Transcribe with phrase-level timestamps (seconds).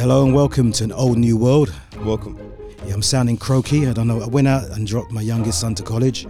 [0.00, 1.70] Hello and welcome to an old new world.
[1.98, 2.40] Welcome.
[2.86, 3.86] Yeah, I'm sounding croaky.
[3.86, 4.22] I don't know.
[4.22, 6.24] I went out and dropped my youngest son to college,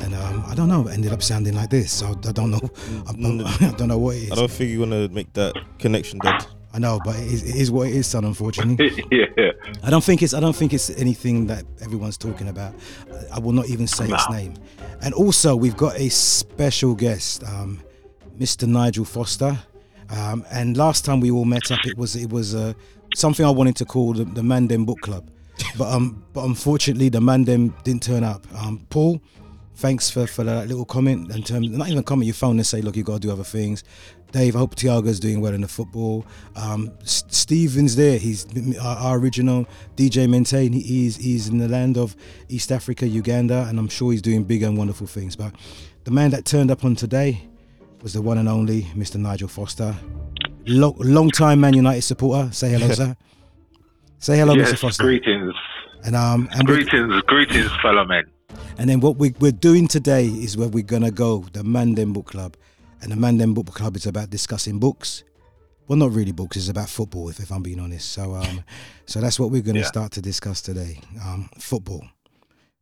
[0.00, 0.88] and um, I don't know.
[0.88, 1.92] Ended up sounding like this.
[1.92, 2.58] So I don't know.
[3.06, 4.32] I, I, I don't know what it is.
[4.32, 6.44] I don't think you're gonna make that connection dead.
[6.72, 8.24] I know, but it is, it is what it is, son.
[8.24, 9.52] Unfortunately, yeah.
[9.84, 10.34] I don't think it's.
[10.34, 12.74] I don't think it's anything that everyone's talking about.
[13.32, 14.54] I will not even say its name.
[15.02, 17.80] And also, we've got a special guest, um,
[18.40, 18.66] Mr.
[18.66, 19.56] Nigel Foster.
[20.10, 22.74] Um, and last time we all met up, it was it was uh,
[23.14, 25.30] something I wanted to call the, the Mandem Book Club,
[25.78, 28.46] but um, but unfortunately, the Mandem didn't turn up.
[28.56, 29.20] Um, Paul,
[29.76, 31.30] thanks for, for that little comment.
[31.30, 33.44] In terms, not even comment, you phone and say, look, you got to do other
[33.44, 33.84] things.
[34.32, 36.26] Dave, I hope Tiago's doing well in the football.
[36.56, 38.18] Um, S- Stephen's there.
[38.18, 38.46] He's
[38.78, 40.72] our, our original DJ Maintain.
[40.72, 42.16] He, he's he's in the land of
[42.48, 45.36] East Africa, Uganda, and I'm sure he's doing big and wonderful things.
[45.36, 45.54] But
[46.02, 47.42] the man that turned up on today
[48.02, 49.16] was the one and only Mr.
[49.16, 49.94] Nigel Foster,
[50.66, 52.52] long, long time Man United supporter.
[52.52, 53.16] Say hello, sir.
[54.18, 54.78] Say hello, yes, Mr.
[54.78, 55.02] Foster.
[55.02, 55.54] greetings.
[56.04, 58.24] And um, and Greetings, greetings, fellow men.
[58.78, 62.26] and then what we, we're doing today is where we're gonna go, the Mandem Book
[62.26, 62.56] Club.
[63.00, 65.24] And the Mandem Book Club is about discussing books.
[65.88, 68.10] Well, not really books, it's about football, if, if I'm being honest.
[68.12, 68.64] So um
[69.06, 69.84] so that's what we're gonna Yeah.
[69.86, 71.00] start to discuss today.
[71.24, 72.04] Um football.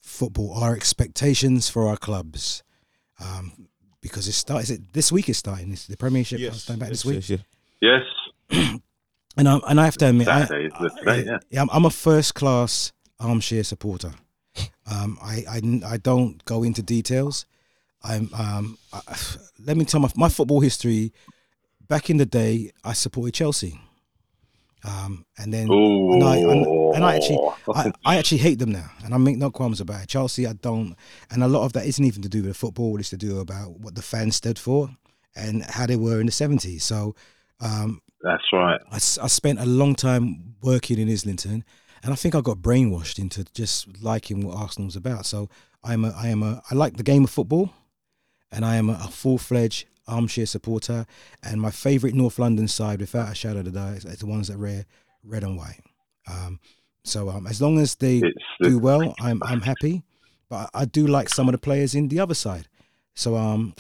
[0.00, 2.62] Football, our expectations for our clubs.
[3.20, 3.68] Um
[4.00, 5.72] because it starts it this week is starting.
[5.72, 6.62] It's the premiership Yes.
[6.62, 7.14] starting back yes, this week.
[7.16, 7.40] yes, yes.
[7.82, 8.04] Yes,
[9.36, 11.62] And I, and I have to admit, I, Saturday the today, yeah.
[11.62, 14.12] I'm, I'm a first class armchair supporter.
[14.90, 17.46] Um, I, I, I don't go into details.
[18.02, 19.00] I'm um, I,
[19.64, 21.12] let me tell my my football history.
[21.88, 23.80] Back in the day, I supported Chelsea.
[24.84, 28.90] Um, and then and I, and, and I actually I, I actually hate them now,
[29.04, 30.08] and I make no qualms about it.
[30.08, 30.96] Chelsea, I don't,
[31.30, 32.98] and a lot of that isn't even to do with football.
[32.98, 34.90] It's to do about what the fans stood for
[35.36, 36.84] and how they were in the seventies.
[36.84, 37.14] So
[37.60, 38.80] um, That's right.
[38.90, 41.64] I, I spent a long time working in Islington,
[42.02, 45.26] and I think I got brainwashed into just liking what Arsenal was about.
[45.26, 45.48] So
[45.84, 47.70] I'm a, I am a, I like the game of football,
[48.50, 51.06] and I am a, a full fledged armchair supporter.
[51.42, 54.26] And my favourite North London side, without a shadow of a doubt, is, is the
[54.26, 54.86] ones that wear
[55.24, 55.80] red and white.
[56.28, 56.60] Um,
[57.04, 60.02] so um, as long as they It's do well, I'm I'm happy.
[60.48, 62.68] But I, I do like some of the players in the other side.
[63.14, 63.74] So um,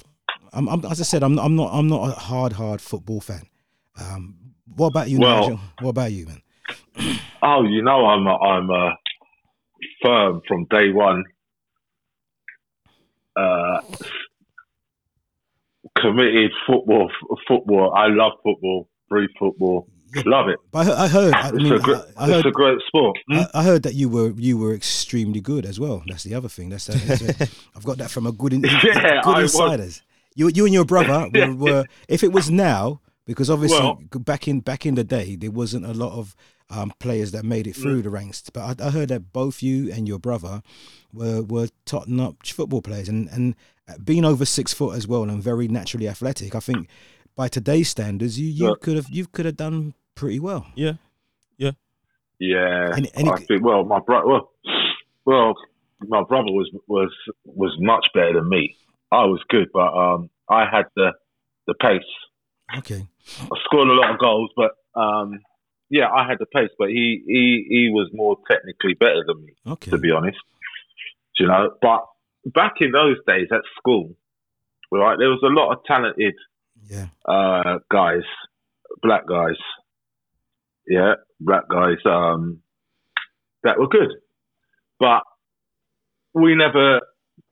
[0.52, 3.46] I'm, I'm as I said, I'm I'm not I'm not a hard hard football fan.
[4.00, 4.36] Um,
[4.76, 5.60] what about you, Well- Nigel?
[5.80, 6.42] What about you, man?
[7.44, 8.96] Oh, you know, I'm a, I'm a
[10.00, 11.24] firm from day one.
[13.34, 13.80] Uh,
[16.00, 17.92] committed football, f- football.
[17.96, 20.22] I love football, breathe football, Yeah.
[20.26, 20.58] love it.
[20.70, 21.40] But I, heard- I.
[21.40, 22.36] I It's mean, a great, I, heard.
[22.36, 23.18] it's a great sport.
[23.28, 23.38] Hmm?
[23.38, 26.04] I, I heard that you were you were extremely good as well.
[26.06, 26.68] That's the other thing.
[26.68, 28.80] That's, that's a, I've got that from a good in, Yeah,
[29.22, 30.02] good I was- insiders.
[30.36, 34.48] You you and your brother were, were if it was now because obviously Well- back
[34.48, 36.34] in back in the day there wasn't a lot of
[36.70, 38.04] um, players that made it through Mm.
[38.04, 38.48] the ranks.
[38.50, 40.62] But I, I heard that both you and your brother
[41.12, 43.54] were were top notch football players and and
[44.04, 46.54] being over six foot as well and very naturally athletic.
[46.54, 46.88] I think
[47.36, 48.74] by today's standards you you Yeah.
[48.80, 50.66] could have you could have done pretty well.
[50.74, 50.94] Yeah.
[52.38, 53.62] Yeah, And- and I it- think.
[53.64, 54.26] Well, my brother.
[54.26, 54.50] Well,
[55.24, 55.54] well,
[56.00, 57.12] my brother was was
[57.44, 58.74] was much better than me.
[59.12, 61.12] I was good, but um, I had the
[61.68, 62.02] the pace.
[62.78, 63.06] Okay.
[63.40, 65.38] I scored a lot of goals, but um,
[65.90, 66.70] yeah, I had the pace.
[66.78, 69.90] But he he he was more technically better than me, Okay.
[69.90, 70.38] to be honest.
[71.38, 71.70] Do you know?
[71.80, 72.04] But
[72.46, 74.14] back in those days at school,
[74.90, 76.34] right, there was a lot of talented
[76.90, 77.06] Yeah.
[77.26, 78.24] uh, guys,
[79.02, 79.56] black guys,
[80.86, 82.60] yeah, black guys um,
[83.62, 84.10] that were good,
[84.98, 85.22] but
[86.34, 87.00] we never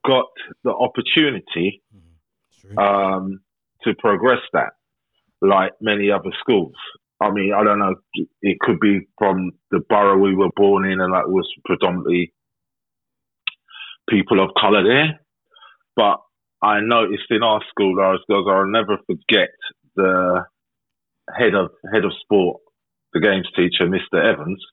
[0.05, 0.25] got
[0.63, 1.81] the opportunity
[2.59, 2.77] True.
[2.77, 3.41] um,
[3.83, 4.73] to progress that
[5.41, 6.75] like many other schools.
[7.21, 7.95] I mean, I don't know.
[8.41, 12.33] It could be from the borough we were born in, and that was predominantly
[14.09, 15.19] people of colour there.
[15.95, 16.17] But
[16.63, 19.49] I noticed in our school, I was, because I'll never forget
[19.95, 20.45] the
[21.37, 22.61] head of head of sport,
[23.13, 24.23] the games teacher, Mr.
[24.23, 24.63] Evans.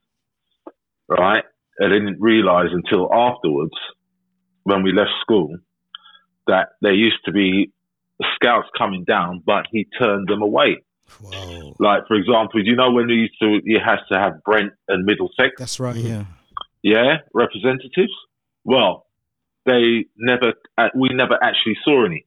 [1.09, 1.45] Right,
[1.81, 3.73] I didn't realise until afterwards,
[4.65, 5.57] when we left school,
[6.47, 7.73] that there used to be
[8.35, 10.79] scouts coming down, but he turned them away.
[11.21, 11.75] Whoa.
[11.79, 15.05] Like for example, you know when you used to, you had to have Brent and
[15.05, 15.97] Middlesex, That's right.
[15.97, 16.25] Yeah.
[16.83, 18.13] yeah, representatives.
[18.65, 19.07] Well,
[19.65, 22.27] they never, uh, we never actually saw any,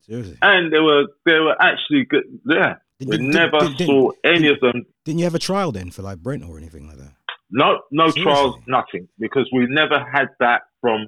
[0.00, 0.36] Seriously.
[0.42, 2.24] and they were they were actually good.
[2.46, 4.86] Yeah, we Didn't- never didn't- didn't- saw any of them.
[5.04, 7.12] Didn't you have a trial then for like Brent or anything like that?
[7.50, 8.22] No, no Seriously?
[8.22, 11.06] trials, nothing, because we never had that from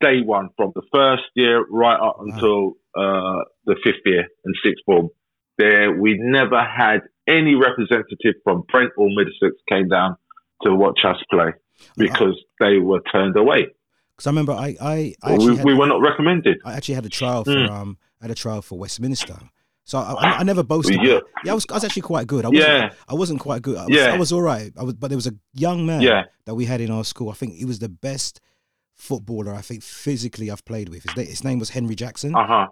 [0.00, 4.82] day one, from the first year right up until uh, the fifth year and sixth
[4.86, 5.08] form.
[5.58, 10.16] There, we never had any representative from Brent or Middlesex came down
[10.62, 11.50] to watch us play
[11.96, 13.66] because they were turned away.
[14.16, 16.58] Because I remember I I, I we, had, we were not recommended.
[16.64, 17.70] I actually had a trial for Mm.
[17.70, 19.36] um I had a trial for Westminster.
[19.84, 20.98] So I, I, I never boasted.
[21.02, 21.20] Yeah.
[21.44, 22.44] yeah, I was I was actually quite good.
[22.44, 22.90] I wasn't, Yeah.
[23.08, 23.78] I wasn't quite good.
[23.78, 24.12] I was, Yeah.
[24.12, 24.70] I was all right.
[24.76, 26.24] I was, but there was a young man Yeah.
[26.46, 27.30] that we had in our school.
[27.30, 28.40] I think he was the best
[28.98, 31.04] footballer I think physically I've played with.
[31.04, 32.66] His, na- his name was Henry Jackson, Uh huh.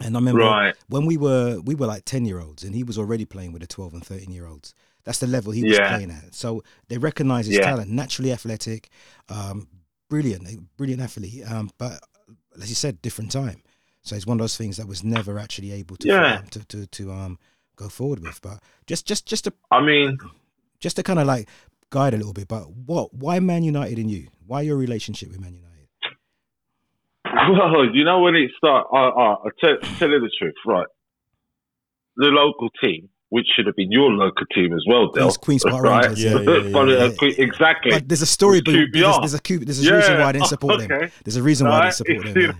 [0.00, 0.74] and I remember Right.
[0.88, 3.62] when we were we were like ten year olds, and he was already playing with
[3.62, 4.74] the twelve and thirteen year olds.
[5.04, 5.88] That's the level he was Yeah.
[5.94, 6.34] playing at.
[6.34, 7.62] So they recognise his Yeah.
[7.70, 8.88] talent, naturally athletic,
[9.28, 9.68] um,
[10.08, 11.44] brilliant, brilliant athlete.
[11.50, 12.00] Um, but
[12.60, 13.62] as you said, different time.
[14.02, 16.42] So it's one of those things that was never actually able to Yeah.
[16.52, 17.38] to, to to um
[17.76, 18.40] go forward with.
[18.40, 20.16] But just just just to I mean,
[20.80, 21.48] just to kind of like
[21.90, 22.48] guide a little bit.
[22.48, 23.14] But what?
[23.14, 24.28] Why Man United and you?
[24.46, 25.66] Why your relationship with Man United?
[27.50, 30.86] well, you know when it started, uh, uh, I'll tell, tell you the truth, right?
[32.16, 35.32] The local team, which should have been your local team as well, Del.
[35.32, 36.04] Queens, Queens Park right?
[36.06, 36.24] Rangers.
[36.24, 37.90] Yeah, yeah, yeah, But, uh, exactly.
[37.92, 38.58] But there's a story.
[38.58, 41.10] It's But there's, there's a there's a reason why I didn't support them.
[41.24, 42.58] There's a reason why I didn't support them.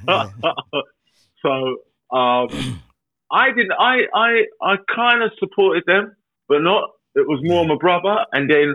[1.42, 2.82] so um,
[3.30, 3.72] I didn't.
[3.78, 6.14] I I I kind of supported them,
[6.48, 6.90] but not.
[7.14, 8.74] It was more my brother, and then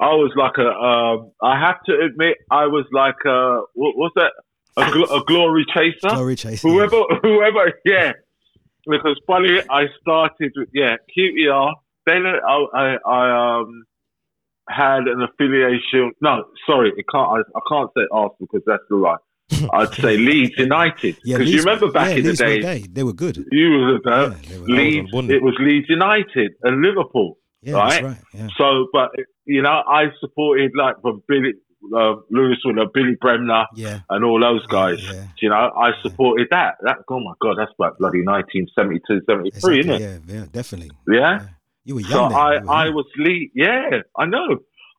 [0.00, 0.68] I was like a.
[0.68, 3.62] Um, I have to admit, I was like a.
[3.74, 4.32] What was that?
[4.76, 6.14] A, gl- a glory chaser.
[6.14, 6.68] Glory chaser.
[6.68, 8.12] whoever, whoever, yeah.
[8.86, 11.72] Because funny, I started with yeah QPR.
[12.04, 13.84] Then I, I, I um
[14.68, 16.12] had an affiliation.
[16.20, 17.28] No, sorry, it can't.
[17.28, 19.18] I, I can't say Arsenal because that's the right.
[19.72, 22.60] I'd say Leeds United Yeah, because you remember back yeah, in the Leeds were day,
[22.60, 22.86] gay.
[22.90, 23.36] They were good.
[23.52, 25.12] you was Yeah, uh, they were, Leeds.
[25.12, 25.30] Won.
[25.30, 27.38] It was Leeds United and Liverpool.
[27.62, 28.04] yeah that's right?
[28.04, 28.16] right.
[28.34, 28.48] Yeah.
[28.58, 29.10] So, but
[29.46, 31.52] you know, I supported like the Billy
[31.96, 34.00] uh, Lewis with uh, Billy Bremner Yeah.
[34.10, 34.98] and all those guys.
[35.02, 35.26] Yeah.
[35.40, 36.74] You know, I supported that.
[36.82, 39.80] That oh my god, that's like bloody 1972, 73, Exactly.
[39.80, 40.00] isn't it?
[40.26, 40.34] Yeah.
[40.40, 40.46] Yeah.
[40.52, 40.90] Definitely.
[41.08, 41.46] Yeah.
[41.84, 42.10] You were young.
[42.10, 42.38] So then.
[42.38, 42.94] I, You were I young.
[42.94, 43.50] was lead.
[43.54, 44.58] Yeah, I know.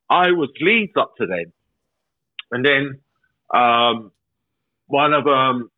[0.09, 1.51] I was Leeds up to then,
[2.51, 2.99] and then
[3.53, 4.11] um,
[4.85, 5.69] one of um,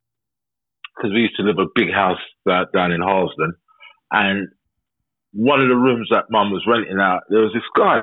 [0.95, 3.53] because we used to live a big house uh, down in Harlesden,
[4.11, 4.49] and
[5.33, 8.01] one of the rooms that Mum was renting out, there was this guy,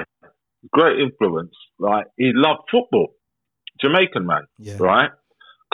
[0.73, 1.55] great influence.
[1.79, 3.15] Like he loved football,
[3.81, 4.77] Jamaican man, Yeah.
[4.81, 5.11] right?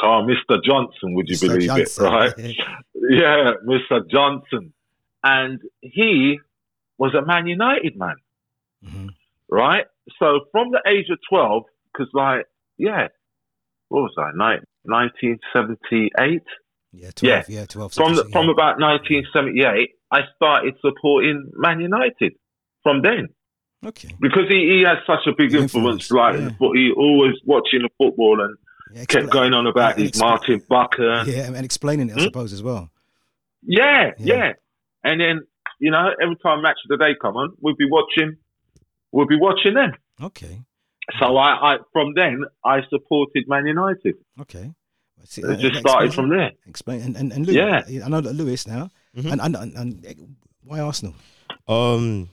[0.00, 0.62] Called Mr.
[0.64, 1.48] Johnson, would you Mr.
[1.48, 2.06] believe Johnson.
[2.06, 2.08] it?
[2.08, 2.56] Right?
[3.10, 4.08] Yeah, Mr.
[4.08, 4.72] Johnson.
[5.24, 6.38] And he
[6.98, 8.14] was a Man United man,
[8.84, 9.08] Mhm.
[9.50, 9.86] right?
[10.20, 12.46] So from the age of 12, because, like,
[12.78, 13.08] yeah,
[13.88, 16.42] what was I, Nin- 1978?
[16.92, 17.10] Yeah.
[17.14, 17.48] 12.
[17.48, 17.64] Yeah.
[17.66, 17.92] 12.
[17.94, 22.34] From, the, from about 1978, I started supporting Man United
[22.82, 23.28] from then.
[23.84, 24.14] Okay.
[24.20, 26.48] Because he, he had such a big The influence, influence, like, yeah.
[26.48, 28.56] in the- he always watching the football and
[28.94, 31.28] Yeah, kept going on about yeah, his expla- Martin Buchan.
[31.34, 32.24] Yeah, and explaining it, I Hmm?
[32.26, 32.90] suppose, as well.
[33.62, 34.34] Yeah, Yeah.
[34.36, 34.52] yeah,
[35.04, 35.40] And then
[35.80, 38.36] you know, every time Match of the Day come on, we'll be watching.
[39.10, 39.92] We'll be watching them.
[40.22, 40.62] Okay.
[41.18, 44.14] So I, I from then I supported Man United.
[44.40, 44.70] Okay.
[45.24, 46.52] See, It just started explain- from there.
[46.66, 48.04] Explain and and, and Lewis, Yeah.
[48.06, 49.32] I know that Lewis now, Mhm.
[49.32, 51.14] and, and and and why Arsenal?
[51.68, 52.28] Um,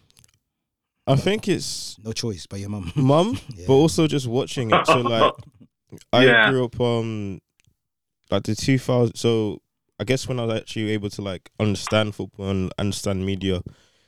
[1.10, 2.92] I think it's No choice, by your mum.
[2.96, 3.66] mum, Yeah.
[3.68, 4.86] but also just watching it.
[4.88, 5.34] So like,
[6.14, 6.50] I Yeah.
[6.50, 7.40] grew up um,
[8.30, 9.16] like the two thousand.
[9.16, 9.62] So
[10.00, 13.62] I guess when I was actually able to like understand football and understand media,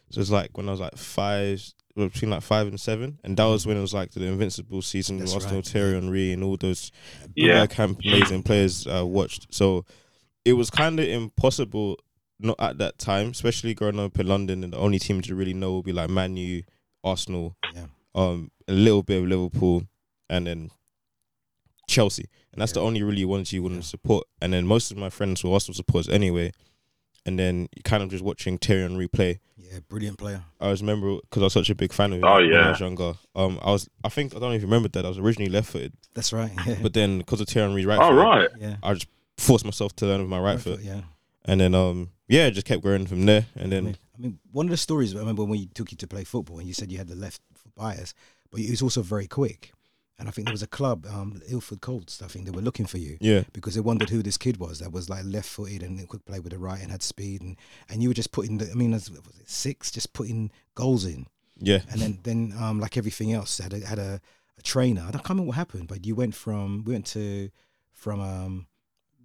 [0.09, 1.63] so it's like when I was like five,
[1.95, 5.17] between like five and seven, and that was when it was like the Invincible season,
[5.17, 6.91] That's with Arsenal, right, Thierry Henry, and all those
[7.35, 7.65] Yeah.
[7.67, 9.53] camp amazing players uh, watched.
[9.53, 9.85] So
[10.45, 11.97] it was kind of impossible
[12.39, 15.53] not at that time, especially growing up in London, and the only team you really
[15.53, 16.63] know would be like Man U,
[17.03, 17.87] Arsenal, Yeah.
[18.15, 19.83] um, a little bit of Liverpool,
[20.29, 20.71] and then
[21.87, 23.87] Chelsea, and that's the only really ones you wouldn't Yeah.
[23.87, 24.27] support.
[24.41, 26.53] And then most of my friends were Arsenal supporters anyway,
[27.25, 29.39] and then you kind of just watching Thierry Henry play.
[29.57, 30.43] Yeah, brilliant player.
[30.59, 32.47] I was remember because I was such a big fan of him Oh, when I
[32.49, 32.69] yeah.
[32.71, 33.13] was younger.
[33.35, 35.93] Um, I was I think I don't even remember that I was originally left footed,
[36.13, 36.51] That's right.
[36.67, 36.77] Yeah.
[36.81, 38.49] but then because of Thierry Henry's right All foot, right.
[38.59, 38.77] yeah.
[38.83, 41.01] I just forced myself to learn with my right Right foot, foot, Yeah.
[41.45, 44.39] and then um yeah, it just kept growing from there, and then mean, I mean,
[44.51, 46.73] one of the stories I remember when you took you to play football, and you
[46.73, 48.13] said you had the left foot bias,
[48.51, 49.73] but you was also very quick.
[50.19, 52.21] And I think there was a club, um, Ilford Colts.
[52.21, 54.77] I think they were looking for you yeah, because they wondered who this kid was
[54.77, 57.57] that was like left-footed and could play with the right and had speed, and
[57.89, 61.25] and you were just putting the, I mean, was it six, just putting goals in,
[61.57, 64.21] yeah, and then then um, like everything else, had a, had a,
[64.59, 65.01] a trainer.
[65.01, 67.49] I don't can't remember what happened, but you went from we went to
[67.91, 68.67] from um,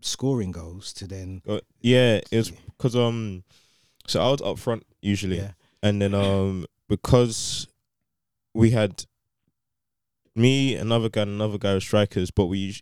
[0.01, 2.21] scoring goals to then Uh, yeah.
[2.31, 3.45] It was because um,
[4.07, 7.69] so I was up front usually, yeah and then um because
[8.55, 9.05] we had
[10.35, 12.77] me, another guy, another guy were strikers, but we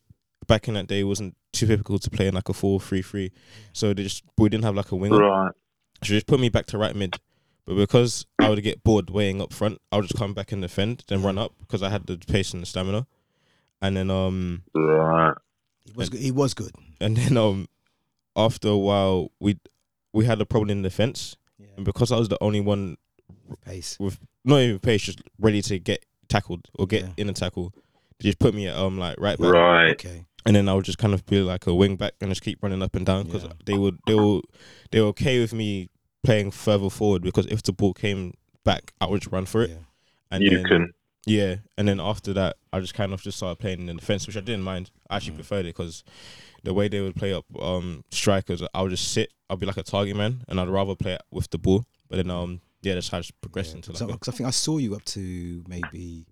[0.47, 3.03] back in that day it wasn't too typical to play in like a four three
[3.03, 3.33] three,
[3.73, 5.19] so they just we didn't have like a winger.
[5.19, 5.53] Right.
[6.03, 7.19] So just put me back to right mid.
[7.67, 10.61] But because I would get bored waiting up front, I would just come back and
[10.61, 13.07] defend, then run up because I had the pace and the stamina.
[13.81, 15.35] And then um Right.
[15.85, 16.21] He was good.
[16.21, 16.73] He was good.
[17.01, 17.69] and then um
[18.37, 19.59] after a while we
[20.15, 21.67] we had a problem in defense, Yeah.
[21.77, 22.97] and because I was the only one
[23.65, 23.99] Pace.
[24.01, 27.11] with not even pace, just ready to get tackled or get Yeah.
[27.19, 27.73] in a tackle,
[28.19, 29.53] they just put me at um like right back.
[29.53, 29.91] Right.
[29.93, 30.25] Okay.
[30.47, 32.63] and then I would just kind of be like a wing back and just keep
[32.63, 33.53] running up and down because Yeah.
[33.67, 34.41] they would they were
[34.91, 35.89] they were okay with me
[36.23, 39.71] playing further forward because if the ball came back, I would just run for it.
[39.71, 39.77] Yeah.
[40.31, 40.93] And You then, can.
[41.27, 44.27] Yeah, and then after that, I just kind of just started playing in the defense,
[44.27, 44.91] which I didn't mind.
[45.11, 45.37] I actually Mm.
[45.37, 46.05] preferred it because
[46.63, 49.33] the way they would play up um strikers, I would just sit.
[49.51, 51.85] I'd be like a target man, and I'd rather play with the ball.
[52.09, 53.77] But then um yeah, that's how I just progressed Yeah.
[53.77, 53.99] into like.
[53.99, 56.27] So- 'cause I think I saw you up to maybe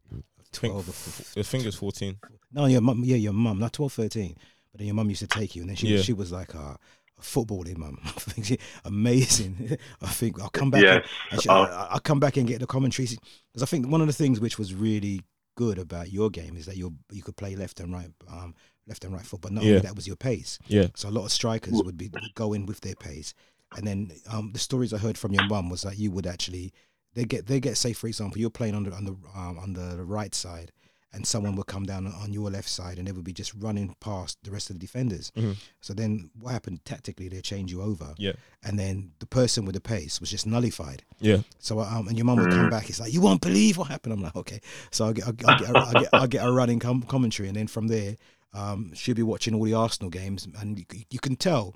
[0.52, 0.88] twelve.
[0.88, 2.18] Or f- I think it was fourteen.
[2.52, 4.36] No, your mum, yeah, your mum, not 12, 13.
[4.70, 5.96] But then your mum used to take you, and then she Yeah.
[5.96, 6.78] was, she was like a,
[7.22, 7.98] a footballing mum.
[8.04, 9.78] I think Amazing.
[10.02, 10.82] I think I'll come back.
[10.82, 10.94] Yes.
[11.30, 11.62] And, and she, Oh.
[11.64, 14.40] I, I'll come back and get the commentary because I think one of the things
[14.40, 15.22] which was really
[15.56, 18.54] good about your game is that you you could play left and right, um,
[18.86, 19.70] left and right foot, but not Yeah.
[19.76, 20.58] only that was your pace.
[20.66, 23.34] Yeah, So a lot of strikers would be would go in with their pace,
[23.76, 26.72] and then um, the stories I heard from your mum was that you would actually
[27.14, 29.72] they get they get say for example you're playing on the on the um, on
[29.74, 30.72] the right side,
[31.14, 33.94] and someone will come down on your left side, and they would be just running
[34.00, 35.30] past the rest of the defenders.
[35.36, 35.56] Mhm.
[35.80, 37.28] So then what happened tactically?
[37.28, 38.32] They change you over, yeah,
[38.64, 41.04] and then the person with the pace was just nullified.
[41.20, 41.42] yeah.
[41.58, 42.88] So um, and your mum would come back.
[42.88, 44.12] It's like you won't believe what happened.
[44.14, 44.60] I'm like, okay.
[44.90, 47.02] So I get I get I get, a, I get, I get a running com-
[47.02, 48.16] commentary, and then from there,
[48.54, 51.74] um, she'll be watching all the Arsenal games, and you, you can tell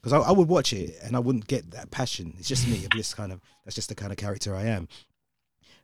[0.00, 2.34] because I, I would watch it and I wouldn't get that passion.
[2.38, 2.84] It's just me.
[2.84, 4.86] I'm just kind of that's just the kind of character I am.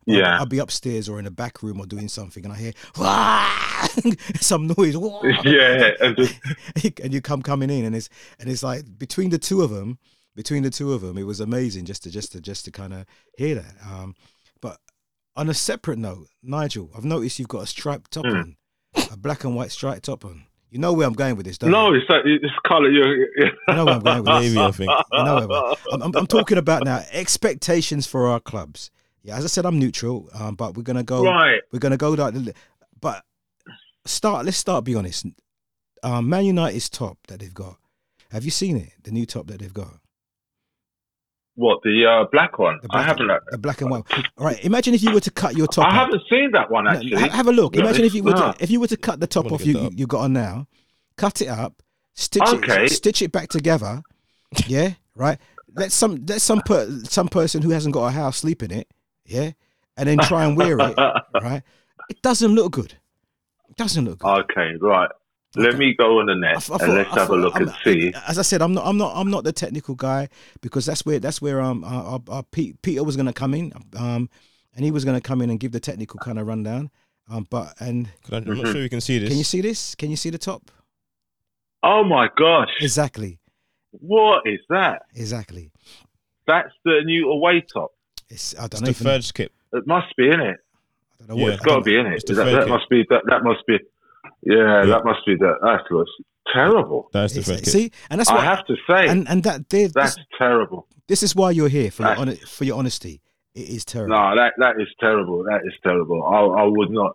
[0.07, 0.41] But I'd- Yeah.
[0.41, 3.87] I'd, be upstairs or in a back room or doing something, and I hear "Wah!"
[4.41, 5.91] some noise, "Wah!" Yeah.
[6.01, 6.35] And just,
[7.03, 9.99] and you come coming in, and it's and it's like between the two of them,
[10.35, 12.93] between the two of them, it was amazing just to just to just to kind
[12.93, 13.07] of
[13.37, 13.75] hear that.
[13.87, 14.15] Um,
[14.61, 14.79] but
[15.37, 18.37] on a separate note, Nigel, I've noticed you've got a striped top Hmm.
[18.37, 18.57] on,
[19.13, 20.45] a black and white striped top on.
[20.71, 22.01] You know where I'm going with this, don't no, you?
[22.01, 22.89] it's like it's colour.
[22.91, 24.55] You You know where I'm going with this.
[24.55, 24.91] Navy, I think.
[25.13, 28.91] You know where I'm, I'm, I'm, I'm talking about now expectations for our clubs.
[29.23, 31.25] Yeah, as I said, I'm neutral, um, but we're gonna go.
[31.25, 31.61] Right.
[31.73, 32.35] We're gonna go like,
[33.01, 33.25] but
[34.05, 34.45] start.
[34.45, 34.85] Let's start.
[34.85, 35.27] Be honest.
[36.03, 37.77] Um, Man United's top that they've got.
[38.33, 38.91] Have you seen it?
[39.05, 39.95] The new top that they've got.
[41.55, 42.79] What the uh, black one?
[42.83, 43.31] The I black, haven't.
[43.31, 44.03] uh, The black and white.
[44.39, 44.65] All right.
[44.65, 45.85] Imagine if you were to cut your top.
[45.85, 45.95] I off.
[46.07, 47.15] haven't seen that one actually.
[47.21, 47.75] ha- have a look.
[47.75, 49.75] No, Imagine if you were to, if you were to cut the top off you
[49.75, 49.93] that up.
[49.95, 50.67] you got on now,
[51.17, 51.83] cut it up,
[52.15, 52.87] stitch Okay.
[52.87, 54.03] it, stitch it back together.
[54.67, 55.39] Yeah, right.
[55.77, 58.89] Let some let some per, some person who hasn't got a house sleep in it.
[59.27, 59.53] Yeah,
[59.97, 60.97] and then try and wear it.
[61.43, 61.63] Right.
[62.09, 62.95] It doesn't look good.
[63.71, 64.45] It doesn't look good.
[64.51, 65.11] okay, right.
[65.55, 67.55] Let me go on the net I th- I and let's I have a look
[67.55, 68.13] I'm- and see.
[68.27, 70.29] As I said, I'm not, I'm not, I'm not the technical guy
[70.63, 73.53] because that's where, that's where um, our, our, our Pete, Peter was going to come
[73.55, 74.29] in, um,
[74.75, 76.91] and he was going to come in and give the technical kind of rundown.
[77.31, 78.63] Um, but and Can I, I'm Mhm.
[78.65, 79.29] not sure you can see this.
[79.29, 79.95] can you see this?
[79.95, 80.71] Can you see the top?
[81.83, 83.39] Oh my gosh, Exactly,
[83.91, 85.03] what is that?
[85.15, 85.71] exactly.
[86.47, 87.93] That's the new away top.
[88.33, 88.87] It's I don't It's know.
[88.89, 89.53] the third skip.
[89.73, 90.57] It must be in it.
[91.21, 91.43] I don't know Yeah.
[91.45, 92.27] what, It's got to be in It's it.
[92.29, 93.05] the That, third that must be.
[93.11, 93.79] That, that must be.
[94.45, 94.85] Yeah, Yeah.
[94.87, 95.55] that must be that.
[95.63, 96.11] That looks
[96.53, 97.09] terrible.
[97.13, 97.73] That's the It's- third kit.
[97.73, 100.87] see, and that's what I have to say and and that there- that's this, terrible.
[101.09, 103.21] this is why you're here for your That's- hon- for your honesty.
[103.55, 104.17] It is terrible.
[104.17, 105.45] No, that that is terrible.
[105.45, 106.23] That is terrible.
[106.25, 107.13] I I would not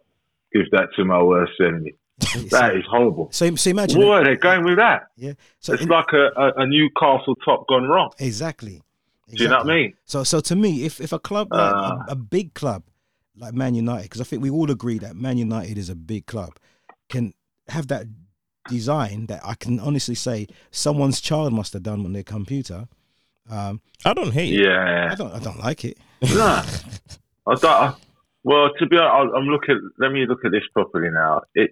[0.54, 1.94] give that to my worst enemy.
[2.52, 3.28] That is horrible.
[3.32, 4.02] so, so imagine.
[4.02, 5.08] Why are they going with that?
[5.18, 5.34] Yeah.
[5.60, 8.12] So It's in- like a, a, a Newcastle top gone wrong.
[8.20, 8.82] exactly.
[9.30, 9.94] Do you know what I mean?
[10.06, 11.98] So, so to me, if if a club like Uh.
[12.08, 12.84] a, a big club
[13.36, 16.26] like Man United, because I think we all agree that Man United is a big
[16.28, 16.56] club,
[17.10, 17.34] can
[17.68, 18.08] have that
[18.70, 22.88] design that I can honestly say someone's child must have done on their computer.
[23.50, 24.66] Um, I don't hate it.
[24.66, 25.10] Yeah.
[25.12, 25.98] I don't, I don't like it.
[26.22, 26.64] no.
[27.48, 27.94] I don't, I,
[28.44, 29.90] well, to be honest, I'm looking.
[30.00, 31.42] Let me look at this properly now.
[31.54, 31.72] It.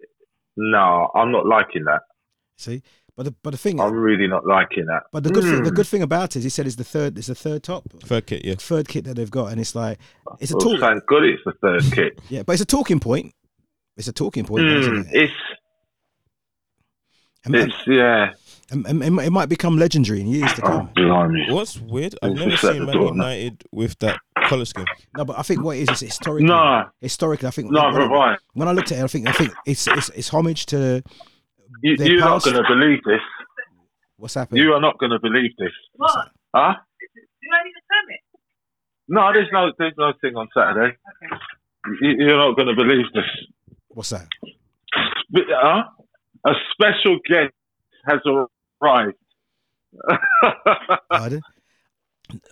[0.58, 2.02] No, I'm not liking that.
[2.58, 2.82] See,
[3.16, 5.04] but the but the thing, I'm really not liking that.
[5.12, 5.76] but the good thing, the Mm.
[5.76, 8.26] good thing about it is he said it's the third, it's the third top, Third
[8.28, 8.56] kit, yeah.
[8.58, 9.98] third kit that they've got, and it's like
[10.40, 12.20] it's a Well, talk, thank God it's the third kit.
[12.30, 13.34] yeah, but it's a talking point.
[13.98, 15.16] It's a talking point, isn't Mm, it?
[15.24, 15.34] it's
[17.46, 18.32] And- and- it's yeah.
[18.72, 20.90] and- and- and it might become legendary in years to Oh come.
[20.96, 21.46] blimey!
[21.52, 22.16] What's weird?
[22.24, 23.14] I've never seen Man door, man.
[23.14, 24.20] United with that
[24.50, 24.86] colour scheme.
[25.16, 26.48] No, but I think what it is is historically.
[26.48, 29.32] No, Historically, I think no, when, I, when I looked at it, I think I
[29.32, 31.04] think it's it's, it's homage to
[31.84, 33.22] You, their you're not going to believe this.
[34.18, 34.64] what's happening.
[34.64, 35.72] You are not going to believe this.
[35.94, 36.30] What?
[36.56, 36.74] Huh?
[37.14, 38.20] You don't need a permit.
[39.08, 40.96] No, there's no, there's no thing on Saturday.
[42.02, 43.26] You, you're not going to believe this.
[43.90, 44.28] What's that?
[45.30, 45.84] But, Huh?
[46.48, 47.54] A special guest
[48.08, 48.20] has
[48.82, 49.16] arrived.
[51.12, 51.42] Pardon?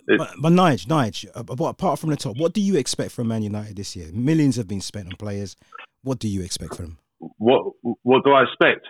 [0.06, 3.10] It- but, but Nige, Nige, uh, but apart from the top, what do you expect
[3.12, 4.08] from Man United this year?
[4.12, 5.56] Millions have been spent on players.
[6.02, 6.98] What do you expect from them?
[7.38, 8.86] what what do I expect?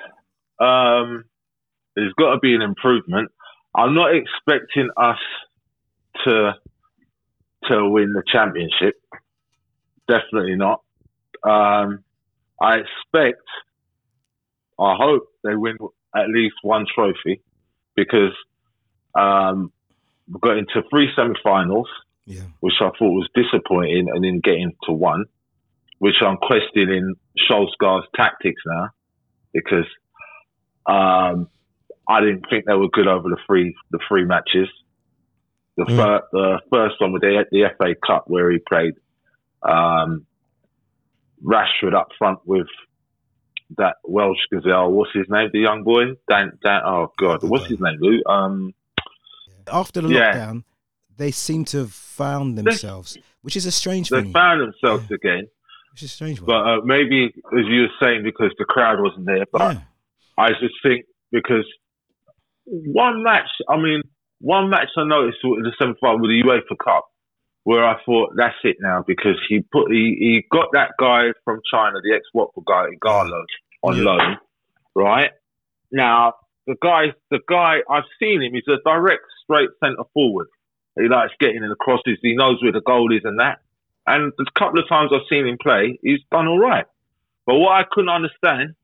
[0.61, 1.25] Um,
[1.97, 3.31] there's got to be an improvement.
[3.75, 5.19] I'm not expecting us
[6.25, 6.55] to
[7.69, 8.95] to win the championship.
[10.07, 10.83] Definitely not.
[11.43, 12.05] Um,
[12.61, 13.43] I expect,
[14.79, 15.77] I hope they win
[16.15, 17.43] at least one trophy
[17.97, 18.33] because
[19.15, 19.73] um,
[20.29, 21.89] we got into three semi-finals
[22.27, 25.25] Yeah, which I thought was disappointing, and then getting to one,
[25.99, 27.15] which I'm questioning
[27.51, 28.89] Solskjaer's tactics now
[29.53, 29.87] because
[30.87, 31.49] um,
[32.09, 34.69] I didn't think they were good over the three the three matches.
[35.77, 35.97] The, Mm.
[35.97, 38.95] fir- the first one with the, the FA Cup where he played
[39.63, 40.25] um,
[41.45, 42.69] Rashford up front with
[43.77, 44.93] that Welsh gazelle.
[44.93, 45.51] What's his name?
[45.53, 46.59] The young boy, Dan.
[46.63, 46.83] Dan.
[46.85, 47.97] Oh God, what's his name?
[48.01, 48.23] Lou?
[48.29, 48.73] Um,
[49.73, 50.33] after the Yeah.
[50.33, 50.65] lockdown,
[51.17, 54.19] they seem to have found themselves, which is a strange thing.
[54.19, 54.33] they thing.
[54.33, 55.49] found themselves again.
[55.93, 56.47] Which is a strange one.
[56.47, 57.27] But uh, maybe,
[57.59, 59.45] as you were saying, because the crowd wasn't there.
[59.51, 59.81] But yeah,
[60.39, 61.67] I just think because
[62.67, 64.03] one match, I mean,
[64.41, 67.05] one match I noticed in the semi final with the UEFA Cup,
[67.65, 71.61] where I thought that's it now because he put he, he got that guy from
[71.71, 73.45] China, the ex Watford guy, Ighalo,
[73.83, 74.03] on Yeah.
[74.05, 74.37] loan,
[74.95, 75.31] right?
[75.93, 76.35] Now
[76.67, 78.55] the guy, the guy I've seen him.
[78.55, 80.49] He's a direct, straight centre forward.
[80.99, 82.19] He likes getting in the crosses.
[82.23, 83.59] He knows where the goal is and that.
[84.07, 86.87] And a couple of times I've seen him play, he's done all right.
[87.47, 88.75] But what I couldn't understand,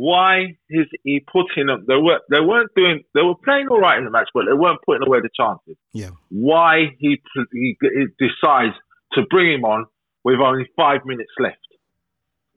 [0.00, 1.84] why is he putting them?
[1.88, 3.02] They were they weren't doing.
[3.14, 5.76] They were playing all right in the match, but they weren't putting away the chances.
[5.92, 6.10] yeah.
[6.28, 7.20] Why he,
[7.52, 8.76] he, he decides
[9.14, 9.86] to bring him on
[10.22, 11.56] with only five minutes left?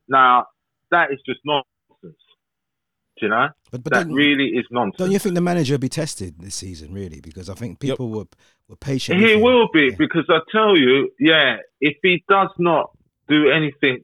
[0.07, 0.45] Now
[0.91, 1.65] that is just nonsense.
[2.03, 3.48] Do you know?
[3.71, 4.98] But but that really is nonsense.
[5.00, 7.21] don't you think the manager will be tested this season, really?
[7.21, 8.25] Because I think people were
[8.67, 9.19] were patient.
[9.19, 9.95] He will be Yeah.
[9.98, 12.91] because I tell you, yeah, if he does not
[13.27, 14.01] do anything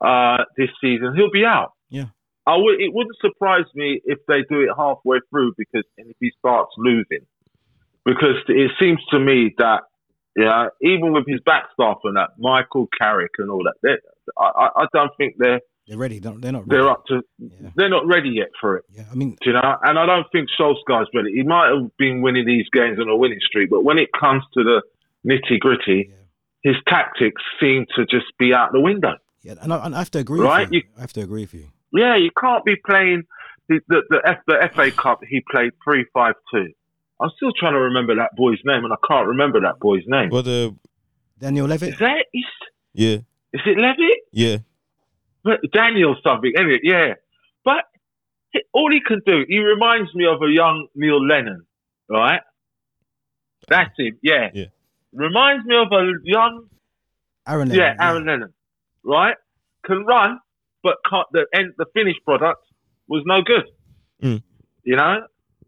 [0.00, 1.72] uh, this season, he'll be out.
[2.46, 2.80] I would.
[2.80, 6.72] It wouldn't surprise me if they do it halfway through because and if he starts
[6.76, 7.26] losing,
[8.04, 9.82] because it seems to me that
[10.36, 13.98] yeah, even with his back staff and that Michael Carrick and all that,
[14.36, 16.18] I, I, don't think they're They're ready.
[16.18, 16.64] They're not ready.
[16.66, 17.70] they're up to Yeah.
[17.76, 18.84] they're not ready yet for it.
[18.92, 19.76] Yeah, I mean, Do you know?
[19.82, 21.32] And I don't think Solskjaer's ready.
[21.34, 24.42] He might have been winning these games on a winning streak, but when it comes
[24.54, 24.82] to the
[25.24, 29.14] nitty gritty, yeah, his tactics seem to just be out the window.
[29.42, 29.54] yeah.
[29.62, 30.40] And I, and I have to agree.
[30.40, 30.82] Right, With you.
[30.98, 31.68] I have to agree with you.
[31.94, 33.24] Yeah, you can't be playing
[33.68, 35.20] the the, the, F, the FA Cup.
[35.28, 36.72] He played three five two.
[37.20, 40.30] I'm still trying to remember that boy's name, and I can't remember that boy's name.
[40.30, 40.88] Well, the uh,
[41.38, 41.90] Daniel Levitt.
[41.90, 42.44] Is that is,
[42.92, 43.16] yeah,
[43.52, 44.18] is it Levitt?
[44.32, 44.56] yeah,
[45.42, 46.52] But Daniel something.
[46.56, 47.14] Anyway, yeah.
[47.64, 47.84] But
[48.72, 51.64] all he can do, he reminds me of a young Neil Lennon,
[52.08, 52.40] right?
[53.68, 54.18] That's him.
[54.22, 54.50] Yeah.
[54.52, 54.66] Yeah.
[55.12, 56.68] Reminds me of a young
[57.46, 57.70] Aaron.
[57.70, 58.54] Yeah, Lennon, Aaron Lennon,
[59.04, 59.36] right?
[59.84, 60.40] Can run,
[60.84, 62.60] but can't, the end the finished product
[63.08, 63.64] was no good.
[64.22, 64.42] Mm.
[64.84, 65.16] You know,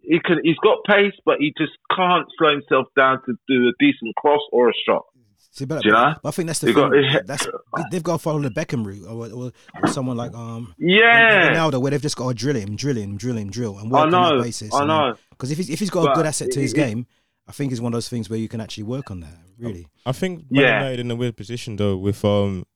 [0.02, 0.38] he can.
[0.44, 4.40] He's got pace, but he just can't slow himself down to do a decent cross
[4.52, 5.02] or a shot.
[5.50, 6.12] See, but, Do you know?
[6.22, 6.74] but I think that's the thing.
[6.74, 7.48] got- that's
[7.90, 9.52] they've got to follow the Beckham route, or, or,
[9.82, 13.16] or someone like um Yeah, Ronaldo, where they've just got to drill him, drill him,
[13.16, 14.74] drill him, drill, and I work on that basis.
[14.74, 15.14] I know.
[15.30, 17.06] Because if he's, if he's got a good asset to his it- it- game,
[17.48, 19.38] I think it's one of those things where you can actually work on that.
[19.58, 19.86] Really.
[20.04, 20.78] I think Man Yeah.
[20.80, 22.66] United in a weird position though with um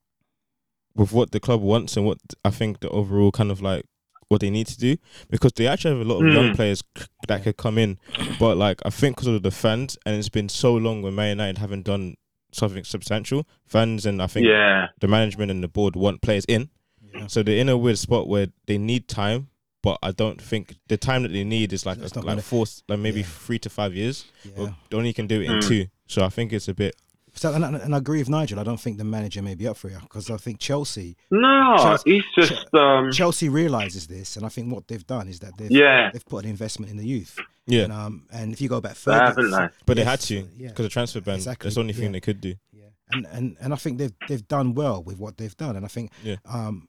[0.94, 3.84] with what the club wants and what I think the overall kind of like
[4.28, 4.96] what they need to do
[5.28, 6.56] because they actually have a lot of young Mm.
[6.56, 6.84] players
[7.26, 7.98] that could come in,
[8.38, 11.30] but like I think because of the fans and it's been so long when Man
[11.30, 12.14] United haven't done
[12.52, 16.70] something substantial, fans and I think yeah, the management and the board want players in,
[17.14, 17.26] Yeah.
[17.26, 19.48] so they're in a weird spot where they need time.
[19.82, 22.42] But I don't think the time that they need is like It's not like gonna-
[22.42, 23.26] four, like maybe Yeah.
[23.26, 24.26] three to five years.
[24.44, 24.72] Yeah.
[24.90, 25.66] But only can do it in Mm.
[25.68, 25.86] two.
[26.06, 26.94] So I think it's a bit
[27.40, 28.60] So, and, I- and I agree with Nigel.
[28.60, 31.74] I don't think the manager may be up for it because I think Chelsea no,
[31.78, 35.56] Chelsea- he's just um, Chelsea realizes this, and I think what they've done is that
[35.56, 37.38] they've yeah, they've put an investment in the youth.
[37.66, 37.84] yeah.
[37.84, 39.68] And, um, and if you go back they further, haven't they?
[39.86, 40.68] But they had to yeah.
[40.68, 41.36] because of transfer ban.
[41.36, 42.12] Exactly, That's the only thing yeah.
[42.12, 42.54] they could do.
[42.74, 45.84] Yeah, and and and I think they've they've done well with what they've done, and
[45.86, 46.36] I think Yeah.
[46.46, 46.88] um,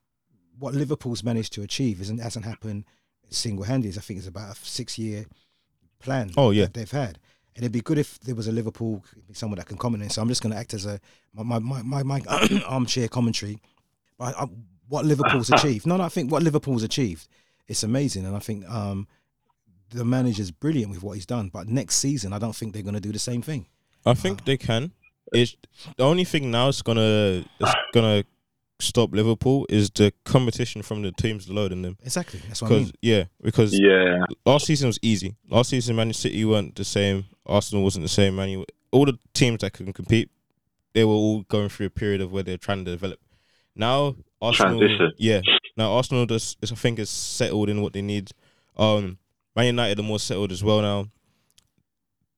[0.60, 2.84] what Liverpool's managed to achieve isn't hasn't happened
[3.30, 3.98] single handed.
[3.98, 5.28] I think it's about a six year
[6.00, 6.32] plan.
[6.36, 6.64] Oh, yeah.
[6.66, 7.20] that they've had,
[7.56, 10.12] and it'd be good if there was a Liverpool someone that can comment it.
[10.12, 11.00] So I'm just going to act as a
[11.34, 12.22] my my my, my,
[12.68, 13.60] armchair commentary.
[14.18, 14.48] But I,
[14.88, 15.86] what Liverpool's achieved?
[15.86, 17.28] No, no, I think what Liverpool's achieved,
[17.68, 19.08] it's amazing, and I think um,
[19.90, 21.50] the manager's brilliant with what he's done.
[21.50, 23.68] But next season, I don't think they're going to do the same thing.
[24.06, 24.92] I think they can.
[25.34, 25.56] It's
[25.96, 28.24] the only thing now is gonna is gonna
[28.82, 31.98] stop Liverpool is the competition from the teams loading them.
[32.04, 32.84] Exactly, that's what I mean.
[32.86, 35.36] Because yeah, because Yeah, last season was easy.
[35.50, 37.26] Last season, Man City weren't the same.
[37.46, 38.36] Arsenal wasn't the same.
[38.36, 40.30] Man, U- all the teams that can compete,
[40.94, 43.20] they were all going through a period of where they're trying to develop.
[43.76, 45.12] Now Arsenal, Transition.
[45.18, 45.42] yeah.
[45.78, 46.58] Now Arsenal does.
[46.62, 48.32] is I think is settled in what they need.
[48.78, 49.18] Um,
[49.56, 51.08] Man United are more settled as well now.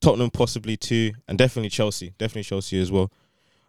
[0.01, 3.12] Tottenham possibly too, and definitely Chelsea, definitely Chelsea as well.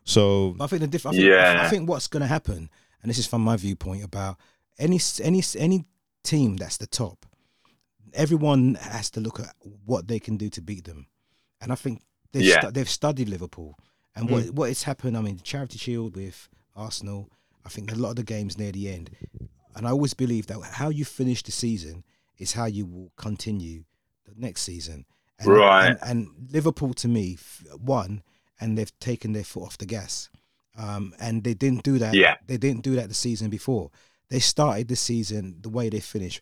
[0.04, 1.62] So But I think the diff- I think, Yeah.
[1.64, 2.70] I think what's going to happen,
[3.02, 4.38] and this is from my viewpoint about
[4.78, 5.84] any any any
[6.22, 7.26] team that's the top,
[8.12, 11.06] everyone has to look at what they can do to beat them,
[11.60, 12.60] and I think they've Yeah.
[12.60, 13.78] stu- they've studied Liverpool
[14.14, 14.50] and what mm.
[14.52, 15.16] what has happened.
[15.16, 17.30] I mean, the Charity Shield with Arsenal.
[17.66, 19.10] I think a lot of the games near the end,
[19.74, 22.04] and I always believe that how you finish the season
[22.36, 23.84] is how you will continue
[24.26, 25.06] the next season.
[25.38, 25.86] And, Right.
[25.88, 28.22] And, and Liverpool, to me, f- won,
[28.60, 30.28] and they've taken their foot off the gas.
[30.76, 32.14] Um, and they didn't do that.
[32.14, 32.36] Yeah.
[32.46, 33.90] They didn't do that the season before.
[34.30, 36.40] They started the season the way they finished.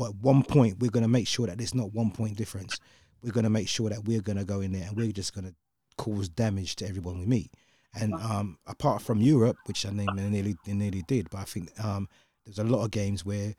[0.00, 2.78] At one point, we're going to make sure that there's not one point difference.
[3.22, 5.34] We're going to make sure that we're going to go in there and we're just
[5.34, 5.54] going to
[5.96, 7.52] cause damage to everyone we meet.
[7.94, 11.44] And um, apart from Europe, which I mean, they nearly they nearly did, but I
[11.44, 12.08] think um,
[12.44, 13.54] there's a lot of games where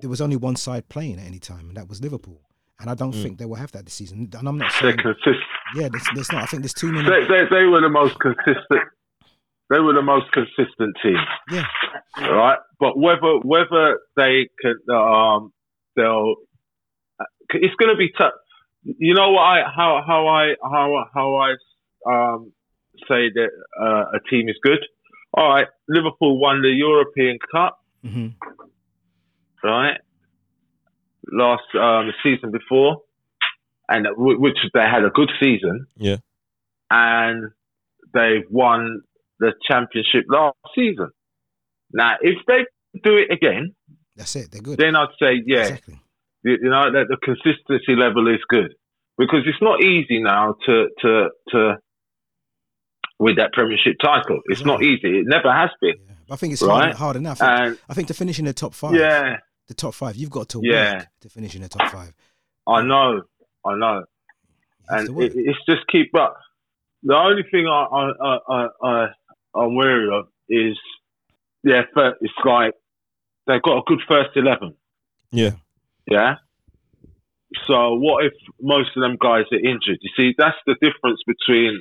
[0.00, 2.40] there was only one side playing at any time, and that was Liverpool.
[2.80, 4.30] And I don't think they will have that this season.
[4.32, 5.36] And I'm not They're saying, consistent.
[5.76, 6.42] yeah, there's, there's not.
[6.44, 7.08] I think there's too many.
[7.08, 8.88] They, they, they were the most consistent.
[9.68, 11.16] They were the most consistent team,
[11.50, 11.64] Yeah,
[12.18, 12.58] right?
[12.80, 15.52] But whether whether they can, um,
[15.94, 16.34] they'll.
[17.50, 18.32] It's going to be tough.
[18.82, 21.50] You know what I how how I how how I
[22.10, 22.52] um
[23.08, 24.80] say that uh, a team is good.
[25.34, 28.28] All right, Liverpool won the European Cup, hmm
[29.62, 29.98] right?
[31.32, 33.02] Last um, season before,
[33.88, 35.86] and which they had a good season.
[35.96, 36.16] Yeah.
[36.90, 37.50] and
[38.12, 39.02] they've won
[39.38, 41.10] the championship last season.
[41.92, 42.66] Now, if they
[43.04, 43.74] do it again,
[44.16, 44.50] that's it.
[44.50, 44.78] They're good.
[44.78, 46.00] then I'd say, yeah, exactly.
[46.44, 48.74] you, you know, that the consistency level is good
[49.18, 51.76] because it's not easy now to to to
[53.18, 54.40] win that Premiership title.
[54.46, 55.18] It's not easy.
[55.20, 55.94] It never has been.
[56.06, 56.14] Yeah.
[56.32, 56.84] I think it's Right.
[56.84, 57.42] hard, hard enough.
[57.42, 59.36] And I think to finish in the top five, yeah,
[59.70, 60.94] the top five, you've got to Yeah.
[60.98, 62.12] work to finish in the top five.
[62.66, 63.22] I know,
[63.64, 64.04] I know.
[64.88, 66.36] And it, it's just keep up.
[67.04, 69.06] The only thing I I I, I, I
[69.54, 70.76] I'm wary of is
[71.62, 72.74] yeah, fir- it's like
[73.46, 74.74] they've got a good first eleven,
[75.30, 75.52] yeah,
[76.10, 76.34] yeah.
[77.66, 79.98] So what if most of them guys are injured?
[80.02, 81.80] You see, that's the difference between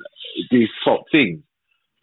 [0.51, 1.43] these top teams.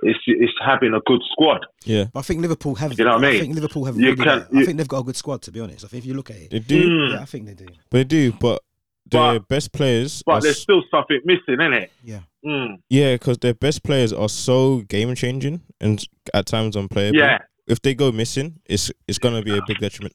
[0.02, 1.64] It's it's having a good squad.
[1.84, 2.04] yeah.
[2.12, 2.98] But I think Liverpool have.
[2.98, 3.36] You know what I mean?
[3.36, 3.96] I think Liverpool have.
[3.96, 5.42] You really can- got- I think they've got a good squad.
[5.42, 7.12] To be honest, I think if you look at it, They do, Mm.
[7.14, 7.66] yeah, I think they do.
[7.90, 8.32] but they do.
[8.32, 8.62] But
[9.10, 11.92] their But- best players, are But there's still something missing, isn't it?
[12.04, 12.20] Yeah.
[12.44, 12.78] Mm.
[12.90, 16.04] yeah, because their best players are so game changing and
[16.34, 17.18] at times unplayable.
[17.18, 17.38] Yeah.
[17.66, 20.14] If they go missing, it's it's gonna be a big detriment.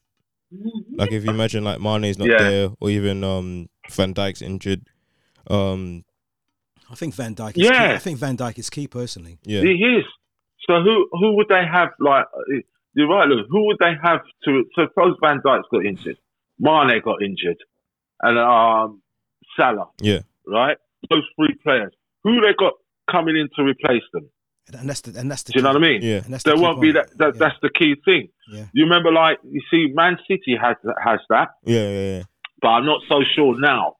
[0.96, 2.38] Like if you imagine like Mane's not Yeah.
[2.38, 4.82] there, or even um Van Dijk's injured.
[5.50, 6.04] Um,
[6.92, 7.58] I think Van Dijk.
[7.58, 7.90] Is Yeah.
[7.90, 7.94] key.
[7.96, 9.38] I think Van Dijk is key personally.
[9.44, 10.06] yeah, He is.
[10.68, 11.90] So who who would they have?
[12.00, 12.60] Like uh,
[12.94, 13.46] you're right, Lou.
[13.50, 14.66] Who would they have to?
[14.76, 16.18] Suppose Van Dijk's got injured,
[16.60, 17.58] Mane got injured,
[18.22, 19.02] and um,
[19.58, 19.90] Salah.
[20.02, 20.20] Yeah.
[20.46, 20.78] Right.
[21.10, 21.94] Those three players.
[22.24, 22.74] Who they got
[23.10, 24.30] coming in to replace them?
[24.78, 25.54] And that's the and that's the.
[25.54, 26.02] Do you know what I mean?
[26.04, 27.18] yeah, And that's the There key won't be that.
[27.18, 27.40] that Yeah.
[27.40, 28.30] That's the key thing.
[28.52, 28.66] Yeah.
[28.74, 32.24] You remember, like you see, Man City has has that, yeah, yeah, yeah.
[32.62, 33.96] but I'm not so sure now.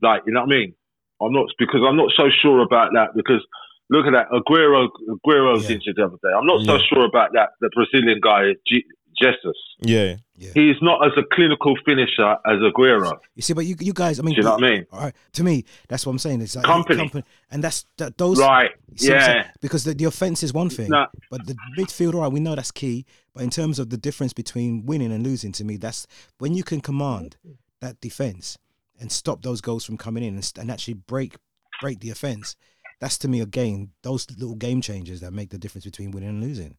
[0.00, 0.74] Like you know what I mean?
[1.20, 3.44] I'm not because I'm not so sure about that because
[3.90, 5.76] look at that Aguero Aguero's Yeah.
[5.76, 6.30] injured the other day.
[6.36, 8.84] I'm not so sure about that the Brazilian guy G-
[9.20, 9.56] Jesus.
[9.82, 10.14] yeah.
[10.36, 10.50] yeah.
[10.54, 13.18] He's not as a clinical finisher as Aguero.
[13.34, 14.86] You see, but you you guys, I mean, Do you know what I mean?
[14.92, 16.40] All right, to me, that's what I'm saying.
[16.40, 17.22] It's like Kompany.
[17.50, 18.38] and that's that, those.
[18.40, 18.70] Right?
[18.92, 19.36] you see what I'm saying?
[19.44, 19.50] Yeah.
[19.60, 21.06] because the, the offense is one thing, No.
[21.30, 23.04] but the midfield, all right, we know that's key.
[23.34, 26.06] But in terms of the difference between winning and losing, to me, that's
[26.38, 27.36] when you can command
[27.80, 28.56] that defense
[29.00, 31.36] and stop those goals from coming in and, and actually break
[31.80, 32.56] break the offense.
[33.00, 36.40] That's to me again those little game changers that make the difference between winning and
[36.42, 36.76] losing.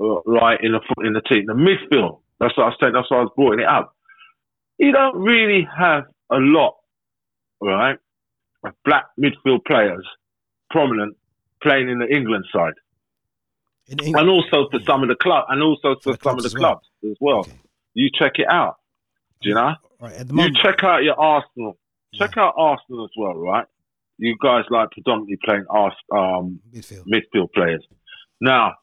[0.00, 1.44] uh, right in the in the team.
[1.46, 2.20] The midfield.
[2.38, 2.92] That's what I was saying.
[2.94, 3.94] That's why I was brought it up.
[4.78, 6.76] You don't really have a lot,
[7.60, 7.98] right,
[8.64, 10.06] of black midfield players
[10.70, 11.16] prominent
[11.62, 12.72] playing in the England side,
[13.88, 16.42] In and also for some of the club, and also for, For some of clubs
[16.44, 16.72] the as well.
[16.72, 17.38] clubs as well.
[17.40, 17.58] Okay.
[17.94, 18.76] You check it out.
[19.42, 19.74] Do you know?
[20.00, 21.78] Right at the You check out your Arsenal.
[22.14, 23.66] Check out Arsenal as well, right?
[24.18, 27.04] You guys like predominantly playing Ars- um, midfield.
[27.06, 27.86] midfield players.
[28.40, 28.74] Now,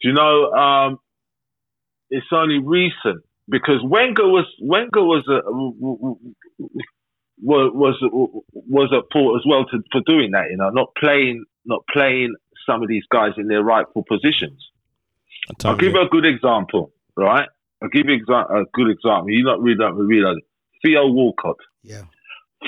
[0.00, 0.98] do you know um,
[2.10, 5.40] it's only recent because Wenger was Wenger was a,
[7.38, 7.96] was
[8.52, 10.50] was at fault as well to, for doing that.
[10.50, 12.34] You know, not playing not playing
[12.66, 14.62] some of these guys in their rightful positions.
[15.64, 17.48] I'll give you a good example, right?
[17.82, 19.30] I'll give you exa- a good example.
[19.30, 20.44] You not really don't realize it.
[20.84, 21.56] Theo Walcott.
[21.82, 22.02] Yeah,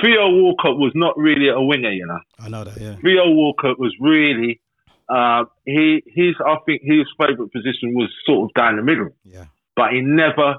[0.02, 2.20] Theo Walcott was not really a winger, you know.
[2.38, 2.80] I know that.
[2.80, 2.96] Yeah.
[2.96, 4.60] Theo Walcott was really
[5.08, 9.44] uh, he his I think his favourite position was sort of down the middle, Yeah.
[9.76, 10.56] but he never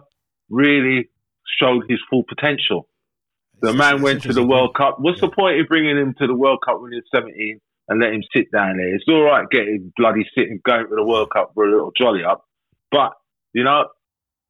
[0.50, 1.10] really
[1.60, 2.88] showed his full potential.
[3.62, 4.44] The It's- man it's went to the.
[4.46, 5.00] World Cup.
[5.00, 5.30] What's Yeah.
[5.30, 8.22] the point of bringing him to the World Cup when he's 17 and let him
[8.36, 8.94] sit down there?
[8.96, 12.24] It's all right getting bloody sitting going to the World Cup for a little jolly
[12.24, 12.46] up,
[12.92, 13.14] but
[13.54, 13.88] you know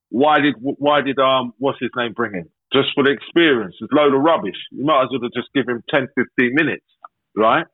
[0.09, 2.49] why did why did um what's his name bring him?
[2.75, 3.75] Just for the experience.
[3.79, 4.59] It's a load of rubbish.
[4.71, 6.85] You might as well have just give him 10, 15 minutes,
[7.35, 7.65] right?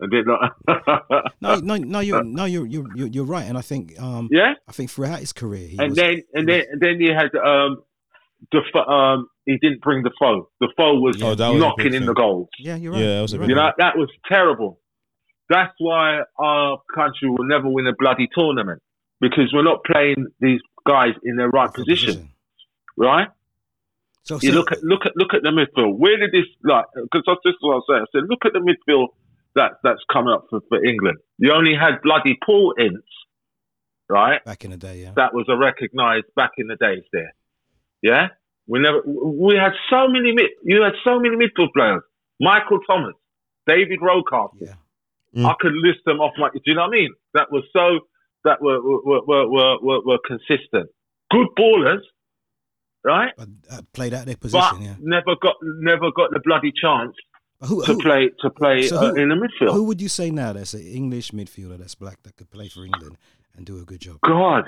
[0.00, 0.50] A bit like
[1.40, 2.00] No, no, no.
[2.00, 4.52] You're no, you're you're you're, you're right, and I think um, yeah.
[4.68, 7.34] I think throughout his career, he and was, then and then and then you had
[7.34, 7.82] um
[8.52, 10.50] the um he didn't bring the foe.
[10.60, 12.06] The foe was Oh, that was knocking in thing.
[12.06, 12.48] the goals.
[12.58, 13.00] yeah, you're right.
[13.00, 13.68] Yeah, that was a you're big You right.
[13.78, 14.80] know that was terrible.
[15.48, 18.82] That's why our country will never win a bloody tournament
[19.22, 22.30] because we're not playing these guys in their right That's the position,
[22.98, 23.28] right?
[24.26, 25.98] So, You so- look at look at look at the midfield.
[25.98, 26.86] Where did this like?
[26.94, 28.02] Because that's just what I was saying.
[28.02, 29.08] I said, look at the midfield
[29.54, 31.18] that that's coming up for, for England.
[31.38, 33.06] You only had bloody Paul Ince,
[34.08, 34.44] right?
[34.44, 35.12] back in the day, yeah.
[35.14, 37.34] that was a recognised back in the days there.
[38.02, 38.28] Yeah,
[38.66, 42.02] we never we had so many mid, you had so many midfield players.
[42.40, 43.14] Michael Thomas,
[43.66, 44.58] David Rocastle.
[44.60, 44.74] Yeah.
[45.36, 45.46] Mm.
[45.46, 46.48] I could list them off my.
[46.50, 47.14] Do you know what I mean?
[47.34, 48.00] That was so
[48.42, 50.90] that were were were were, were, were consistent,
[51.30, 52.02] good ballers,
[53.06, 53.32] right?
[53.36, 54.94] But uh, played out their But position, yeah.
[55.00, 57.14] never got never got the bloody chance
[57.60, 59.72] But who, to who, play to play so uh, in the midfield.
[59.72, 62.84] who would you say now that's an English midfielder that's black that could play for
[62.84, 63.16] England
[63.56, 64.18] and do a good job?
[64.22, 64.64] God,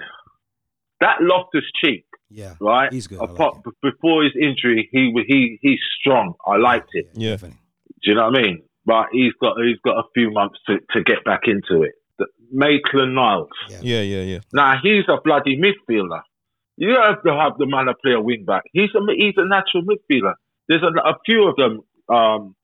[1.01, 2.93] that Loftus Cheek, Yeah, right?
[2.93, 3.19] he's good.
[3.19, 6.35] I like Apart, b- before his injury, he he he's strong.
[6.47, 7.07] I liked it.
[7.15, 7.31] Yeah.
[7.33, 7.59] definitely.
[8.03, 8.63] Do you know what I mean?
[8.87, 11.93] But he's got he's got a few months to, to get back into it.
[12.51, 13.49] Maitland Niles.
[13.69, 13.79] Yeah.
[13.83, 14.39] Yeah, yeah, yeah.
[14.53, 16.23] Now he's a bloody midfielder.
[16.81, 18.63] You have to have the man to play a wing back.
[18.73, 20.35] He's a he's a natural midfielder.
[20.69, 22.55] There's a, a few of them, um,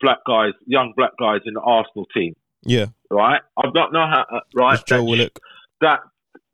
[0.00, 2.86] black guys, young black guys in the Arsenal team, Yeah.
[3.10, 3.40] right?
[3.56, 4.74] I don't know how, uh, right?
[4.74, 5.38] It's Joe that, Willock.
[5.80, 6.00] that,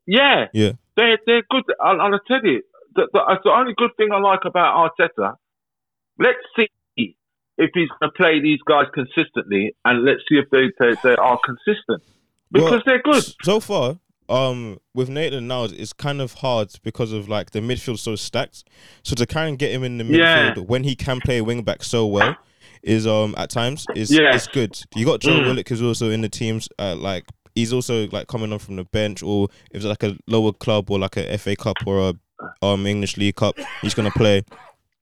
[0.06, 0.72] yeah, Yeah.
[0.96, 1.64] they're they're good.
[1.80, 2.62] I'll, I'll tell you,
[2.94, 5.34] the, the, that's the only good thing I like about Arteta.
[6.18, 6.68] Let's see
[7.58, 11.16] if he's going to play these guys consistently, and let's see if they they, they
[11.16, 12.02] are consistent
[12.50, 13.24] because Well, they're good.
[13.42, 13.98] So far,
[14.28, 18.64] um, with Nathan now, it's kind of hard because of like the midfield so stacked.
[19.02, 20.62] So to kind of get him in the midfield Yeah.
[20.62, 22.36] when he can play wing back so well
[22.82, 24.34] is um at times is Yeah.
[24.34, 24.80] is good.
[24.96, 25.46] You got Joe Mm.
[25.46, 26.68] Willock who's also in the teams.
[26.78, 30.16] Uh, like he's also like coming on from the bench, or if it's like a
[30.26, 32.14] lower club or like a FA Cup or a
[32.64, 34.42] um English League Cup, he's gonna play.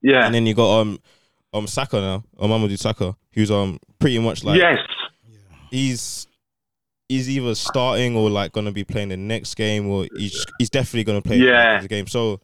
[0.02, 0.26] Yeah.
[0.26, 0.98] And then you got um
[1.54, 4.78] um Saka now, um Mamadou Saka, who's um pretty much like yes.
[5.70, 6.26] he's
[7.10, 11.04] he's either starting or like gonna be playing the next game, or he's he's definitely
[11.04, 11.80] gonna play Yeah.
[11.80, 12.06] the game.
[12.06, 12.40] So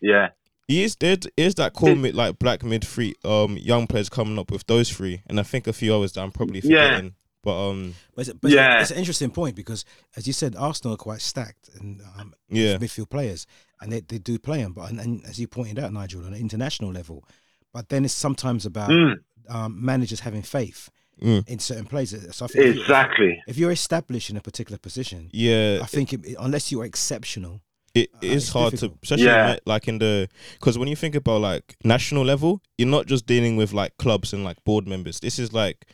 [0.00, 0.30] Yeah.
[0.68, 4.38] he is there is that cool mid like black mid three um young players coming
[4.38, 6.86] up with those three, and I think a few others that I'm probably Yeah.
[6.88, 7.14] forgetting.
[7.42, 8.80] But um But, it's, but Yeah.
[8.80, 9.84] it's an interesting point because,
[10.16, 12.78] as you said, Arsenal are quite stacked and um, Yeah.
[12.78, 13.46] midfield players,
[13.80, 14.72] and they, they do play them.
[14.72, 17.24] But and, and as you pointed out, Nigel, on an international level,
[17.72, 19.16] but then it's sometimes about Mm,
[19.48, 20.88] um, managers having faith
[21.22, 21.48] Mm.
[21.48, 22.34] in certain places.
[22.36, 23.42] So I think if you- exactly.
[23.46, 27.60] If you're established in a particular position, yeah, I think it, unless you're exceptional,
[27.94, 29.00] it Uh, is it's hard difficult.
[29.02, 29.56] to, especially Yeah.
[29.66, 33.56] like in the because when you think about like national level, you're not just dealing
[33.56, 35.20] with like clubs and like board members.
[35.20, 35.86] This is like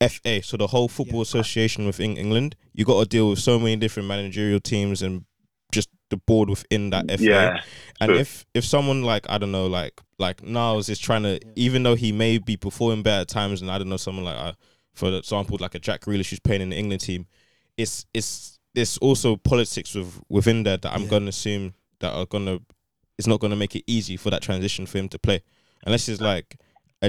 [0.00, 1.22] FA, so the whole football Yeah.
[1.22, 2.54] association within England.
[2.74, 5.24] You got to deal with so many different managerial teams and
[5.72, 7.24] just the board within that FA.
[7.24, 7.60] Yeah.
[8.00, 8.18] And True.
[8.18, 11.94] if if someone like I don't know, like like Niles is trying to, even though
[11.94, 14.52] he may be performing better at times, and I don't know, someone like uh,
[14.94, 17.26] for example, like a Jack Grealish who's playing in the England team,
[17.76, 21.08] it's it's there's also politics with within there that I'm Yeah.
[21.08, 22.58] gonna assume that are gonna
[23.16, 25.42] it's not gonna make it easy for that transition for him to play,
[25.84, 26.56] unless it's like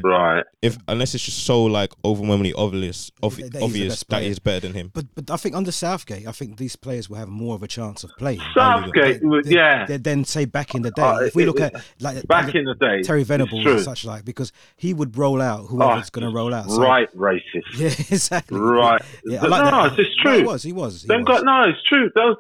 [0.04, 0.44] Right.
[0.62, 4.38] if unless it's just so like overwhelmingly obvious ob- That he's obvious best that he's
[4.38, 4.92] better than him.
[4.94, 7.68] but but I think under Southgate, I think these players will have more of a
[7.68, 8.40] chance of playing.
[8.54, 9.86] Southgate, was- Than- yeah.
[9.88, 11.02] than- than say back in the day.
[11.02, 13.28] Uh, if we it- look it- at like Back like in the day, Terry it's
[13.30, 16.70] Venables and such like, because he would roll out whoever's Oh, going to roll out.
[16.70, 17.42] So- right racist.
[17.76, 18.60] Yeah, exactly.
[18.60, 19.02] Right.
[19.26, 20.00] Yeah, I like no, that.
[20.00, 20.38] it's No, true.
[20.40, 20.64] he was.
[20.64, 21.02] He was.
[21.02, 21.38] He Them was.
[21.38, 22.12] guys, no, it's true.
[22.16, 22.36] Those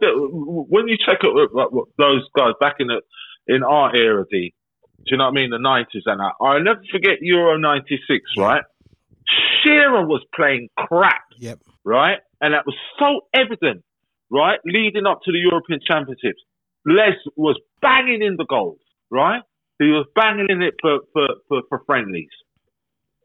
[0.69, 3.01] when you check up what- what those guys back in the
[3.47, 4.53] in our era, D.
[5.09, 5.49] Do you know what I mean?
[5.49, 6.33] The nineties and that.
[6.39, 8.21] I'll never forget Euro '96.
[8.37, 8.61] Right,
[9.63, 11.23] Shearer was playing crap.
[11.39, 11.59] Yep.
[11.83, 13.83] Right, and that was so evident.
[14.29, 16.43] Right, leading up to the European Championships,
[16.85, 18.77] Les was banging in the goals.
[19.09, 19.41] Right,
[19.79, 22.29] he was banging in it for for for, for friendlies.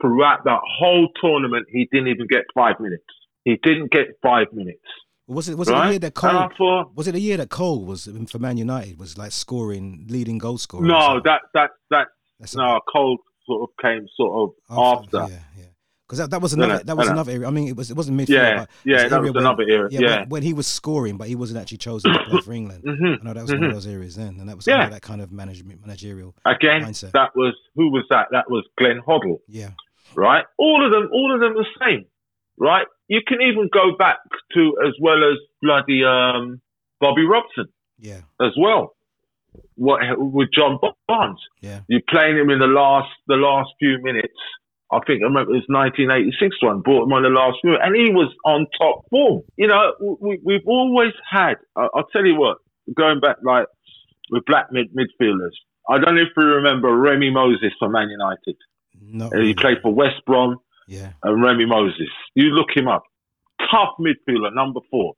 [0.01, 3.05] Throughout that whole tournament, he didn't even get five minutes.
[3.45, 4.81] He didn't get five minutes.
[5.27, 5.57] Was it?
[5.57, 5.85] Was it right?
[5.87, 6.49] the year that Cole?
[6.57, 8.99] thought, Was it the year that Cole was for Man United?
[8.99, 10.85] Was like scoring, leading goal scorer.
[10.87, 12.09] no, that that that
[12.39, 15.33] That's a- no, Cole sort of came sort of after.
[15.33, 15.65] Yeah, yeah.
[16.07, 17.21] Because that, that was another no, that was no, no.
[17.21, 17.47] another area.
[17.47, 18.29] I mean, it was it wasn't midfield.
[18.29, 19.89] Yeah, but yeah, that was another era.
[19.91, 20.19] Yeah, Yeah.
[20.21, 22.83] When, when he was scoring, but he wasn't actually chosen to play for England.
[22.87, 23.69] hmm I know that was one Mhm.
[23.69, 24.91] of those areas then, and that was Yeah.
[24.91, 26.35] that kind of management managerial.
[26.45, 27.13] Again, Mindset.
[27.13, 28.27] that was who was that?
[28.33, 29.71] That was Glenn Hoddle, Yeah,
[30.15, 30.45] right?
[30.59, 32.05] All of them, all of them the same,
[32.59, 32.87] right?
[33.09, 34.19] You can even go back
[34.55, 36.61] to as well as bloody um,
[37.01, 37.67] Bobby Robson
[37.99, 38.95] yeah, as well.
[39.77, 41.41] What with John Barnes?
[41.61, 44.35] yeah, You playing him in the last the last few minutes.
[44.91, 46.81] I think I remember it was 1986 one.
[46.81, 49.43] Brought him on the last few, and he was on top form.
[49.57, 51.55] You know, we, we've always had.
[51.77, 52.59] I, I'll tell you what.
[52.95, 53.67] Going back like
[54.31, 55.55] with black mid midfielders.
[55.89, 58.57] I don't know if you remember Remi Moses from Man United.
[59.01, 62.09] no, He played for West Brom Yeah, and Remi Moses.
[62.35, 63.05] You look him up.
[63.71, 65.15] Tough midfielder, number four.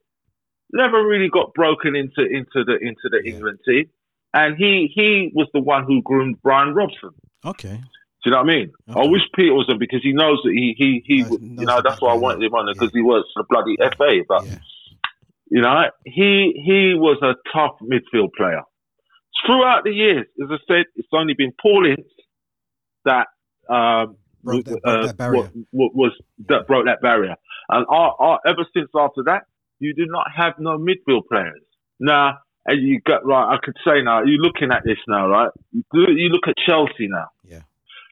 [0.73, 3.33] Never really got broken into into the into the Yeah.
[3.33, 3.85] England team.
[4.33, 7.11] And he he was the one who groomed Brian Robson.
[7.45, 8.71] okay, Do you know what I mean?
[8.89, 11.81] I wish Peter was on because he knows that he he he Knows- you know
[11.83, 12.73] that's why I wanted him on yeah.
[12.73, 14.23] because he works for the bloody FA.
[14.27, 14.59] But yeah,
[15.49, 18.61] you know he he was a tough midfield player.
[19.45, 22.07] Throughout the years, as I said, it's only been Paul Ince
[23.05, 23.27] that
[23.69, 25.41] um, Broke that- uh, broke that barrier.
[25.41, 26.11] wa- wa- was
[26.47, 27.35] that broke that barrier.
[27.69, 29.43] And our, our, ever since after that,
[29.79, 31.61] you do not have no midfield players.
[31.99, 33.55] Now, and you got right.
[33.55, 35.49] I could say now, you're looking at this now, right?
[35.93, 37.27] You, look at Chelsea now.
[37.43, 37.61] Yeah.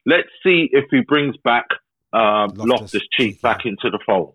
[0.04, 1.66] Let's see if he brings back
[2.12, 4.34] um, Loftus-Cheek, Loftus Cheek back into the fold.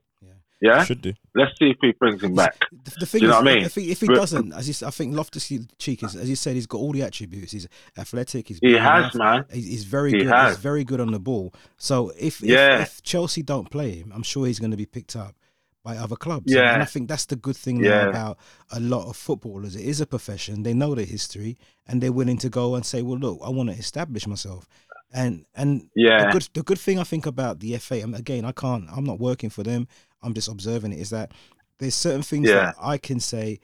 [0.61, 0.77] Yeah.
[0.77, 0.83] Yeah.
[0.83, 1.13] Should do.
[1.33, 2.65] Let's see if he brings him back.
[2.71, 3.65] The, the thing Do you is, know what I mean?
[3.65, 6.29] if he, if he But- doesn't, as you, s- I think Loftus Cheek is, as
[6.29, 7.51] you said, he's got all the attributes.
[7.51, 8.47] He's athletic.
[8.47, 9.45] He's He has, enough, man.
[9.51, 10.27] He's, he's very He good.
[10.27, 10.55] has.
[10.55, 11.53] He's very good on the ball.
[11.77, 12.81] So if, Yeah.
[12.81, 15.35] if if Chelsea don't play him, I'm sure he's going to be picked up
[15.83, 16.53] by other clubs.
[16.53, 16.73] Yeah.
[16.75, 18.07] and I think that's the good thing Yeah.
[18.09, 18.37] about
[18.71, 19.75] a lot of footballers.
[19.75, 20.61] It is a profession.
[20.63, 23.69] They know their history, and they're willing to go and say, "Well, look, I want
[23.71, 24.67] to establish myself."
[25.13, 26.25] And and Yeah.
[26.27, 28.87] the good the good thing I think about the FA, and again, I can't.
[28.95, 29.87] I'm not working for them.
[30.23, 30.99] I'm just observing it.
[30.99, 31.31] Is that
[31.79, 32.55] there's certain things Yeah.
[32.65, 33.59] that I can say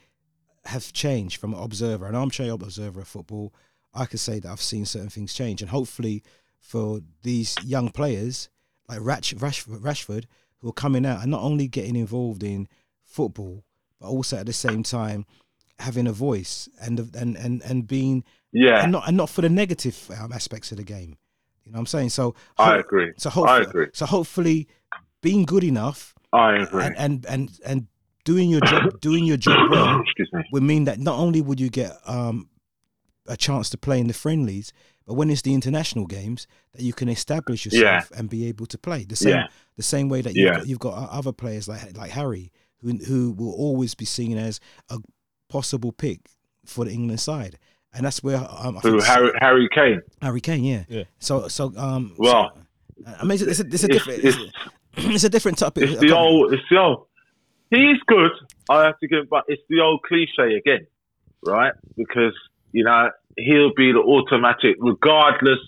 [0.66, 3.54] have changed from an observer, an armchair observer of football.
[3.94, 6.24] I can say that I've seen certain things change, and hopefully
[6.60, 8.50] for these young players
[8.90, 10.26] like Rash, Rashford, Rashford,
[10.60, 12.68] who are coming out and not only getting involved in
[13.04, 13.64] football,
[14.00, 15.26] but also at the same time
[15.80, 18.82] having a voice and and and and being Yeah.
[18.84, 21.18] and not and not for the negative um, aspects of the game.
[21.64, 22.10] You know what I'm saying?
[22.10, 23.14] So I ho- agree.
[23.18, 23.88] So I hopefully, agree.
[23.94, 24.68] so hopefully,
[25.22, 26.84] being good enough I agree.
[26.84, 27.88] and and and, and
[28.26, 30.04] doing your job doing your job well
[30.52, 32.50] would mean that not only would you get um,
[33.28, 34.72] a chance to play in the friendlies,
[35.06, 38.78] but when it's the international games, that you can establish yourself and be able to
[38.78, 39.48] play the same Yeah.
[39.78, 40.58] the same way that you've, Yeah.
[40.58, 44.60] got, you've got other players like like Harry, who who will always be seen as
[44.90, 45.00] a
[45.50, 46.20] possible pick
[46.66, 47.58] for the England side,
[47.94, 50.02] and that's where um, I Who think Harry, Harry Kane?
[50.22, 50.84] Harry Kane, yeah.
[50.90, 51.04] Yeah.
[51.20, 52.14] So so um.
[52.18, 52.52] Well,
[53.06, 54.24] so, I mean, it's, it's, a, it's a it's- different.
[54.26, 54.54] it's-
[54.98, 55.84] It's, it's a different topic.
[55.84, 56.54] It's the old.
[56.54, 57.08] It's the old.
[57.70, 58.32] He's good.
[58.70, 60.88] I have to give, but it's the old cliche again,
[61.46, 61.74] right?
[61.96, 62.34] Because
[62.72, 65.60] you know he'll be the automatic, regardless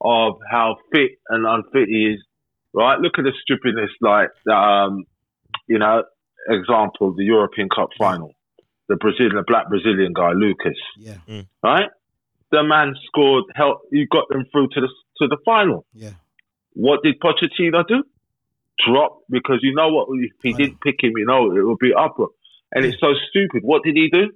[0.00, 2.22] of how fit and unfit he is.
[2.74, 2.98] Right?
[2.98, 5.04] Look at the stupidness, like um,
[5.68, 6.04] you know,
[6.48, 8.34] example, the European Cup final,
[8.88, 10.78] the Brazilian, the black Brazilian guy, Lucas.
[10.98, 11.18] Yeah,
[11.62, 11.90] Right?
[12.50, 13.44] The man scored.
[13.54, 13.80] Help!
[13.90, 15.86] You got them through to the to the final.
[15.94, 16.10] yeah,
[16.74, 18.04] What did Pochettino do?
[18.86, 20.08] Drop because you know what?
[20.18, 22.26] If he didn't pick him, you know it would be upper.
[22.74, 23.62] And it's so stupid.
[23.62, 24.30] What did he do?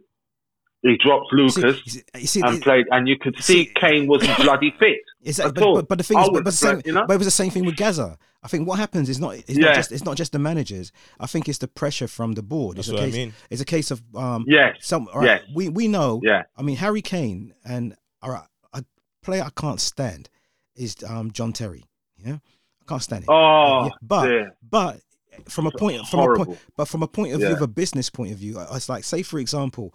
[0.83, 4.07] He dropped Lucas See, you see, and it- played, and you could see see- Kane
[4.07, 4.99] wasn't bloody fit.
[5.23, 5.75] It's at but, all.
[5.77, 7.07] but, but the thing I is, but, but, the same, play, you know?
[7.07, 8.17] but it was the same thing with Gazza.
[8.43, 9.67] I think what happens is not it's Yeah.
[9.67, 10.93] not just it's not just the managers.
[11.19, 12.77] I think it's the pressure from the board.
[12.77, 13.33] That's it's a what I case, mean.
[13.51, 15.51] It's a case of um Yes, some all right, Yes.
[15.53, 18.85] we we know yeah, I mean Harry Kane and all right a
[19.23, 20.29] player I can't stand
[20.77, 21.87] is um John Terry.
[22.25, 22.37] Yeah,
[22.87, 23.31] I can't stand it.
[23.31, 24.57] Oh, Yeah, but dear.
[24.69, 25.01] but
[25.49, 28.09] from a point from a point but from a point of view of a business
[28.11, 29.95] point of view, it's like say for example,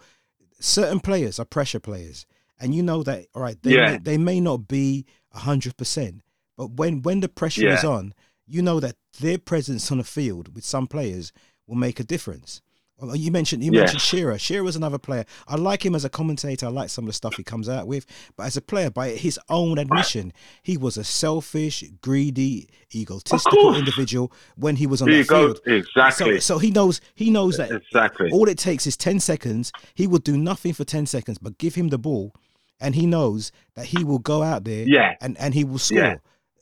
[0.60, 2.26] certain players are pressure players,
[2.60, 3.92] and you know that all right they Yeah.
[3.92, 6.22] may, they may not be hundred percent,
[6.56, 8.12] but when when the pressure is on,
[8.46, 11.32] you know that their presence on the field with some players
[11.66, 12.60] will make a difference.
[12.98, 14.38] Well, You mentioned you mentioned Shearer.
[14.38, 15.24] Shearer was another player.
[15.48, 16.66] I like him as a commentator.
[16.66, 18.06] I like some of the stuff he comes out with.
[18.36, 20.32] But as a player, by his own admission,
[20.62, 25.54] he was a selfish, greedy, egotistical individual when he was on Here that you go.
[25.54, 25.60] field.
[25.66, 26.34] Exactly.
[26.40, 28.30] So, so he knows he knows that Exactly.
[28.30, 29.72] all it takes is ten seconds.
[29.94, 32.34] He will do nothing for ten seconds, but give him the ball,
[32.80, 35.14] and he knows that he will go out there Yeah.
[35.20, 35.98] and, and he will score.
[35.98, 36.14] Yeah.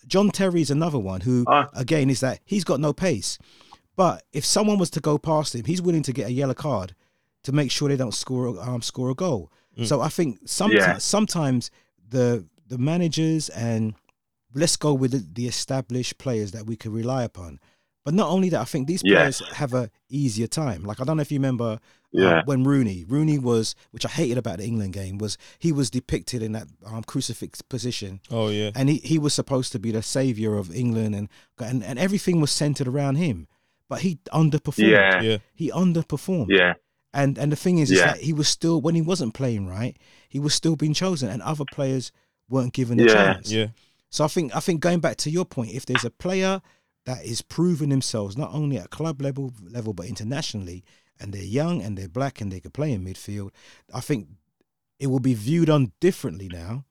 [0.07, 1.67] John Terry is another one who, Uh.
[1.75, 3.37] again, is that he's got no pace.
[4.03, 6.95] But if someone was to go past him, he's willing to get a yellow card
[7.47, 9.43] to make sure they don't score a- um, score a goal.
[9.91, 10.99] So I think sometimes Yeah.
[11.17, 11.71] sometimes
[12.17, 13.83] the the managers and
[14.61, 17.59] let's go with the, the established players that we can rely upon.
[18.05, 19.15] But not only that, I think these Yes.
[19.17, 20.81] players have a easier time.
[20.89, 21.71] Like I don't know if you remember
[22.19, 25.91] uh, when Rooney, Rooney was, which I hated about the England game, was he was
[25.91, 28.71] depicted in that um, crucifix position, Oh yeah.
[28.75, 31.29] and he, he was supposed to be the savior of England, and
[31.69, 33.47] and, and everything was centered around him,
[33.91, 34.89] but he underperformed.
[34.91, 35.21] Yeah.
[35.21, 35.39] Yeah.
[35.55, 36.47] He underperformed.
[36.49, 36.75] Yeah.
[37.13, 38.13] And and the thing is, is Yeah.
[38.13, 39.97] that he was still when he wasn't playing right,
[40.29, 42.11] he was still being chosen, and other players
[42.49, 43.15] weren't given a Yeah.
[43.15, 43.51] chance.
[43.53, 43.67] Yeah.
[44.09, 46.63] So I think I think going back to your point, if there's a player
[47.07, 50.85] that is proving themselves not only at club level level but internationally,
[51.19, 53.51] and they're young and they're black and they can play in midfield,
[53.93, 54.29] I think
[54.99, 56.85] it will be viewed on differently now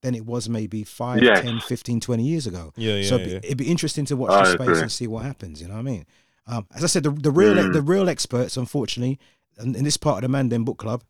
[0.00, 1.40] than it was maybe 5, Yes.
[1.42, 2.72] 10, 15, 20 years ago.
[2.76, 2.94] Yeah.
[2.96, 3.08] Yeah.
[3.08, 3.38] so it'd yeah.
[3.40, 4.80] be, it'd be interesting to watch I the space agree.
[4.82, 5.60] and see what happens.
[5.60, 6.06] You know what I mean?
[6.48, 7.72] Um, as I said, the, the real Mm.
[7.72, 9.18] the real experts, unfortunately,
[9.62, 11.02] in, in this part of the Mandem Book Club,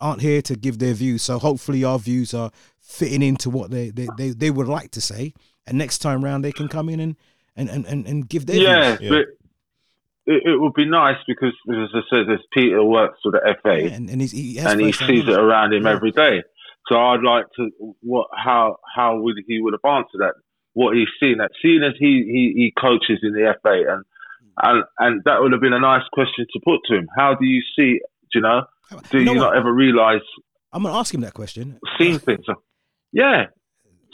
[0.00, 1.22] aren't here to give their views.
[1.22, 5.00] So hopefully, our views are fitting into what they they, they, they would like to
[5.00, 5.32] say,
[5.66, 7.16] and next time round they can come in and
[7.56, 9.00] and and, and, and give their Yeah, views.
[9.00, 9.08] Yeah.
[9.10, 9.26] but
[10.34, 13.78] it, it would be nice because, as I said, there's Peter works for the FA.
[13.82, 15.92] Yeah, and, and he's, he and he sees it around him Yeah.
[15.92, 16.42] every day.
[16.88, 17.70] So I'd like to
[18.00, 20.34] what how how would he would have answered that?
[20.74, 24.04] What he's seen that seeing as he, he, he coaches in the FA and
[24.60, 27.08] and and that would have been a nice question to put to him.
[27.16, 28.00] How do you see
[28.32, 28.62] do you know?
[29.10, 30.22] Do You you, know not ever realise
[30.72, 31.78] I'm gonna ask him that question.
[31.98, 32.44] seeing things?
[33.12, 33.46] Yeah,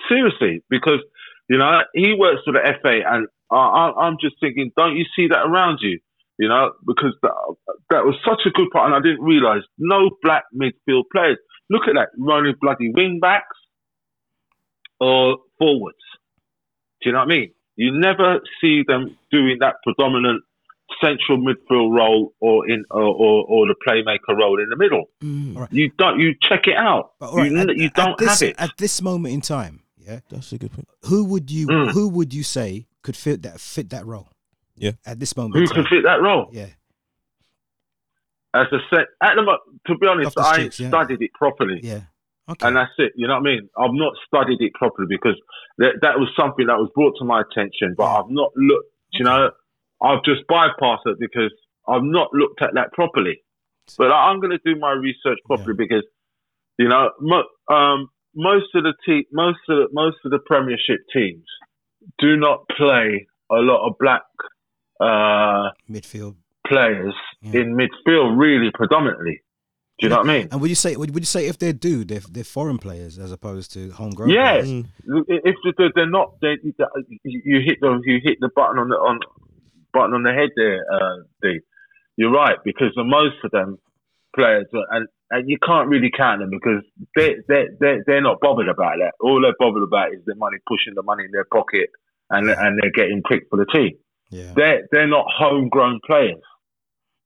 [0.09, 1.01] seriously, because
[1.49, 5.05] you know he works for the FA, and I, I, I'm just thinking, don't you
[5.17, 5.99] see that around you?
[6.39, 7.33] You know, because that,
[7.91, 11.39] that was such a good part, and I didn't realise no black midfield players.
[11.71, 13.57] Look at that, running bloody wing backs
[15.01, 15.99] or forwards.
[17.03, 17.51] Do you know what I mean?
[17.79, 20.43] You never see them doing that predominant
[21.01, 25.05] central midfield role or in or, or, or the playmaker role in the middle.
[25.23, 25.73] Mm, all right.
[25.73, 26.19] You don't.
[26.19, 27.13] You check it out.
[27.21, 28.57] But, all right, you, at- you don't this, have it.
[28.59, 29.83] at this moment in time.
[29.97, 30.89] Yeah, That's a good point.
[31.05, 31.91] who would you Mm.
[31.93, 34.29] who would you say could fit that fit that role?
[34.77, 34.93] Yeah.
[35.07, 35.55] at this moment.
[35.57, 35.87] Who in can time.
[35.91, 36.49] fit that role?
[36.53, 36.67] Yeah,
[38.55, 40.99] As I said, at the mo- to be honest, Loftus I Cheeks, ain't yeah.
[41.01, 42.01] studied it properly, yeah.
[42.49, 42.67] Okay.
[42.67, 43.13] and that's it.
[43.17, 43.69] You know what I mean?
[43.77, 45.37] I've not studied it properly because
[45.79, 48.89] that, that was something that was brought to my attention, but I've not looked.
[49.13, 49.51] You know,
[50.03, 51.53] I've just bypassed it because
[51.87, 53.43] I've not looked at that properly.
[53.97, 56.05] But I, I'm going to do my research properly because,
[56.79, 61.01] you know, mo- um, most of the te- most of the, most of the Premiership
[61.13, 61.45] teams
[62.19, 64.23] do not play a lot of black
[65.01, 66.37] uh, Midfield.
[66.67, 67.61] players Yeah.
[67.61, 69.41] in midfield, really predominantly.
[69.99, 70.49] Do you know what I mean?
[70.53, 73.19] And would you say would, would you say if they do, they're they're foreign players
[73.19, 74.31] as opposed to homegrown?
[74.31, 74.61] Yeah.
[74.61, 74.69] players?
[74.69, 74.85] Mm.
[75.29, 76.73] If they're, they're not, they, you
[77.25, 79.19] you hit the you hit the button on the on
[79.93, 81.59] button on the head there, uh, D.
[82.17, 83.79] You're right because the most of them
[84.37, 86.83] players are, and and you can't really count them because
[87.17, 89.15] they they they they're not bothered about that.
[89.21, 91.91] All they're bothered about is their money, pushing the money in their pocket,
[92.31, 93.99] and and they're getting picked for the team.
[94.31, 96.43] yeah, They're they're not homegrown players.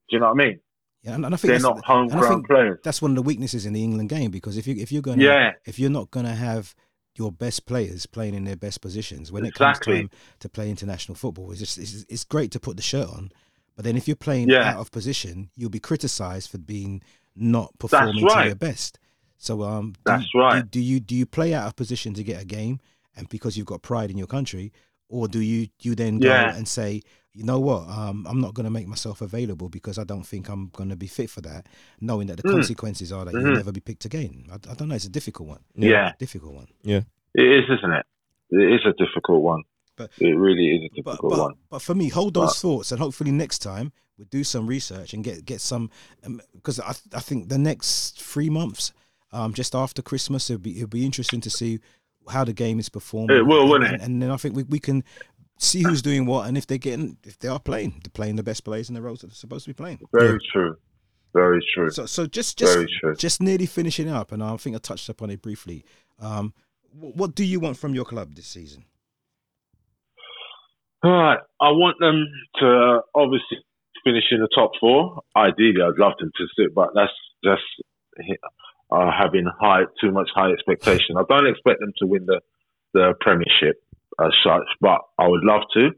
[0.09, 0.61] Do you know what I mean?
[1.03, 1.15] Yeah.
[1.15, 2.79] And, and I think They're that's, not homegrown players.
[2.85, 5.23] that's one of the weaknesses in the England game because if you if you're gonna
[5.23, 5.53] Yeah.
[5.65, 6.75] if you're not gonna have
[7.17, 10.09] your best players playing in their best positions when it comes time
[10.41, 13.31] to play international football, it's just it's, it's great to put the shirt on,
[13.77, 14.71] but then if you're playing Yeah.
[14.71, 17.03] out of position, you'll be criticised for being
[17.37, 18.99] not performing to your best.
[19.39, 20.61] So um, do That's right.
[20.63, 22.81] Do, do you do you play out of position to get a game,
[23.17, 24.73] and because you've got pride in your country,
[25.13, 26.57] or do you you then go Yeah.
[26.57, 27.03] and say,
[27.35, 30.49] you know what, um, I'm not going to make myself available because I don't think
[30.49, 31.67] I'm going to be fit for that,
[32.01, 32.53] knowing that the Mm.
[32.57, 33.57] consequences are that you'll Mhm.
[33.63, 34.47] never be picked again.
[34.51, 34.95] I, I don't know.
[34.95, 35.61] It's a difficult one.
[35.75, 36.13] Yeah.
[36.19, 36.69] difficult one.
[36.83, 37.03] Yeah
[37.35, 38.07] it is, isn't it?
[38.51, 39.63] It is a difficult one.
[39.97, 41.55] But- it really is a difficult but, one.
[41.71, 45.15] but for me, hold those But- thoughts, and hopefully next time we'll do some research
[45.15, 45.91] and get get some
[46.55, 48.93] because I I think the next three months,
[49.33, 51.79] um, just after Christmas, it'll be it'll be interesting to see
[52.29, 53.37] how the game is performing.
[53.37, 54.01] It will, won't and, it?
[54.01, 55.05] And then I think we, we can
[55.59, 58.43] see who's doing what and if they're getting if they are playing, they're playing the
[58.43, 60.01] best players in the roles that they're supposed to be playing.
[60.13, 60.77] Very true.
[61.35, 61.91] Very true.
[61.91, 63.15] So so just just Very true.
[63.15, 65.85] just nearly finishing up, and I think I touched upon it briefly.
[66.21, 66.53] Um,
[66.93, 68.85] what do you want from your club this season?
[71.03, 71.39] All right.
[71.61, 72.27] I want them
[72.61, 73.59] to obviously
[74.05, 75.23] finish in the top four.
[75.37, 77.13] Ideally, I'd love them to sit, but that's
[77.43, 77.63] just
[78.93, 81.17] uh, having high too much high expectation.
[81.17, 82.41] I don't expect them to win the
[82.95, 83.83] the Premiership
[84.21, 85.91] as such, but I would love to.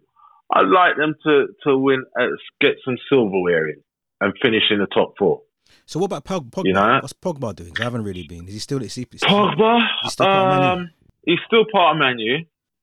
[0.52, 2.26] I'd like them to to win, uh,
[2.60, 3.82] get some silverware in,
[4.20, 5.42] and finish in the top four.
[5.86, 6.66] So what about Pog, Pogba?
[6.66, 6.98] You know?
[7.02, 7.72] What's Pogba doing?
[7.80, 8.46] I haven't really been.
[8.46, 8.82] Is he still?
[8.82, 10.68] Is he- Pogba, He's still part of Man U.
[10.84, 10.90] um,
[11.26, 12.38] he's still part of Man U.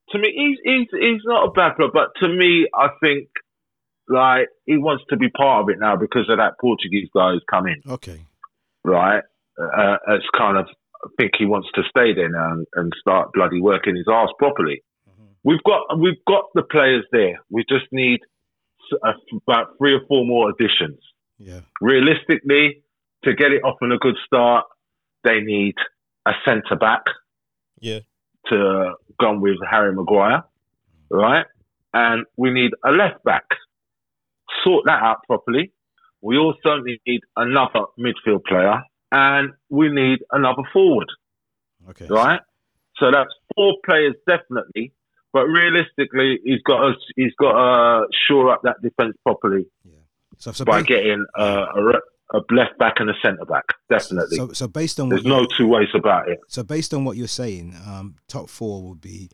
[0.10, 3.30] To me, he's he's he's not a bad player, but to me, I think
[4.10, 7.44] like he wants to be part of it now because of that Portuguese guy who's
[7.50, 7.82] come in.
[7.88, 8.26] Okay.
[8.84, 9.24] Right,
[9.78, 10.68] uh, it's kind of
[11.18, 14.84] think he wants to stay there now and, and start bloody working his ass properly.
[15.10, 15.30] Mhm.
[15.44, 17.40] we've got we've got the players there.
[17.50, 18.20] We just need
[19.04, 19.14] a-
[19.48, 21.00] about three or four more additions.
[21.40, 21.62] Yeah.
[21.82, 22.84] Realistically,
[23.24, 24.66] to get it off on a good start,
[25.24, 25.76] they need
[26.26, 27.02] a centre back
[27.80, 28.00] Yeah.
[28.50, 30.44] to go with Harry Maguire,
[31.10, 31.46] right?
[31.94, 33.46] And we need a left back.
[34.64, 35.72] Sort that out properly.
[36.22, 41.08] We also need another midfield player, and we need another forward,
[41.90, 42.08] Okay.
[42.10, 42.42] right?
[42.98, 44.94] So that's four players definitely.
[45.34, 49.66] But realistically, he's got to he's got to shore up that defense properly
[50.38, 53.64] So, so, by getting uh, a, a left back and a centre back.
[53.90, 56.40] Definitely, so, so based on there's no two ways about it.
[56.48, 59.30] So based on what you're saying, um, top four would be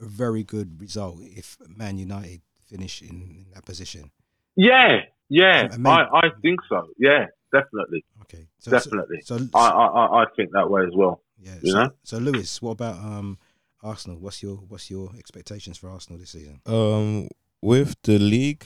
[0.00, 4.10] a very good result if Man United finish in, in that position.
[4.56, 6.88] Yeah, yeah, I, I think so.
[6.98, 9.20] Yeah, definitely, Okay, so, definitely.
[9.22, 11.22] So, so, I, I, I- I think that way as well.
[11.40, 11.90] yeah, you so, know?
[12.02, 13.38] so Lewis, what about um,
[13.82, 14.18] Arsenal?
[14.18, 16.60] What's your what's your expectations for Arsenal this season?
[16.66, 17.28] Um,
[17.62, 18.64] with the league,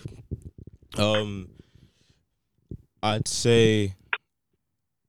[0.99, 1.51] um,
[3.03, 3.95] I'd say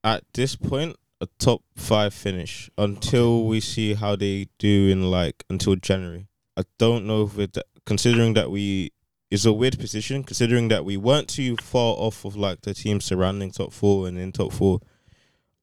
[0.03, 5.43] at this point a top five finish until we see how they do in like
[5.49, 6.27] until January.
[6.57, 8.91] I don't know if it, considering that we
[9.33, 13.03] it's a weird position considering that we weren't too far off of like the teams
[13.05, 14.79] surrounding top four and in top four.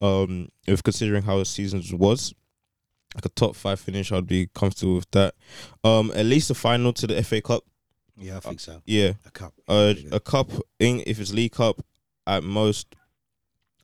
[0.03, 2.35] Um, if considering how the season was,
[3.15, 5.35] like a top five finish, I'd be comfortable with that.
[5.85, 7.63] Um, at least a final to the FA Cup.
[8.17, 8.83] Yeah, I think so.
[8.87, 9.55] Yeah, A cup.
[9.69, 10.09] uh, Yeah.
[10.13, 11.81] a cup in if it's League Cup,
[12.27, 12.95] at most,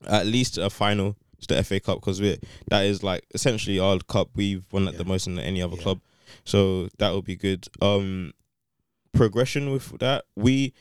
[0.05, 2.37] at least a final to the FA Cup because we
[2.69, 5.83] that is like essentially our cup we've won at the most than any other Yeah.
[5.83, 5.99] club,
[6.45, 7.67] so that would be good.
[7.81, 8.33] Um,
[9.17, 10.73] progression with that we,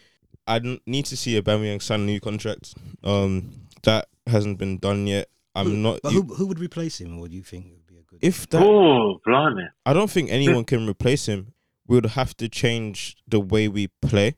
[0.46, 2.74] I n- need to see Aubameyang sign a new contract.
[3.02, 3.50] Um,
[3.82, 5.28] that hasn't been done yet.
[5.54, 6.00] I'm Who- not.
[6.02, 7.18] But who who would replace him?
[7.18, 8.18] Or do you think it would be a good?
[8.22, 9.66] if that Oh, blimey!
[9.84, 11.52] I don't think anyone can replace him.
[11.88, 14.34] We would have to change the way we play,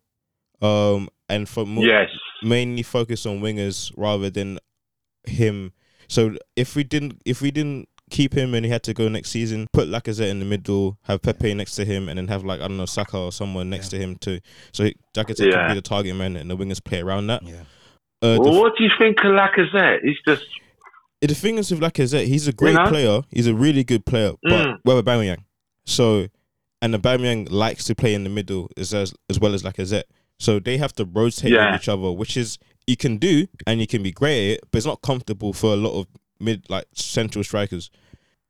[0.61, 2.11] um, and for mo- Yes,
[2.43, 4.59] mainly focus on wingers rather than
[5.27, 5.73] him.
[6.09, 9.31] So if we didn't, if we didn't keep him and he had to go next
[9.31, 12.61] season, put Lacazette in the middle, have Pepe next to him, and then have like
[12.61, 13.99] I don't know Saka or someone next Yeah.
[13.99, 14.41] to him too.
[14.73, 15.63] So he- Lacazette Yeah.
[15.67, 17.43] could be the target man, and the wingers play around that.
[17.47, 17.63] yeah,
[18.23, 19.99] Uh, the, well, what do you think of Lacazette?
[20.03, 20.45] He's just
[21.21, 22.87] the thing is with Lacazette, he's a great know?
[22.89, 23.21] player.
[23.31, 24.79] He's a really good player, but Mm.
[24.85, 25.39] we're Aubameyang.
[25.85, 26.29] So,
[26.81, 30.05] and the Aubameyang likes to play in the middle as as, as well as Lacazette.
[30.39, 31.73] So they have to rotate Yeah.
[31.73, 34.61] with each other, which is you can do and you can be great at it,
[34.71, 36.07] but it's not comfortable for a lot of
[36.41, 37.91] mid like central strikers.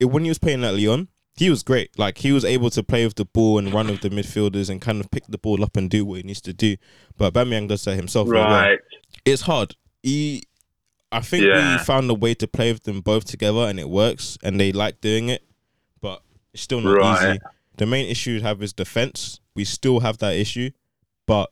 [0.00, 1.96] It, when he was playing at Lyon, he was great.
[1.98, 4.80] Like he was able to play with the ball and run with the midfielders and
[4.80, 6.76] kind of pick the ball up and do what he needs to do.
[7.16, 8.26] But Aubameyang does that himself.
[8.28, 8.78] as well right.
[9.24, 9.74] it's hard.
[10.02, 10.44] He,
[11.10, 11.78] I think Yeah.
[11.78, 14.72] we found a way to play with them both together, and it works, and they
[14.72, 15.42] like doing it.
[16.00, 16.22] But
[16.52, 17.30] it's still not Right.
[17.30, 17.38] easy.
[17.76, 19.40] The main issue we have is defense.
[19.54, 20.70] We still have that issue,
[21.26, 21.50] but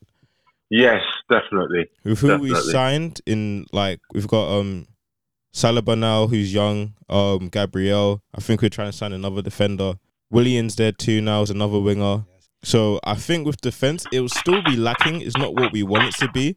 [0.69, 1.87] Yes, definitely.
[2.05, 4.87] with who we signed in, like we've got um,
[5.57, 6.93] Saliba now, who's young.
[7.09, 8.21] Um, Gabriel.
[8.35, 9.95] I think we're trying to sign another defender.
[10.31, 12.27] Williams there too now is another winger.
[12.63, 15.23] So I think with defense, it will still be lacking.
[15.23, 16.57] It's not what we want it to be.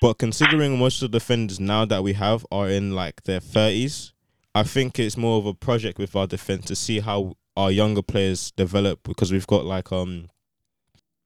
[0.00, 4.14] But considering most of the defenders now that we have are in like their thirties,
[4.54, 8.02] I think it's more of a project with our defense to see how our younger
[8.02, 10.30] players develop because we've got like um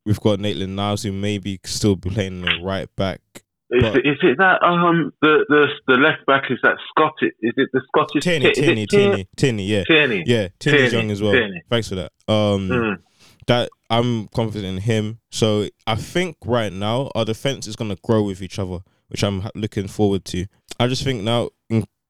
[0.05, 3.21] we've got Maitland Niles who maybe still be playing the right back.
[3.75, 7.33] Is, But- it, is it that um the, the the left back is that Scottish?
[7.41, 8.23] Is it the Scottish?
[8.23, 9.85] Tierney, is it Tierney, Tierney, Tierney, yeah.
[9.85, 10.23] Tierney.
[10.27, 11.33] Yeah, Tierney's Tierney, young as well.
[11.33, 11.63] Tierney.
[11.71, 12.13] Thanks for that.
[12.29, 12.99] Um Mm.
[13.47, 15.19] that I'm confident in him.
[15.31, 19.25] So I think right now our defense is going to grow with each other, which
[19.25, 20.47] I'm looking forward to.
[20.79, 21.51] I just think now,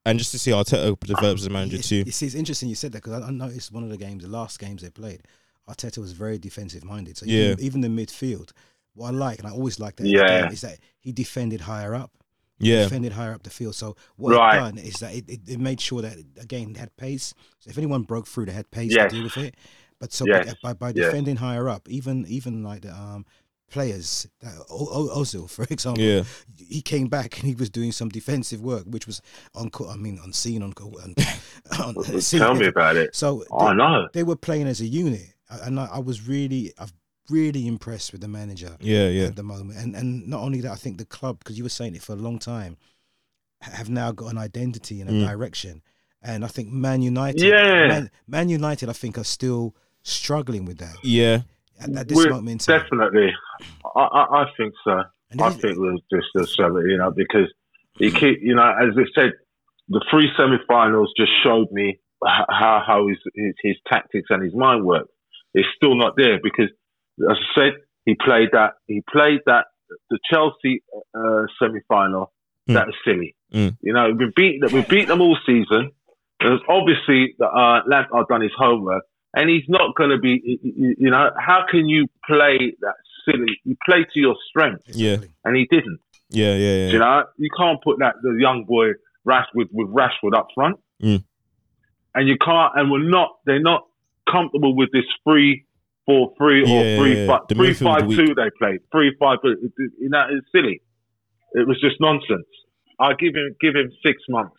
[0.05, 2.03] and just to see Arteta develop as a manager It's- too.
[2.07, 4.23] You see, it's interesting you said that because I, I noticed one of the games,
[4.25, 5.23] the last games they played,
[5.69, 7.17] Arteta was very defensive minded.
[7.17, 7.53] So Yeah.
[7.53, 8.51] even, even the midfield,
[8.95, 10.43] what I like, and I always like that, Yeah.
[10.43, 12.13] game, is that he defended higher up.
[12.59, 13.75] Yeah, defended higher up the field.
[13.75, 14.57] So what Right.
[14.57, 17.35] it done is that it, it, it made sure that again it had pace.
[17.59, 19.11] So if anyone broke through, they had pace Yes.
[19.11, 19.57] to deal with it.
[19.99, 20.55] But so Yes.
[20.63, 21.07] by, by, by Yes.
[21.07, 23.27] defending higher up, even even like the um,
[23.69, 26.23] players, that, o- o- Ozil for example, yeah,
[26.69, 29.21] he came back and he was doing some defensive work, which was
[29.57, 29.71] on.
[29.89, 30.73] I mean, unseen on.
[30.79, 31.15] on,
[31.81, 32.41] on seen.
[32.41, 33.17] Tell me about it.
[33.17, 34.09] So I they, know.
[34.13, 36.93] they were playing as a unit, and I, I was really, I've
[37.31, 39.79] really impressed with the manager yeah, yeah, at the moment.
[39.79, 42.13] And and not only that, I think the club, because you were saying it for
[42.13, 42.77] a long time,
[43.61, 45.27] have now got an identity and a Mm.
[45.29, 45.83] direction.
[46.23, 47.89] And I think Man United, Yeah.
[47.89, 51.43] Man, Man United, I think are still struggling with that yeah.
[51.81, 52.81] at, at this We're- moment in time.
[52.81, 53.33] Definitely.
[53.97, 55.03] I, I, I think so.
[55.31, 57.49] And I think we'll just still struggle, you know, because
[57.99, 59.33] he keep, you know, as I said,
[59.89, 64.85] the three semi-finals just showed me how how his his, his tactics and his mind
[64.85, 65.09] work.
[65.55, 66.69] It's still not there because,
[67.21, 67.73] as I said,
[68.05, 68.75] he played that.
[68.87, 69.67] He played that
[70.11, 70.83] the Chelsea
[71.15, 72.33] uh, semi-final.
[72.69, 72.75] Mm.
[72.75, 73.35] That was silly.
[73.53, 73.77] Mm.
[73.83, 75.91] You know, we beat we beat them all season.
[76.41, 79.05] There's obviously uh, Lampard done his homework,
[79.35, 80.59] and he's not going to be.
[80.63, 82.95] You know, how can you play that
[83.25, 83.61] silly?
[83.65, 85.17] You play to your strength, Yeah.
[85.45, 86.01] And he didn't.
[86.31, 86.93] Yeah, yeah, yeah.
[86.93, 88.93] You know, you can't put that the young boy
[89.27, 91.25] Rashford with Rashford up front, Mm.
[92.15, 92.73] and you can't.
[92.77, 93.39] And we're not.
[93.45, 93.87] They're not
[94.31, 95.67] comfortable with this three
[96.07, 98.19] four three or Yeah, three yeah, five the three five weak.
[98.19, 98.35] two.
[98.35, 99.51] They played three five two.
[99.53, 100.81] It- it- You know, it's silly.
[101.55, 102.47] It was just nonsense.
[103.01, 104.57] I give him give him six months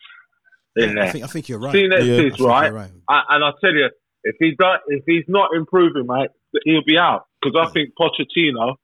[0.76, 1.12] in I there.
[1.12, 1.72] think I think you're right.
[1.72, 2.12] See, that's Yeah.
[2.12, 2.72] I this, think you're right?
[2.72, 2.90] right.
[3.08, 3.88] I, and I tell you,
[4.24, 6.30] if he does, if he's not improving, mate,
[6.64, 8.76] he'll be out because I think Pochettino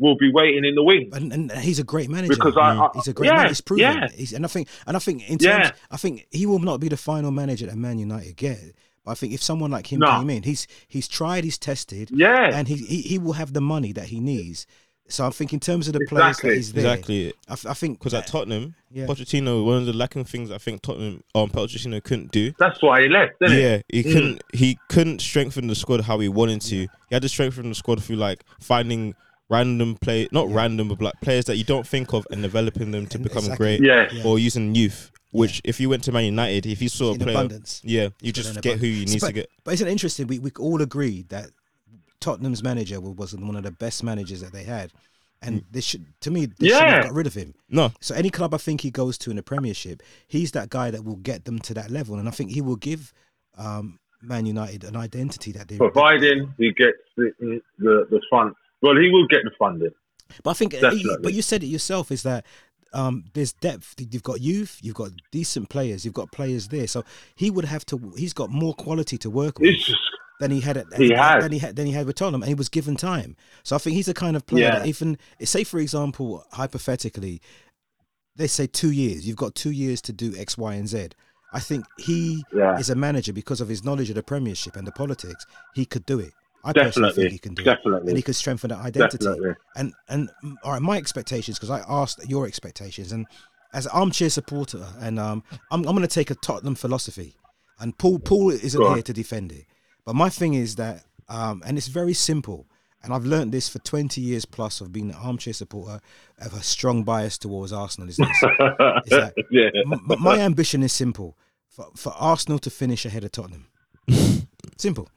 [0.00, 1.14] will be waiting in the wings.
[1.16, 2.32] And, and he's a great manager.
[2.34, 3.48] Because I- I- he's a great yeah, man.
[3.48, 3.82] He's proven.
[3.82, 4.08] yeah.
[4.14, 5.70] He's, and I think and I think in terms, Yeah.
[5.90, 8.58] I think he will not be the final manager that Man United get.
[9.08, 10.18] But I think if someone like him No.
[10.18, 13.60] came in, he's he's tried, he's tested, Yeah, and he, he he will have the
[13.62, 14.66] money that he needs.
[15.08, 16.54] So I think in terms of the players that Exactly.
[16.56, 17.32] he's there, Exactly.
[17.48, 19.06] I, f- I think Because at Tottenham, Yeah.
[19.06, 22.52] Pochettino, one of the lacking things I think Tottenham, um, Pochettino couldn't do.
[22.58, 24.12] that's why he left, didn't Yeah, he Mm.
[24.12, 24.42] couldn't.
[24.52, 26.76] He couldn't strengthen the squad how he wanted to.
[26.76, 29.14] He had to strengthen the squad through like finding
[29.48, 33.06] random play, not random, but like players that you don't think of and developing them
[33.06, 33.78] to And become exactly.
[33.78, 33.80] great.
[33.80, 33.86] he?
[33.86, 34.24] Yeah, Yeah.
[34.26, 35.10] Or using youth.
[35.30, 37.82] Which, if you went to Man United, if you saw a in player, abundance.
[37.84, 39.50] yeah, you just in get who you need but, to get.
[39.64, 40.26] But isn't it interesting?
[40.26, 41.50] We we all agreed that
[42.20, 44.90] Tottenham's manager wa- was one of the best managers that they had,
[45.42, 46.94] and they should to me they should Yeah.
[46.94, 47.54] have got rid of him.
[47.68, 50.90] No, So any club I think he goes to in the Premiership, he's that guy
[50.90, 53.12] that will get them to that level, and I think he will give
[53.58, 55.76] um, Man United an identity that they.
[55.76, 58.54] providing he gets the, the the fund.
[58.80, 59.90] Well, he will get the funding.
[60.42, 61.16] But I think, uh, Definitely.
[61.22, 62.44] but you said it yourself is that
[62.92, 63.94] um, there's depth.
[63.98, 66.86] You've got youth, you've got decent players, you've got players there.
[66.86, 67.04] So
[67.36, 68.12] he would have to.
[68.16, 69.98] He's got more quality to work with just
[70.40, 70.76] than he had.
[70.76, 71.42] At, He has.
[71.42, 73.36] than he had than he had with Tottenham, and he was given time.
[73.62, 74.78] So I think he's the kind of player Yeah.
[74.78, 77.40] that even say, for example, hypothetically,
[78.36, 79.26] they say two years.
[79.26, 81.08] You've got two years to do X, Y, and Z.
[81.52, 82.78] I think he Yeah.
[82.78, 85.44] is a manager because of his knowledge of the Premiership and the politics.
[85.74, 86.32] He could do it.
[86.64, 87.22] I personally Definitely.
[87.22, 89.24] think he can do it, and he could strengthen that identity.
[89.24, 89.54] Definitely.
[89.76, 93.26] And and mm, all right, my expectations because I asked your expectations, and
[93.72, 97.34] as an armchair supporter, and um, I'm I'm going to take a Tottenham philosophy,
[97.78, 99.66] and Paul Paul isn't here to defend it,
[100.04, 102.66] but my thing is that um, and it's very simple,
[103.02, 106.00] and I've learned this for 20 years plus of being an armchair supporter,
[106.40, 108.08] of a strong bias towards Arsenal.
[108.08, 108.28] Is this?
[108.28, 108.40] Is
[109.10, 109.70] that yeah.
[109.86, 111.36] M- m- my ambition is simple:
[111.68, 113.66] for, for Arsenal to finish ahead of Tottenham.
[114.76, 115.08] simple.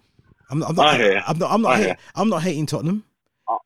[0.51, 0.69] I'm not.
[0.69, 0.87] I'm not.
[0.93, 1.23] I hear.
[1.25, 1.51] I'm not.
[1.51, 3.03] I'm not, I hate- I'm not hating Tottenham.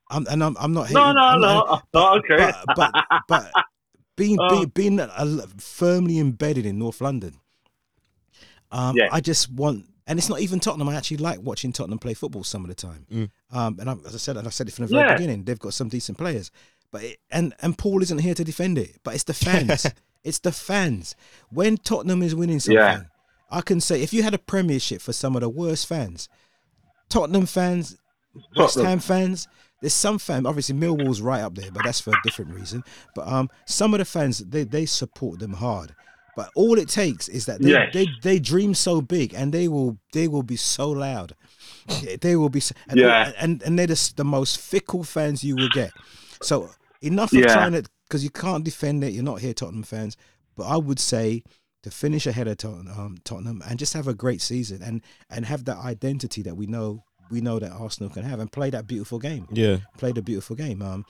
[0.09, 0.95] I'm, and I'm, I'm not hating.
[1.01, 1.47] No, no, I'm no.
[1.47, 2.51] not hating- no okay.
[2.75, 3.51] But but but
[4.15, 4.49] being Oh.
[4.49, 7.35] being, being a, a- firmly embedded in North London,
[8.71, 9.09] um, Yeah.
[9.11, 9.85] I just want.
[10.07, 10.87] And it's not even Tottenham.
[10.89, 13.07] I actually like watching Tottenham play football some of the time.
[13.11, 13.29] Mm.
[13.51, 15.15] Um, and I, as I said, and I said it from the very Yeah.
[15.15, 16.51] beginning, they've got some decent players.
[16.91, 19.87] But it, and and Paul isn't here to defend it, but it's the fans.
[20.23, 21.15] it's the fans.
[21.49, 23.01] When Tottenham is winning something, Yeah.
[23.49, 26.29] I can say if you had a Premiership for some of the worst fans,
[27.09, 27.97] Tottenham fans,
[28.55, 29.47] West Ham fans.
[29.81, 32.83] There's some fans, obviously Millwall's right up there, but that's for a different reason.
[33.13, 35.93] But um, some of the fans they, they support them hard.
[36.35, 37.93] But all it takes is that they, Yes.
[37.93, 41.35] they they dream so big and they will they will be so loud.
[42.21, 43.31] They will be so, and, Yeah.
[43.39, 45.91] and and they're the, the most fickle fans you will get.
[46.41, 46.69] So
[47.01, 47.53] enough of Yeah.
[47.53, 49.13] trying to because you can't defend it.
[49.13, 50.17] You're not here, Tottenham fans.
[50.57, 51.43] But I would say
[51.85, 55.45] to finish ahead of Tottenham, um, Tottenham and just have a great season and and
[55.45, 58.85] have that identity that we know we know that Arsenal can have and play that
[58.87, 59.47] beautiful game.
[59.51, 60.81] yeah, Play the beautiful game.
[60.81, 61.05] Um,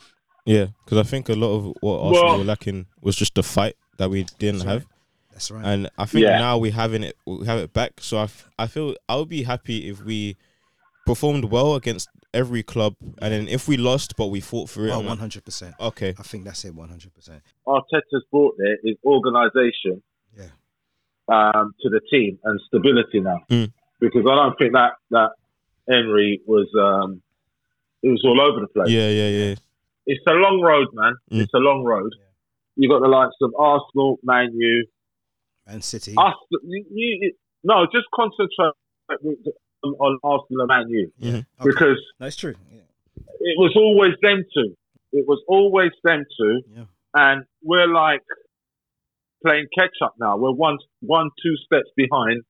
[0.46, 0.68] yeah.
[0.84, 3.76] Because I think a lot of what Arsenal Well- were lacking was just the fight
[3.98, 4.86] that we didn't That's have.
[5.32, 5.66] that's right.
[5.66, 6.38] And I think Yeah.
[6.40, 7.94] now we having it, we have it back.
[8.02, 10.36] So I, f- I feel I would be happy if we
[11.06, 14.90] performed well against every club, and then if we lost but we fought for it,
[14.92, 15.76] Oh, I'm like, one hundred percent.
[15.80, 16.74] okay, I think that's it.
[16.76, 17.42] One hundred percent.
[17.68, 20.15] Arteta's brought there is organisation Yeah.
[21.28, 23.40] Um, to the team and stability now.
[23.50, 23.72] Mm.
[24.00, 25.32] Because I don't think that that
[25.90, 27.22] Emery was um,
[28.04, 28.90] it was all over the place.
[28.90, 29.56] yeah, yeah, yeah,
[30.06, 31.14] It's a long road, man.
[31.32, 31.42] Mm.
[31.42, 32.12] It's a long road.
[32.76, 34.86] You got the likes of Arsenal, Man U,
[35.66, 36.14] And City.
[36.16, 36.34] us.
[36.64, 38.74] You, you, no, just concentrate
[39.84, 41.32] on, on Arsenal and Man U yeah.
[41.38, 41.44] Okay.
[41.64, 42.54] because that's true.
[42.72, 42.82] Yeah.
[43.40, 44.76] it was always them two.
[45.12, 46.84] It was always them two, Yeah.
[47.16, 48.22] and we're like
[49.46, 50.38] playing catch up now.
[50.38, 52.42] We're one, one, two steps behind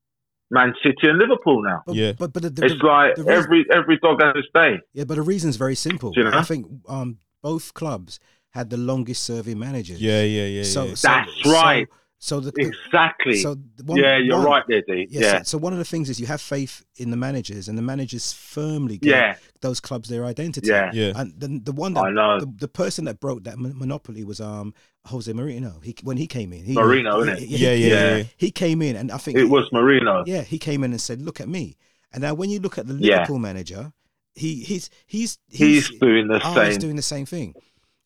[0.52, 1.82] Man City and Liverpool now.
[1.86, 2.14] But, Yeah.
[2.18, 4.80] But but the, the, It's like the reason- every every dog has his day.
[4.94, 5.04] yeah.
[5.04, 6.12] But the reason's very simple.
[6.16, 6.32] You know?
[6.34, 8.20] I think um both clubs
[8.52, 10.02] had the longest serving managers.
[10.02, 10.64] yeah, yeah, yeah.
[10.64, 10.94] So, yeah.
[10.96, 11.88] so That's so- right.
[11.90, 13.38] So the, the- Exactly.
[13.38, 15.08] so one, yeah, you're one- right there, D.
[15.10, 15.22] Yeah.
[15.22, 15.38] Yeah.
[15.40, 17.82] So, so one of the things is you have faith in the managers, and the
[17.82, 19.36] managers firmly give Yeah.
[19.62, 20.68] those clubs their identity.
[20.70, 20.90] Yeah.
[20.94, 21.14] Yeah.
[21.16, 22.40] And the the one that I know.
[22.40, 24.74] The, the person that broke that monopoly was um
[25.06, 25.84] Jose Mourinho.
[25.84, 27.38] He when he came in, he, Mourinho, he- innit?
[27.40, 28.16] he- Yeah, yeah, Yeah.
[28.18, 28.24] yeah.
[28.38, 30.24] He came in, and I think It was Mourinho.
[30.26, 31.78] yeah, he came in and said, "Look at me."
[32.14, 33.16] And now when you look at the Yeah.
[33.18, 33.92] Liverpool manager,
[34.36, 37.54] he he's he's He's doing the oh, he's doing the same thing.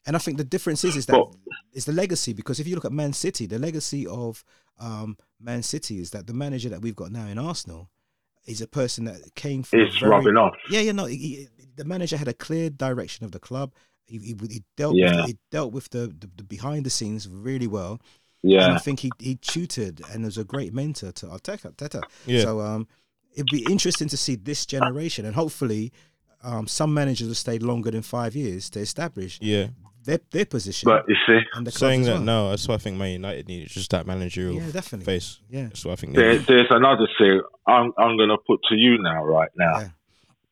[0.06, 1.36] And I think the difference is is that But-
[1.74, 4.44] it's the legacy because if you look at Man City, the legacy of
[4.80, 7.90] um, Man City is that the manager that we've got now in Arsenal
[8.46, 10.56] is a person that came from a It's very- rubbing off.
[10.72, 11.06] Yeah, yeah, no.
[11.06, 13.74] He, he- the manager had a clear direction of the club.
[14.06, 15.18] He, he, he dealt Yeah.
[15.18, 18.02] with, he dealt with the, the, the behind the scenes really well.
[18.42, 21.76] Yeah, and I think he he tutored and was a great mentor to Arteta.
[21.76, 22.02] Teta.
[22.26, 22.42] Yeah.
[22.44, 22.88] So um,
[23.34, 25.92] it'd be interesting to see this generation, and hopefully,
[26.44, 29.68] um, some managers have stayed longer than five years to establish Yeah.
[30.06, 30.88] their their position.
[30.88, 32.22] But you see, and the Saying that well.
[32.22, 35.40] now, that's what I think Man United needs just that managerial yeah, definitely, face.
[35.50, 38.76] yeah, That's what I think there, there's another thing I'm, I'm going to put to
[38.76, 39.80] you now, right now.
[39.80, 39.90] Yeah.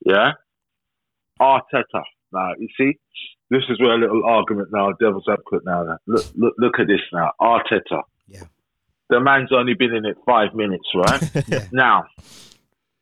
[0.06, 0.32] Yeah?
[1.42, 2.04] Arteta.
[2.32, 2.98] Now, you see,
[3.50, 5.98] this is where a little argument now, devil's advocate now.
[6.08, 7.32] Look, look, look at this now.
[7.42, 8.02] Arteta.
[8.28, 8.44] Yeah.
[9.10, 11.32] The man's only been in it five minutes, right?
[11.48, 11.66] Yeah.
[11.72, 12.06] now,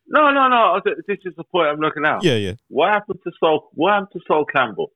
[0.08, 0.80] no, no, no.
[0.84, 2.24] th- This is the point I'm looking at.
[2.24, 2.54] Yeah, yeah.
[2.70, 3.70] What happened to Sol?
[3.74, 4.92] What happened to Sol Campbell?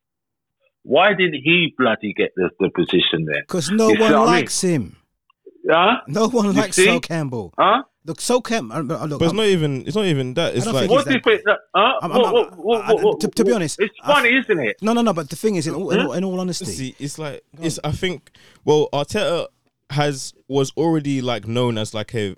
[0.83, 3.41] Why didn't he bloody get the, the position there?
[3.41, 4.25] because no You one what I mean?
[4.33, 4.95] likes him.
[5.69, 5.97] Huh?
[6.07, 6.85] No one You likes see?
[6.85, 7.53] Sol Campbell.
[7.57, 7.83] Huh?
[8.05, 8.75] Look, Sol Campbell.
[8.77, 9.83] Uh, look, But it's I'm- not even.
[9.85, 10.55] It's not even that.
[10.55, 11.43] It's like think What do you think?
[11.45, 11.99] that- Huh?
[12.01, 14.77] I- to- to be honest, it's I- funny, isn't it?
[14.81, 15.13] no, no, no.
[15.13, 17.77] But the thing is, in all, in all, in all honesty, See, it's like it's.
[17.83, 18.31] I think.
[18.65, 19.47] Well, Arteta
[19.91, 22.35] has was already like known as like a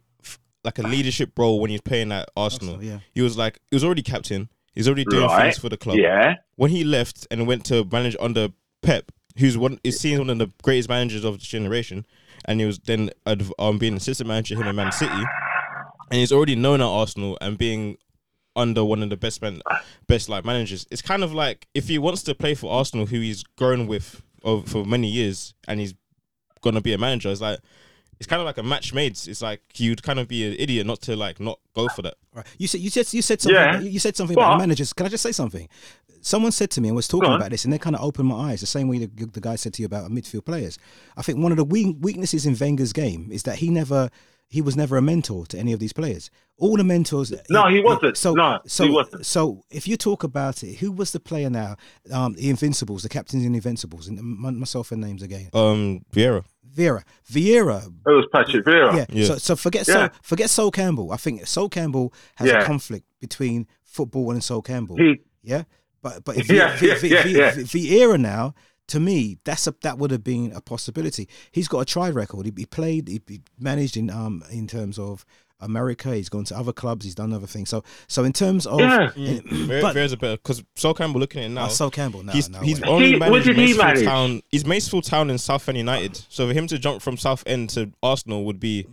[0.64, 2.76] like a leadership role when he's playing at Arsenal.
[2.76, 2.99] Arsenal, yeah.
[3.14, 4.49] He was like he was already captain.
[4.74, 5.43] He's already doing Right.
[5.43, 5.97] things for the club.
[5.97, 6.36] Yeah.
[6.55, 8.49] When he left and went to manage under
[8.82, 12.05] Pep, who's one is seen as one of the greatest managers of this generation,
[12.45, 16.32] and he was then adv- um, being assistant manager him at Man City, and he's
[16.32, 17.97] already known at Arsenal and being
[18.55, 19.62] under one of the best man,
[20.07, 20.86] best like managers.
[20.91, 24.22] It's kind of like if he wants to play for Arsenal, who he's grown with
[24.43, 25.93] of, for many years, and he's
[26.62, 27.30] gonna be a manager.
[27.30, 27.59] It's like
[28.22, 29.13] it's kind of like a match made.
[29.28, 32.13] It's like you'd kind of be an idiot not to like not go for that.
[32.36, 32.45] Right.
[32.59, 33.55] You said you said you said something.
[33.59, 33.80] Yeah.
[33.80, 34.93] You said something about But- the managers.
[34.93, 35.67] Can I just say something?
[36.24, 38.51] Someone said to me and was talking about this, and they kind of opened my
[38.51, 38.61] eyes.
[38.61, 40.78] The same way the, the guy said to you about midfield players.
[41.17, 44.09] I think one of the weaknesses in Wenger's game is that he never
[44.47, 46.30] he was never a mentor to any of these players.
[46.57, 47.34] All the mentors.
[47.49, 48.17] No, he wasn't.
[48.17, 49.26] So No, so he wasn't.
[49.26, 51.78] so if you talk about it, who was the player now?
[52.13, 55.49] Um, the Invincibles, the captains in Invincibles, and myself and names again.
[55.53, 56.43] Um, Vieira.
[56.76, 58.95] Vieira, Vieira, It was Patrick Vieira.
[58.95, 59.05] yeah.
[59.09, 59.26] Yeah.
[59.28, 59.93] So, so forget Yeah.
[59.93, 61.11] Sol, forget Sol Campbell.
[61.11, 62.61] I think Sol Campbell has Yeah.
[62.61, 64.95] a conflict between football and Sol Campbell.
[64.97, 65.63] He, yeah,
[66.01, 67.51] but but if Yeah, Vi- yeah, yeah, Vi- yeah.
[67.51, 68.53] Vieira now,
[68.88, 71.28] to me, that's a that would have been a possibility.
[71.51, 72.45] He's got a try record.
[72.45, 75.26] He, he played, he, he managed in um in terms of
[75.62, 76.14] America.
[76.16, 77.05] He's gone to other clubs.
[77.05, 77.70] He's done other things.
[77.70, 79.12] So so in terms of Yeah.
[79.16, 81.66] in- Vieira, but Vieira's a better because Sol Campbell looking at it now.
[81.66, 82.88] oh, Sol Campbell, no, he's no he's way.
[82.89, 84.05] only He- what managed did he Macclesfield manage?
[84.05, 84.41] Town.
[84.49, 86.16] He's Macclesfield Town and Southend United.
[86.30, 88.88] So for him to jump from Southend to Arsenal would be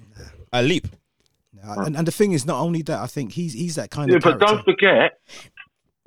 [0.53, 0.89] a leap.
[1.67, 4.11] Uh, and, and the thing is, not only that, I think he's he's that kind
[4.11, 4.47] yeah, of but character.
[4.47, 5.19] don't forget,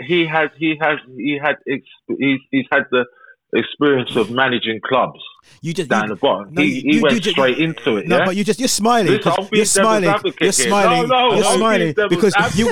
[0.01, 3.05] he has he has he had ex, he's, he's had the
[3.53, 5.19] experience of managing clubs
[5.61, 6.53] you just down you, the bottom.
[6.53, 8.07] no, he you- he you- went straight into it.
[8.07, 8.25] No, yeah?
[8.25, 9.07] but you just you're smiling.
[9.07, 10.15] Listen, 'cause I'm being You're smiling.
[10.39, 11.07] You're smiling.
[11.09, 12.71] No, no, you're smiling devil's because you,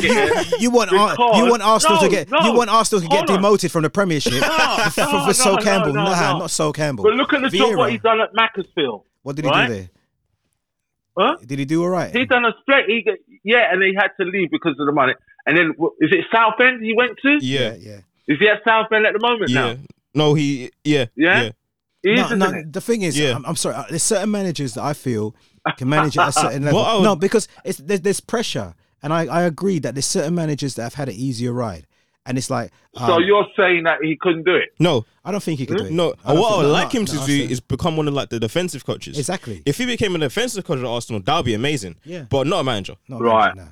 [0.60, 3.84] you want because- you want Arsenal to get you want Arsenal to get demoted from
[3.84, 5.94] the Premiership for, for, for Sol Campbell.
[5.94, 6.40] no, nah, no.
[6.40, 7.04] not Sol Campbell.
[7.04, 7.92] But look at the job what Vieira.
[7.92, 9.04] he's done at Macclesfield.
[9.24, 9.68] What did he right?
[9.68, 9.90] do there?
[11.18, 11.36] Huh?
[11.46, 12.16] Did he do all right?
[12.16, 12.86] He done a straight.
[12.88, 15.14] He got, yeah, and he had to leave because of the money.
[15.46, 17.38] And then is it Southend he went to?
[17.42, 18.00] Yeah, yeah.
[18.28, 19.74] Is he at Southend at the moment yeah.
[19.74, 19.78] now?
[20.14, 21.52] No, he yeah Yeah?
[22.04, 22.30] yeah.
[22.34, 23.36] No, no, the thing is, Yeah.
[23.36, 23.76] I'm, I'm sorry.
[23.76, 25.36] uh, There's certain managers that I feel
[25.78, 26.80] can manage at a certain level.
[26.80, 30.06] What I would- no, because it's there's, there's pressure, and I, I agree that there's
[30.06, 31.86] certain managers that have had an easier ride,
[32.26, 32.72] and it's like.
[32.96, 34.70] So um, you're saying that he couldn't do it?
[34.80, 35.92] No, I don't think he could do it.
[35.92, 36.16] no.
[36.26, 37.98] I don't What I would no, like him no, to I do said- is become
[37.98, 39.18] one of like the defensive coaches.
[39.20, 39.62] exactly.
[39.66, 41.98] If he became an defensive coach at Arsenal, that would be amazing.
[42.04, 42.26] Yeah.
[42.30, 42.96] but not a manager.
[43.08, 43.56] No, Right.
[43.56, 43.68] No,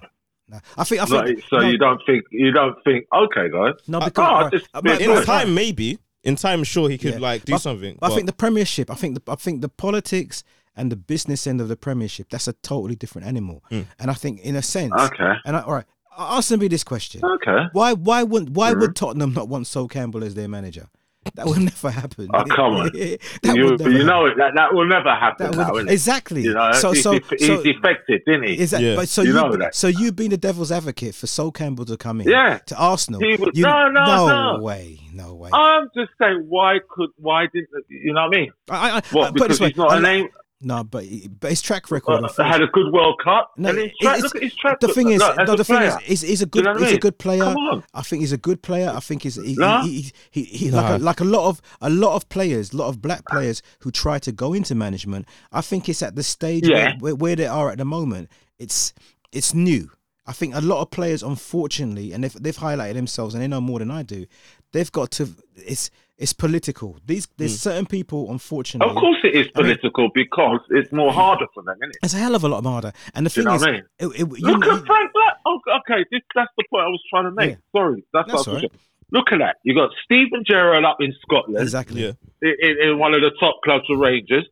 [0.49, 0.59] no.
[0.77, 1.01] I think.
[1.01, 1.43] I So, think.
[1.49, 3.05] so no, you don't think you don't think?
[3.13, 3.73] Okay, guys.
[3.87, 5.25] No, because oh, right, just being but- In Right.
[5.25, 5.97] time, maybe.
[6.27, 7.19] In time, sure, he could Yeah.
[7.29, 7.97] like do But- something.
[7.99, 8.91] but I think the Premiership.
[8.91, 10.43] I think the I think the politics
[10.75, 12.27] and the business end of the Premiership.
[12.29, 13.63] That's a totally different animal.
[13.71, 13.85] Mm.
[13.99, 15.33] And I think, in a sense, Okay.
[15.45, 15.85] and I, all right,
[16.17, 17.61] ask me this question: Okay.
[17.71, 18.79] Why why wouldn't why Mhm.
[18.81, 20.87] would Tottenham not want Sol Campbell as their manager?
[21.35, 22.27] That will never happen.
[22.33, 22.91] Oh, come on.
[22.95, 23.17] you,
[23.65, 24.31] would but never you know happen.
[24.31, 25.51] it, that that will never happen.
[25.51, 26.41] That now, exactly.
[26.43, 28.59] You know, so he's, so def- so defected, didn't he?
[28.59, 28.95] is that Yeah.
[28.95, 29.75] but so You you, know be- that.
[29.75, 32.59] so you being the devil's advocate for Sol Campbell to come in Yeah.
[32.67, 33.19] to Arsenal?
[33.21, 34.59] He would- you, no, no, no.
[34.63, 35.49] way, no way.
[35.53, 38.51] I'm just saying, why could, why didn't, you know what I mean?
[38.69, 39.27] I, I, What?
[39.27, 40.29] I- put it Because way, he's not I a name.
[40.59, 41.05] No, but
[41.39, 42.23] but his track record.
[42.23, 43.51] Uh, had a good World Cup.
[43.57, 44.79] No, and his track, look at his track.
[44.79, 46.79] the thing is, as no, the thing is, he's, he's a good, you know I
[46.87, 47.43] he's a good player.
[47.43, 47.83] Come on.
[47.93, 48.91] I think he's a good player.
[48.95, 49.83] I think he's he, Nah.
[49.83, 50.81] he, he, he, he Nah.
[50.81, 53.61] like a, like a lot of a lot of players, a lot of black players
[53.81, 55.27] who try to go into management.
[55.51, 56.93] I think it's at the stage Yeah.
[56.99, 58.29] where, where, where they are at the moment.
[58.57, 58.95] It's
[59.31, 59.91] it's new.
[60.25, 63.61] I think a lot of players, unfortunately, and they've, they've highlighted themselves, and they know
[63.61, 64.25] more than I do.
[64.73, 65.29] They've got to.
[65.55, 66.97] It's it's political.
[67.05, 67.69] These there's Hmm.
[67.69, 68.89] certain people, unfortunately.
[68.89, 71.97] Of course, it is I mean- political because it's more harder for them, isn't it?
[72.03, 72.91] It's a hell of a lot harder.
[73.13, 73.83] And the Do you thing know is, what I mean?
[73.99, 75.33] it, it, you, Look you- at Frank Black.
[75.45, 77.49] Oh, okay, this, that's the point I was trying to make.
[77.51, 77.55] Yeah.
[77.79, 78.81] Sorry, that's, That's what I was all right.
[79.11, 79.55] Look at that.
[79.63, 82.01] You got Steven Gerrard up in Scotland, exactly.
[82.03, 82.11] Yeah.
[82.41, 84.45] in, in, in one of the top clubs of Rangers.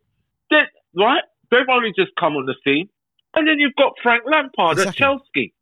[0.50, 0.62] They,
[0.96, 1.24] right?
[1.52, 2.88] They've only just come on the scene,
[3.36, 4.90] and then you've got Frank Lampard Exactly.
[4.90, 5.54] at Chelsea.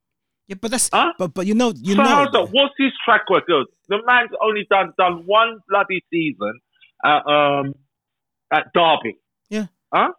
[0.53, 1.13] Yeah, but that's Huh?
[1.17, 2.49] but but you know you so know how's that?
[2.51, 3.67] What's his track record?
[3.89, 6.59] The man's only done done one bloody season
[7.03, 7.73] at um
[8.51, 9.17] at Derby.
[9.49, 9.65] Yeah.
[9.93, 10.09] Huh?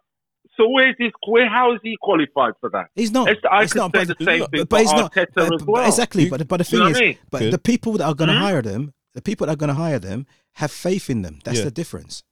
[0.57, 1.11] So where's his?
[1.27, 1.49] Where?
[1.49, 2.85] How is he qualified for that?
[2.95, 3.27] he's not.
[3.29, 5.53] It's, I it's not, say but, the same but- thing but, he's not Arteta but-
[5.55, 5.87] as well.
[5.87, 6.29] exactly.
[6.29, 7.17] But but the You thing know is, I mean?
[7.29, 7.53] but Good.
[7.53, 8.41] the people that are going to Hmm?
[8.43, 11.39] hire them, the people that are going to hire them, have faith in them.
[11.43, 11.65] That's Yeah.
[11.65, 12.23] the difference.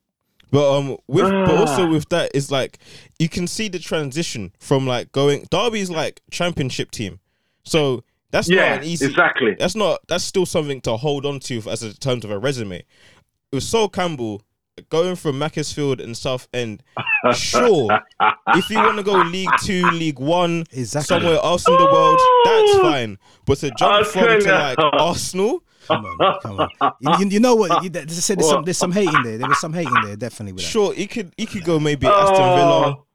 [0.51, 1.59] But um, with but Ah.
[1.61, 2.77] also with that is like
[3.19, 7.19] you can see the transition from like going Derby's like championship team,
[7.63, 9.05] so that's yeah, not an easy.
[9.05, 9.55] exactly.
[9.59, 9.99] That's not.
[10.07, 12.83] That's still something to hold on to as a terms of a resume.
[13.51, 14.41] With Sol Campbell
[14.89, 16.81] going from Macclesfield and Southend,
[17.35, 17.99] sure.
[18.55, 21.05] if you want to go League Two, League One, Exactly.
[21.19, 23.17] somewhere else in the world, that's fine.
[23.45, 24.51] But to jump I'll from tell to you.
[24.51, 26.93] like Arsenal, Come on, come on.
[27.01, 27.83] You, you- you know what?
[27.83, 28.65] You, there's, there's some What?
[28.65, 29.37] there's some hating there.
[29.37, 30.53] There was some hate in there, definitely.
[30.53, 33.05] With sure, he could he could go maybe Aston Villa, Oh.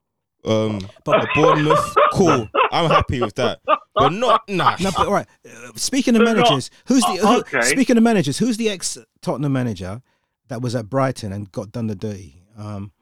[0.44, 2.48] Um, but the Bournemouth, cool.
[2.72, 3.60] I'm happy with that.
[3.94, 4.76] But not nah.
[4.80, 5.26] No, but all right.
[5.44, 7.62] Uh, speaking of They're not- managers, who's the who, okay.
[7.62, 8.38] speaking of managers?
[8.38, 10.02] Who's the ex Tottenham manager
[10.48, 12.42] that was at Brighton and got done the dirty?
[12.56, 12.92] Um,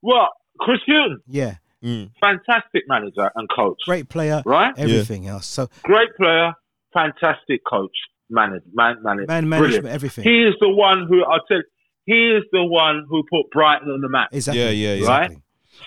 [0.00, 0.30] What?
[0.60, 2.10] Chris Hughton, yeah, Mm.
[2.20, 4.72] fantastic manager and coach, great player, right?
[4.78, 5.46] everything else.
[5.46, 6.54] So Great player,
[6.92, 7.90] fantastic coach,
[8.30, 9.48] manage, man, manage, man brilliant.
[9.84, 10.24] management, everything.
[10.24, 11.60] He is the one who I tell.
[12.06, 14.28] He is the one who put Brighton on the map.
[14.32, 14.62] exactly.
[14.62, 14.98] Yeah, yeah, yeah.
[15.00, 15.36] exactly.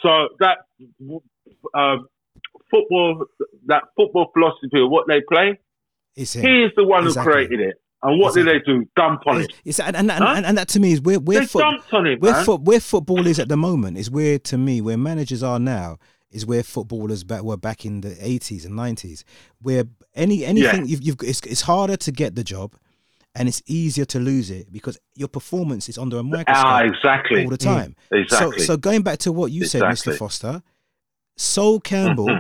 [0.02, 0.58] So that
[1.74, 2.08] um,
[2.72, 3.26] football,
[3.68, 5.60] that football philosophy of what they play,
[6.16, 6.46] him.
[6.46, 7.32] he is the one Exactly.
[7.32, 7.76] who created it.
[8.04, 8.54] And what Exactly.
[8.54, 8.86] did they do?
[8.96, 9.54] Dump on it.
[9.66, 10.34] It's, and, and, Huh?
[10.38, 12.46] and, and that to me is where where They foot, dumped on it, where, man.
[12.64, 15.98] where football is at the moment is where to me where managers are now
[16.32, 19.24] is where footballers back were back in the 80s and 90s
[19.62, 22.76] where any anything you've, you've it's, it's harder to get the job
[23.38, 27.44] and it's easier to lose it because your performance is under a microscope ah, exactly.
[27.44, 28.60] all the time Exactly.
[28.60, 30.62] so so going back to what you said Mr Foster
[31.38, 32.40] Sol Campbell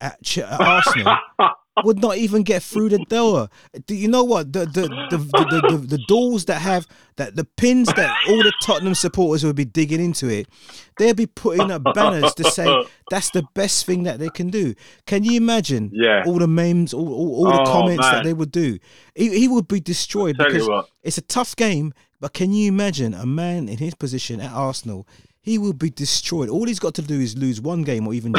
[0.00, 1.16] at, Ch- at Arsenal
[1.84, 3.48] would not even get through the door.
[3.86, 7.36] Do you know what the the the, the, the, the, the doors that have that
[7.36, 10.48] the pins that all the Tottenham supporters would be digging into it,
[10.96, 12.66] they'll be putting up banners to say
[13.08, 14.74] that's the best thing that they can do.
[15.06, 16.24] Can you imagine Yeah.
[16.26, 18.78] all the memes, all, all, all the Oh, comments that they would do?
[19.14, 20.68] He, he would be destroyed because
[21.02, 21.92] it's a tough game.
[22.20, 25.06] But can you imagine a man in his position at Arsenal?
[25.40, 26.48] He will be destroyed.
[26.48, 28.32] All he's got to do is lose one game or even.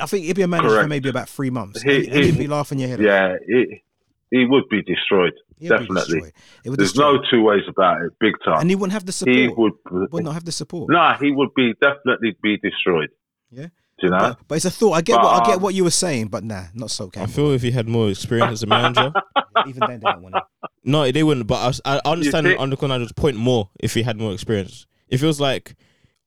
[0.00, 1.82] I think he'd be a manager for maybe about three months.
[1.82, 3.04] He- and, and he- he'd be laughing your head off.
[3.06, 3.82] yeah, he,
[4.30, 5.32] he would be destroyed.
[5.58, 5.94] He'd be definitely.
[5.96, 6.32] destroyed.
[6.66, 8.12] Would There's destroy no two ways about it.
[8.20, 8.60] Big time.
[8.60, 9.36] and he wouldn't have the support.
[9.36, 9.72] he would.
[9.90, 10.90] would not have the support.
[10.90, 13.10] No, he would be definitely be destroyed.
[13.50, 13.66] Yeah.
[14.00, 14.18] Do you know?
[14.18, 14.92] But, but it's a thought.
[14.92, 17.52] I get what I get what you were saying, but nah, not so I feel
[17.52, 19.12] if he had more experience as a manager,
[19.68, 20.42] Even then, they don't want it.
[20.82, 21.46] no, they wouldn't.
[21.46, 24.86] But I, I understand think- Undercon Nigel's point more if he had more experience.
[25.08, 25.76] It feels like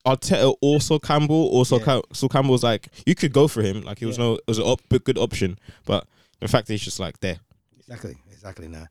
[0.06, 1.84] Arteta also Campbell, also Yeah.
[1.84, 4.24] Cam- so Campbell's like you could go for him, like he was Yeah.
[4.24, 5.58] no, it was a op- good option.
[5.84, 6.06] But
[6.40, 7.40] the fact that he's just like there.
[7.78, 8.68] Exactly, exactly.
[8.68, 8.86] Now,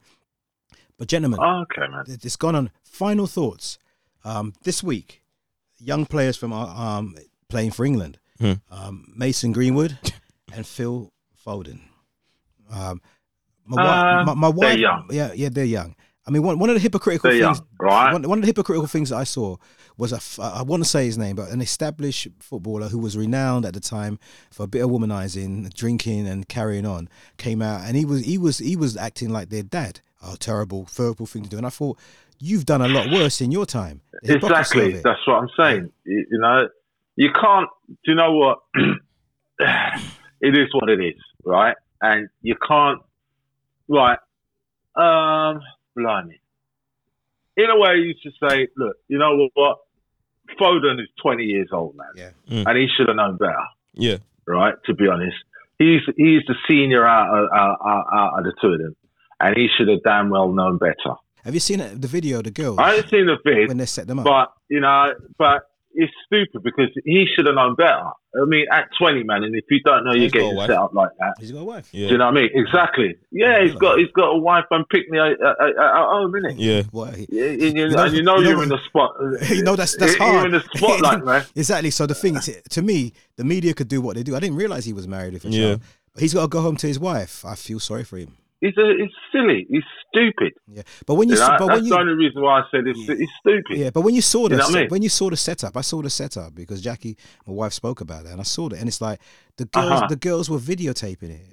[0.98, 2.04] but gentlemen, Oh, okay, man.
[2.08, 2.70] it- it's gone on.
[2.84, 3.78] Final thoughts.
[4.24, 5.22] Um, this week,
[5.80, 7.16] young players from our, um
[7.48, 8.54] playing for England, Hmm.
[8.72, 9.98] um, Mason Greenwood
[10.54, 11.12] and Phil
[11.46, 11.80] Foden.
[12.72, 13.02] Um,
[13.66, 15.08] my, Um, wife, my, my they're wife, young.
[15.12, 15.96] yeah, yeah, they're young.
[16.28, 18.12] I mean, one, one of the hypocritical They're things, young, right?
[18.14, 19.58] one, one of the hypocritical things that I saw
[19.98, 23.66] was a I want to say his name, but an established footballer who was renowned
[23.66, 24.20] at the time
[24.52, 28.38] for a bit of womanizing, drinking, and carrying on, came out and he was he
[28.38, 30.02] was he was acting like their dad.
[30.24, 31.58] Oh, terrible, terrible thing to do.
[31.58, 32.00] And I thought,
[32.40, 34.02] you've done a lot worse in your time.
[34.24, 34.94] The Exactly.
[34.94, 35.92] That's what I'm saying.
[36.04, 36.68] You, you know,
[37.16, 37.70] you can't.
[37.88, 38.60] Do you know what?
[40.40, 41.76] it is what it is, right?
[42.02, 43.02] And you can't.
[43.88, 44.18] Right.
[44.96, 45.62] Um.
[45.96, 46.42] Blimey.
[47.58, 49.78] In a way, you should say, look, you know what?
[50.60, 52.30] Foden is 20 years old, man, Yeah.
[52.50, 52.66] Mm.
[52.68, 53.56] and he should have known better,
[53.94, 54.18] Yeah,
[54.48, 54.76] right?
[54.86, 55.36] To be honest,
[55.80, 58.96] he's he's the senior out of, out, out, out of the two of them,
[59.40, 61.16] and he should have damn well known better.
[61.44, 63.86] Have you seen the video of the girls I haven't seen the vid, when they
[63.86, 64.26] set them up?
[64.26, 68.04] but you know, but it's stupid because he should have known better.
[68.36, 70.60] I mean, at 20, man, and if you don't know you're He's got a getting
[70.68, 71.90] set up like that, He's got a wife.
[71.94, 72.08] Yeah.
[72.08, 72.50] do you know what I mean?
[72.54, 73.16] Exactly.
[73.32, 76.56] Yeah, he's got he's got a wife and Pickney at, at, at, at home, innit?
[76.58, 76.84] Yeah.
[76.92, 78.80] What, he- Yeah, and you, You know- and you know you know you're in the
[78.88, 79.12] spot.
[79.50, 80.46] you know that's that's You're hard.
[80.48, 81.46] in the spotlight, man.
[81.56, 81.92] Exactly.
[81.92, 84.36] So the thing is, to me, the media could do what they do.
[84.36, 85.62] I didn't realize he was married with a Yeah.
[85.68, 85.82] child.
[86.14, 87.44] But he's got to go home to his wife.
[87.46, 88.36] I feel sorry for him.
[88.66, 89.68] He's a, he's silly.
[89.70, 90.54] He's stupid.
[90.68, 90.82] Yeah.
[91.06, 92.64] But when you, You know, saw, but that's when the you, only reason why I
[92.72, 93.78] said it's, it's stupid.
[93.78, 94.90] yeah, but when you saw the You know what I mean?
[94.90, 98.26] when you saw the setup, I saw the setup because Jackie, my wife, spoke about
[98.26, 99.20] it, and I saw it, and it's like
[99.58, 100.08] the girls, Uh-huh.
[100.08, 101.46] the girls were videotaping it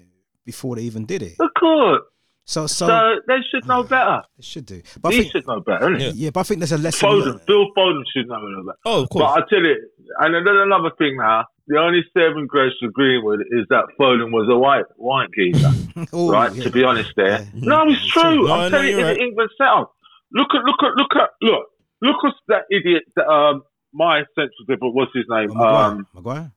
[0.45, 1.35] before they even did it.
[1.41, 2.03] Of course.
[2.45, 4.23] So, so, So, they should know better.
[4.37, 4.83] they should do.
[5.01, 6.01] But I He think, should know better, innit?
[6.01, 6.11] Yeah.
[6.15, 7.09] yeah, but I think there's a lesson.
[7.09, 8.79] Foden, Phil Foden should know better.
[8.85, 9.23] Oh, of course.
[9.35, 9.45] But.
[9.45, 9.77] I tell you,
[10.21, 14.49] and then another thing now, the only saving grace for Greenwood is that Foden was
[14.51, 15.71] a white white geezer,
[16.13, 16.53] Oh, right?
[16.55, 16.65] yeah.
[16.65, 17.43] To be honest, there.
[17.43, 17.47] Yeah.
[17.55, 18.47] No, it's true.
[18.47, 19.15] No, I'm no, telling you, in right.
[19.17, 19.93] the England setup.
[20.33, 21.67] Look at, look at, look at, look,
[22.01, 23.03] look at that idiot.
[23.17, 24.95] That, um, my central different.
[24.95, 25.51] What's his name?
[25.51, 25.85] Oh, Maguire.
[25.85, 26.53] Um, Maguire.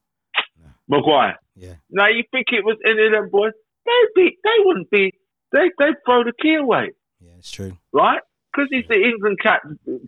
[0.88, 1.36] Maguire.
[1.56, 1.76] Yeah.
[1.90, 3.52] Now you think it was any of them boys?
[3.86, 5.14] They'd be, they wouldn't be.
[5.52, 6.92] They they'd throw the key away,
[7.22, 7.78] Yeah, it's true.
[7.94, 8.20] right?
[8.52, 9.62] Because he's the England cap,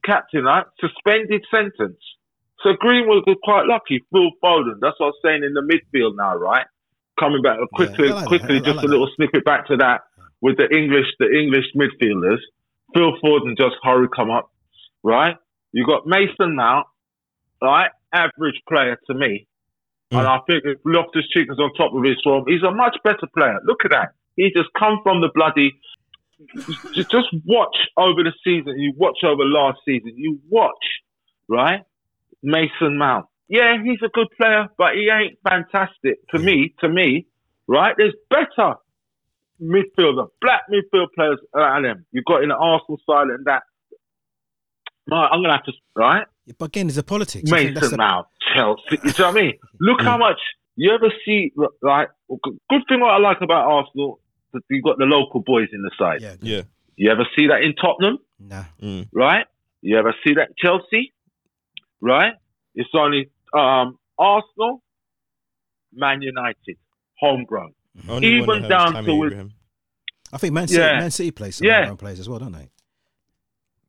[0.03, 0.65] captain, right?
[0.79, 1.99] Suspended sentence.
[2.63, 4.03] So Greenwood was quite lucky.
[4.11, 4.79] Phil Foden.
[4.81, 6.65] That's what I was saying in the midfield now, right?
[7.19, 10.01] Coming back quickly, I like quickly, just like a little snippet back to that
[10.41, 12.39] with the English, the English midfielders.
[12.93, 14.51] Phil Foden just hurry come up,
[15.03, 15.35] right?
[15.71, 16.87] You got Mason Mount,
[17.61, 17.91] right?
[18.13, 19.47] Average player to me.
[20.11, 20.19] Mm.
[20.19, 22.97] And I think if Loftus Cheek is on top of his form, he's a much
[23.03, 23.59] better player.
[23.65, 24.09] Look at that.
[24.35, 25.73] He just come from the bloody.
[26.93, 28.77] Just watch over the season.
[28.77, 30.13] You watch over last season.
[30.15, 30.71] You watch,
[31.49, 31.81] right?
[32.43, 33.25] Mason Mount.
[33.49, 36.73] Yeah, he's a good player, but he ain't fantastic to me.
[36.81, 37.27] To me,
[37.67, 37.95] right?
[37.97, 38.75] There's better
[39.61, 42.05] midfielder, black midfield players than them.
[42.11, 43.63] You've got in the Arsenal side and that.
[45.09, 46.27] No, I'm gonna have to right.
[46.45, 47.49] Yeah, But again, it's a politics.
[47.51, 48.81] I think that's Mason the- Mount, Chelsea.
[48.91, 49.53] You know what I mean?
[49.79, 50.39] Look how much
[50.75, 51.53] you ever see.
[51.81, 54.19] Like, good thing what I like about Arsenal,
[54.53, 56.21] that you've got the local boys in the side.
[56.21, 56.35] Yeah.
[56.41, 56.61] Yeah.
[56.97, 58.63] You ever see that in Tottenham, Nah.
[58.81, 59.07] Mm.
[59.13, 59.45] right?
[59.81, 61.13] You ever see that Chelsea,
[62.01, 62.33] right?
[62.75, 64.83] It's only um, Arsenal,
[65.93, 66.77] Man United,
[67.19, 67.73] homegrown.
[68.07, 69.53] Only Even one that has down to it- Abraham.
[70.33, 70.99] I think Man City, Yeah.
[70.99, 71.75] Man City plays some Yeah.
[71.77, 72.69] homegrown players as well, don't they?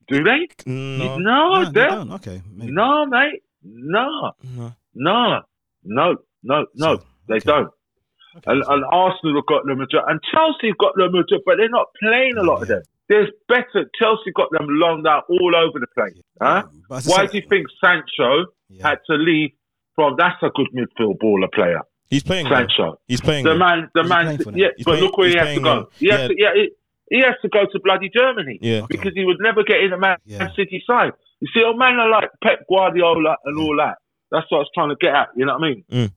[0.08, 0.48] Do they?
[0.66, 1.18] No.
[1.18, 2.12] No, they they don't.
[2.12, 2.40] Okay.
[2.50, 2.72] maybe.
[2.72, 4.72] no, mate, no, No.
[4.94, 5.40] no,
[5.84, 6.96] no, no, no.
[6.96, 7.44] So, They okay.
[7.44, 7.70] don't.
[8.36, 11.42] Okay, And, so- and Arsenal have got the majority, and Chelsea have got the majority,
[11.44, 12.82] but they're not playing a lot of them.
[13.08, 13.88] There's better.
[13.98, 16.14] Chelsea got them loaned out all over the place.
[16.42, 16.64] Huh?
[16.88, 18.88] But Why said- do you think Sancho Yeah.
[18.90, 19.50] had to leave
[19.94, 20.16] from?
[20.18, 21.80] That's a good midfield baller player,
[22.10, 22.44] He's playing.
[22.44, 22.56] though.
[22.56, 23.00] Sancho.
[23.08, 23.44] He's playing.
[23.44, 24.24] The man, the He's man.
[24.24, 24.56] playing for them.
[24.58, 25.88] Yeah, He's but playing- look where he has to go.
[25.98, 26.28] He has yeah.
[26.28, 26.70] to, yeah, he,
[27.10, 28.78] he has to go to bloody Germany Yeah.
[28.82, 28.86] Okay.
[28.90, 30.50] because he would never get in the Man Yeah.
[30.54, 31.12] City side.
[31.40, 33.96] You see, a man are like Pep Guardiola and all that.
[34.30, 35.28] That's what I was trying to get at.
[35.34, 35.84] You know what I mean?
[35.90, 36.10] Mm.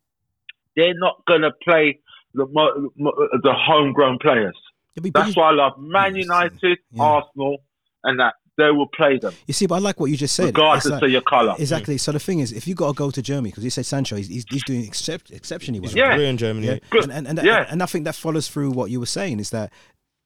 [0.75, 1.99] They're not gonna play
[2.33, 4.57] the mo- mo- the homegrown players.
[4.95, 7.03] Yeah, but- but That's you, why I love Man United, Yeah.
[7.03, 7.57] Arsenal,
[8.03, 10.47] and that they will play them you see, but I like what you just said.
[10.47, 11.55] regardless like- of your colour.
[11.57, 11.97] Exactly.
[11.97, 14.17] So the thing is, if you got to go to Germany, because you said Sancho,
[14.17, 15.89] he's, he's, he's doing excep- exceptionally well.
[15.89, 16.15] He's Yeah.
[16.15, 16.67] career in Germany.
[16.67, 16.79] Yeah.
[16.89, 17.03] Good.
[17.05, 17.65] And, and, and, Yeah.
[17.69, 19.71] and I think that follows through what you were saying is that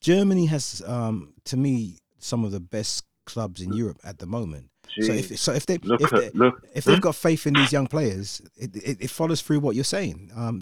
[0.01, 4.69] Germany has, um, to me, some of the best clubs in Europe at the moment.
[4.99, 6.63] So if so if they Look if, at they, look.
[6.73, 9.83] if they've got faith in these young players, it, it, it follows through what you're
[9.83, 10.31] saying.
[10.35, 10.61] Um,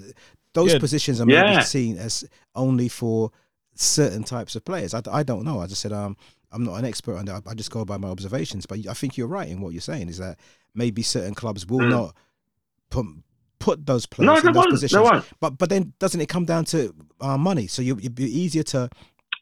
[0.53, 0.79] those Yeah.
[0.79, 1.59] positions are maybe Yeah.
[1.61, 2.23] seen as
[2.55, 3.31] only for
[3.75, 4.93] certain types of players.
[4.93, 5.59] I, I don't know.
[5.59, 6.15] I just said um,
[6.51, 7.43] I'm not an expert on that.
[7.47, 8.65] I just go by my observations.
[8.65, 10.37] But I think you're right in what you're saying is that
[10.75, 11.89] maybe certain clubs will Mm.
[11.89, 12.15] not
[12.89, 13.05] put
[13.59, 14.65] put those players No, in those.
[14.67, 15.25] Positions.
[15.39, 17.67] But but then doesn't it come down to uh, money?
[17.67, 18.89] So you, it'd be easier to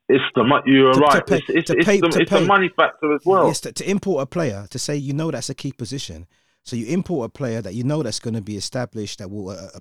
[0.08, 1.26] It's the mo- you're To- to right.
[1.28, 2.40] pay- it's it's, to it's, the, to it's pay.
[2.42, 3.48] the money factor as well.
[3.48, 6.28] yes to, to import a player to say you know that's a key position.
[6.64, 9.50] So you import a player that you know that's going to be established that will
[9.50, 9.80] uh, uh,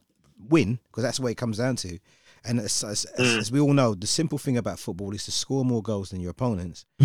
[0.48, 1.98] win because that's what it comes down to.
[2.44, 3.38] And as, as, as, Mm.
[3.38, 6.20] as we all know, the simple thing about football is to score more goals than
[6.20, 6.86] your opponents,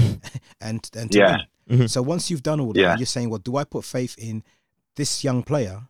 [0.62, 1.38] and and to Yeah.
[1.68, 1.80] win.
[1.80, 1.90] Mhm.
[1.90, 2.96] So once you've done all that, Yeah.
[2.98, 4.44] you're saying, well, do I put faith in
[4.96, 5.88] this young player,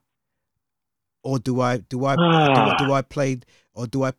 [1.24, 3.40] or do I do I do, I- do I play
[3.74, 4.14] or do I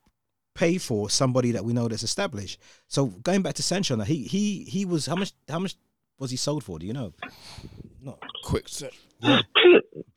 [0.54, 2.58] pay for somebody that we know that's established?
[2.88, 5.74] So going back to Sancho, now he he he was how much how much
[6.18, 6.78] was he sold for?
[6.78, 7.12] Do you know?
[8.00, 8.96] Not, Quick search.
[9.20, 9.40] Yeah.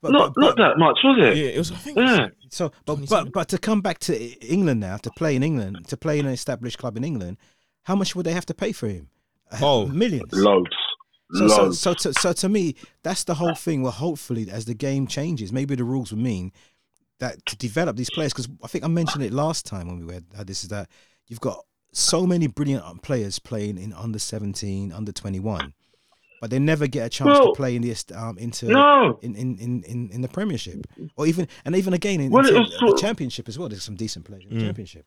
[0.02, 1.38] But, not but, not that much, was it?
[1.38, 1.72] Yeah, it was.
[1.72, 1.98] I think.
[1.98, 2.28] Yeah.
[2.50, 5.98] so but, but but to come back to England now to play in England to
[5.98, 7.38] play in an established club in England,
[7.84, 9.10] how much would they have to pay for him?
[9.62, 9.88] Oh.
[9.88, 10.32] millions.
[10.32, 10.70] Loads.
[11.32, 11.80] So, so, Loads.
[11.80, 13.82] so, to, so to me, that's the whole thing.
[13.82, 16.52] Well, hopefully, as the game changes, maybe the rules will mean
[17.20, 20.14] that to develop these players, because I think I mentioned it last time when we
[20.14, 20.88] had, had this, is that
[21.28, 25.74] you've got so many brilliant players playing in under 17, under 21.
[26.42, 29.36] But they never get a chance Well, to play in the um, into No, in,
[29.36, 30.86] in, in, in, in the Premiership,
[31.16, 33.70] or even and even again in, Well, it into was the Championship as well.
[33.70, 34.66] There's some decent players in the Mm.
[34.68, 35.06] Championship.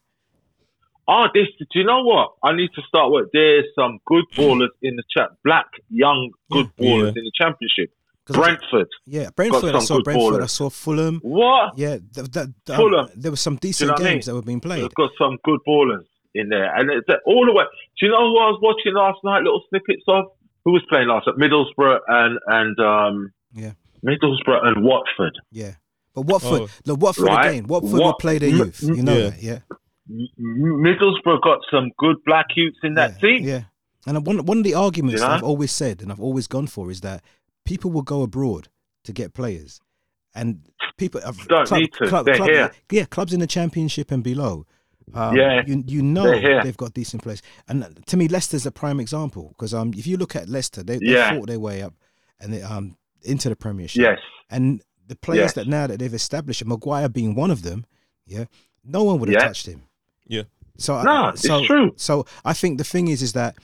[1.08, 1.48] Oh, this.
[1.58, 2.32] Do you know what?
[2.44, 3.28] I need to start with.
[3.32, 5.30] There's some good ballers in the chat.
[5.44, 6.84] Black, young, good Yeah.
[6.86, 7.20] ballers Yeah.
[7.20, 7.90] in the championship.
[8.24, 8.86] 'Cause- Brentford.
[9.04, 9.74] yeah, Brentford.
[9.74, 10.42] I saw good Brentford.
[10.42, 11.18] I saw Fulham.
[11.24, 11.76] What?
[11.76, 13.08] Yeah, th- th- th- Fulham.
[13.16, 14.32] there were some decent know what I games mean?
[14.32, 14.82] that were being played.
[14.84, 17.64] They've got some good ballers in there, and it's all the way.
[17.98, 19.42] Do you know who I was watching last night?
[19.42, 20.26] Little snippets of
[20.64, 21.36] who was playing last night?
[21.36, 23.72] Middlesbrough and and um, Yeah.
[24.04, 25.32] Middlesbrough and Watford.
[25.50, 25.72] Yeah,
[26.14, 26.68] but Watford, Oh.
[26.84, 27.46] the Watford Right.
[27.50, 27.66] again.
[27.66, 28.82] Watford will What- play their m- youth.
[28.82, 29.30] You know Yeah.
[29.30, 29.58] that, yeah.
[30.40, 33.42] Middlesbrough got some good black youths in that yeah, team.
[33.44, 33.62] Yeah,
[34.06, 35.30] and one one of the arguments You know?
[35.30, 37.22] that I've always said and I've always gone for is that
[37.64, 38.68] people will go abroad
[39.04, 39.80] to get players,
[40.34, 40.60] and
[40.96, 42.22] people have Don't need to.
[42.24, 42.72] They're here.
[42.90, 44.66] Yeah, clubs in the Championship and below.
[45.14, 46.62] Um, Yeah, you you know they're here.
[46.64, 50.16] they've got decent players, and to me Leicester's a prime example because um if you
[50.16, 51.34] look at Leicester, they, they Yeah.
[51.34, 51.94] fought their way up
[52.40, 54.02] and they, um into the Premiership.
[54.02, 54.18] Yes.
[54.50, 55.52] And the players Yes.
[55.54, 57.84] that now that they've established, Maguire being one of them,
[58.26, 58.44] yeah,
[58.84, 59.46] no one would have Yeah.
[59.48, 59.82] touched him.
[60.26, 60.42] Yeah.
[60.78, 61.92] So I- No, it's true.
[61.96, 63.56] So I think the thing is, is that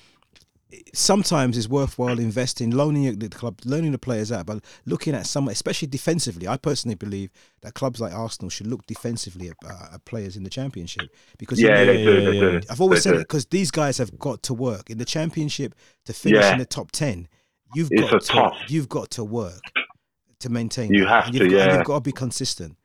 [0.93, 5.49] sometimes it's worthwhile investing, loaning the club, loaning the players out, but looking at some,
[5.49, 6.47] especially defensively.
[6.47, 7.31] I personally believe
[7.63, 11.09] that clubs like Arsenal should look defensively at, uh, at players in the Championship
[11.39, 12.13] because Yeah, know, they do.
[12.13, 12.41] yeah, They yeah.
[12.59, 12.61] do.
[12.71, 13.21] I've always They said do.
[13.21, 16.53] it because these guys have got to work in the championship to finish Yeah.
[16.53, 17.29] in the top ten.
[17.75, 18.57] You've It's got to, tough.
[18.69, 19.61] you've got to work
[20.41, 20.93] to maintain.
[20.93, 21.09] You that.
[21.11, 21.77] have and to, you've got, and yeah.
[21.79, 22.77] you've got to be consistent.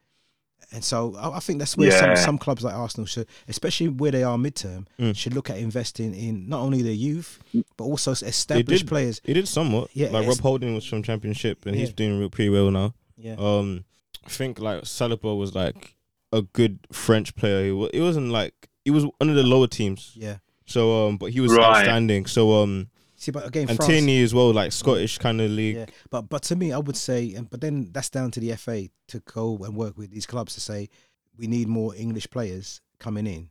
[0.74, 2.16] And so I, I think that's where some, Yeah.
[2.16, 5.16] some clubs like Arsenal should, especially where they are midterm, Mm.
[5.16, 7.40] should look at investing in not only their youth
[7.78, 8.88] but also established did.
[8.88, 9.22] players.
[9.24, 9.90] He did somewhat.
[9.94, 12.94] Yeah, like Rob Holding was from Championship, and he's doing real, pretty well now.
[13.18, 13.86] Yeah, Um,
[14.26, 15.96] I think like Saliba was like
[16.32, 17.66] a good French player.
[17.66, 20.12] He, wa- he wasn't like he was one of the lower teams.
[20.16, 20.38] yeah.
[20.66, 21.78] So um, but he was Right.
[21.78, 22.26] outstanding.
[22.26, 22.88] So um,
[23.24, 25.76] See, but again, and France, Tierney as well, like Scottish kind of league.
[25.78, 28.54] Yeah, but but to me, I would say, and but then that's down to the
[28.58, 30.90] FA to go and work with these clubs to say
[31.38, 33.50] we need more English players coming in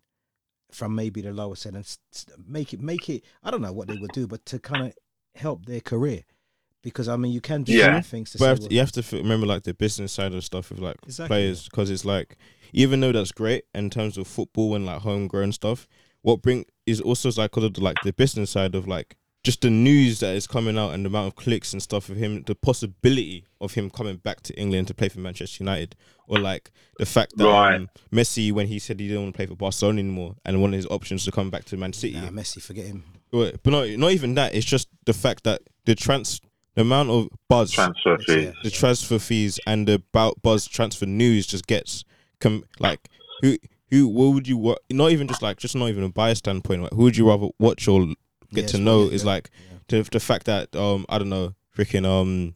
[0.71, 3.25] from maybe the lower set and s- s- make it make it.
[3.43, 4.95] I don't know what they would do, but to kind of
[5.35, 6.23] help their career,
[6.83, 8.01] because I mean you can do Yeah.
[8.03, 10.13] things to But you say, have to, well, you have to remember like the business
[10.13, 11.29] side of stuff with like Exactly.
[11.29, 12.37] players because it's like
[12.75, 15.89] even though that's great in terms of football and like homegrown stuff,
[16.21, 19.61] what bring is also like because of the, like the business side of like just
[19.63, 22.43] the news that is coming out and the amount of clicks and stuff of him,
[22.47, 25.97] the possibility of him coming back to England to play for Manchester United,
[26.29, 27.75] or like the fact that Right.
[27.75, 30.71] um, Messi when he said he didn't want to play for Barcelona anymore and one
[30.73, 33.03] of his options to come back to Man City, nah, Messi, forget him.
[33.33, 34.55] But but not not even that.
[34.55, 36.41] It's just the fact that the trans
[36.75, 38.53] the amount of buzz, Transfer fees.
[38.63, 42.05] the transfer fees, and the about buzz transfer news just gets
[42.41, 43.09] com- like
[43.43, 43.57] who
[43.91, 46.83] who what would you wa- not even just like just not even a bias standpoint.
[46.83, 48.07] Like, who would you rather watch or
[48.53, 48.99] get Yeah, to know?
[49.01, 49.31] weird, Is yeah.
[49.31, 49.51] like
[49.89, 52.55] the the fact that um I don't know freaking um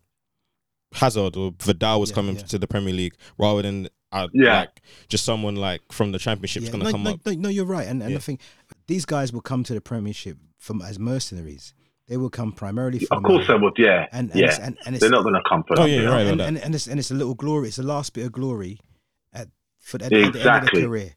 [0.93, 2.43] Hazard or Vidal was Yeah, coming yeah.
[2.43, 3.89] to the Premier League rather than.
[4.13, 4.61] Uh, Yeah.
[4.61, 7.21] like just someone like from the Championship Yeah, gonna no, come no, up.
[7.27, 8.17] no, no, you're right, and and Yeah.
[8.19, 8.41] I think
[8.87, 11.75] these guys will come to the Premiership from as mercenaries.
[12.07, 13.73] They will come primarily for Of the course they would.
[13.77, 14.47] Yeah, and, and yeah.
[14.47, 16.11] It's, and, and it's, They're not going to come for Oh, that, yeah, you you're
[16.11, 16.17] know?
[16.17, 16.27] right.
[16.29, 17.67] and, about and, and it's and it's a little glory.
[17.67, 18.79] It's the last bit of glory
[19.35, 19.49] at
[19.81, 20.81] for at, at the end of Exactly.
[20.83, 21.15] the career.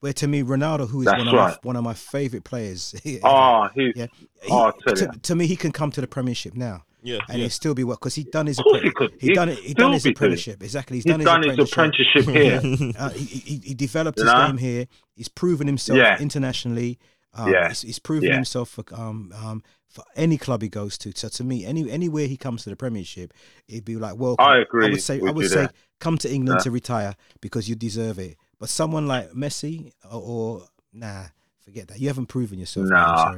[0.00, 1.50] Where to me, Ronaldo, who is That's one of right.
[1.52, 4.06] my, one of my favorite players, Oh, he's, yeah,
[4.42, 7.42] he- oh, to, to me, he can come to the Premiership now, Yeah, and yeah.
[7.42, 9.12] he'll still be what because he done his Of course he could.
[9.20, 10.96] he done it he done his be doing apprenticeship exactly.
[10.96, 12.22] He's, he's done, done his his apprenticeship.
[12.28, 12.92] apprenticeship here.
[12.98, 14.46] Uh, he, he, he developed You his know?
[14.46, 14.86] game here.
[15.16, 16.18] He's proven himself Yeah.
[16.18, 16.98] internationally.
[17.34, 17.68] Um, Yeah.
[17.68, 18.34] he's, he's proven Yeah.
[18.36, 21.12] himself for um, um, for any club he goes to.
[21.14, 23.34] So to me, any anywhere he comes to the Premiership,
[23.68, 24.46] it'd be like welcome.
[24.46, 25.70] I agree I would say I would say there.
[26.00, 26.64] come to England Yeah.
[26.64, 28.36] to retire because you deserve it.
[28.60, 30.62] But someone like Messi or, or
[30.92, 31.24] nah,
[31.64, 31.98] forget that.
[31.98, 32.86] You haven't proven yourself.
[32.88, 33.34] man, Nah.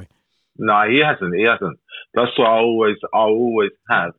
[0.57, 1.33] No, he hasn't.
[1.35, 1.79] He hasn't.
[2.13, 4.11] That's why I always, I always have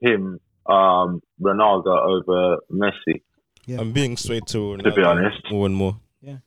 [0.00, 3.22] him, um, Ronaldo over Messi.
[3.78, 5.40] I'm being swayed to To be honest.
[5.50, 5.96] more and more.
[6.20, 6.32] Yeah.
[6.34, 6.38] I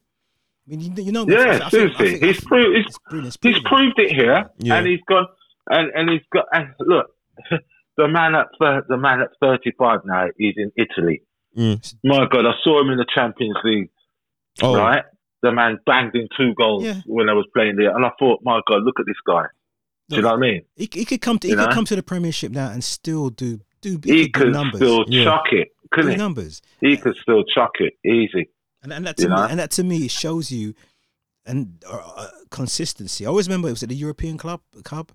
[0.68, 1.26] mean, you, you know.
[1.28, 4.50] Yeah, I think- I think- he's proved, he's, it's brilliant, it's he's proved it here,
[4.60, 4.76] Yeah.
[4.76, 5.28] and he's gone,
[5.70, 6.46] and and he's got.
[6.52, 7.08] And look,
[7.98, 11.22] the man at the man at thirty five now, he's in Italy.
[11.58, 11.96] Mm.
[12.04, 13.90] My God, I saw him in the Champions League.
[14.62, 15.04] Oh, Right,
[15.42, 17.02] the man banged in two goals Yeah.
[17.06, 19.46] when I was playing there, and I thought, my God, look at this guy.
[20.10, 20.62] Do you know what I mean?
[20.76, 21.74] He, he could come to he You could know?
[21.74, 24.80] come to the Premiership now and still do do He he could do could numbers.
[24.80, 25.24] still Yeah.
[25.24, 26.18] chuck it, do couldn't he?
[26.18, 26.62] numbers.
[26.80, 28.50] He could still chuck it easy.
[28.84, 29.48] And, and that You to me, know?
[29.50, 30.74] and that to me shows you
[31.46, 33.26] and uh, uh, consistency.
[33.26, 35.12] I always remember it was at the European Club Cup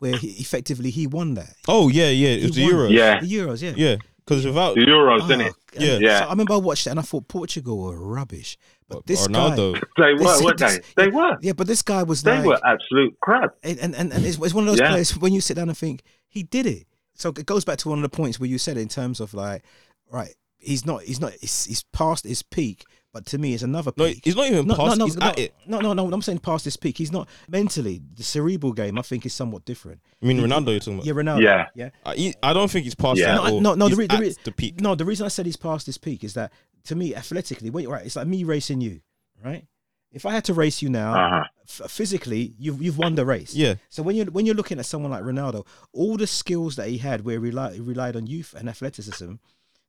[0.00, 1.54] where he, effectively he won that.
[1.68, 2.28] oh yeah, yeah.
[2.28, 2.90] It was the won Euros.
[2.90, 3.20] Yeah.
[3.20, 3.72] The Euros, yeah.
[3.76, 3.96] yeah.
[4.26, 5.52] Because without The Euros, Oh, didn't it?
[5.56, 5.98] Ah, yeah.
[5.98, 6.18] Yeah.
[6.20, 8.58] So I remember I watched it and I thought Portugal were rubbish.
[8.88, 9.74] But What, this Ronaldo.
[9.74, 10.66] guy, They were, this- weren't they?
[10.66, 11.36] this- They were.
[11.42, 13.54] Yeah, but this guy was They like, were absolute crap.
[13.62, 14.90] and and, and, and it's, it's one of those Yeah.
[14.90, 16.86] players when you sit down and think he did it.
[17.14, 19.32] So it goes back to one of the points where you said in terms of
[19.32, 19.64] like,
[20.10, 22.84] right, he's not, he's not, he's, he's past his peak,
[23.16, 25.00] but to me, it's another no, he's not even past.
[25.00, 25.54] he's no, at it.
[25.66, 26.12] no, no, no.
[26.12, 26.98] I'm saying past this peak.
[26.98, 28.02] He's not mentally.
[28.14, 30.00] The cerebral game, I think, is somewhat different.
[30.22, 30.70] I mean, Ronaldo.
[30.72, 31.06] You're talking about.
[31.06, 31.42] Yeah, Ronaldo.
[31.42, 31.66] Yeah.
[31.74, 31.90] yeah.
[32.04, 33.36] I, he- I don't think he's past Yeah.
[33.36, 33.36] that.
[33.36, 33.84] No, I- no, no.
[33.86, 34.80] The, he's re- the, re- the peak.
[34.82, 36.52] No, the reason I said he's past this peak is that
[36.84, 39.00] to me, athletically, when, right, it's like me racing you,
[39.42, 39.64] right?
[40.12, 41.44] If I had to race you now, Uh huh.
[41.84, 43.54] f- physically, you've you've won the race.
[43.54, 43.76] Yeah.
[43.88, 46.98] So when you're when you're looking at someone like Ronaldo, all the skills that he
[46.98, 49.32] had, where he relied, he relied on youth and athleticism,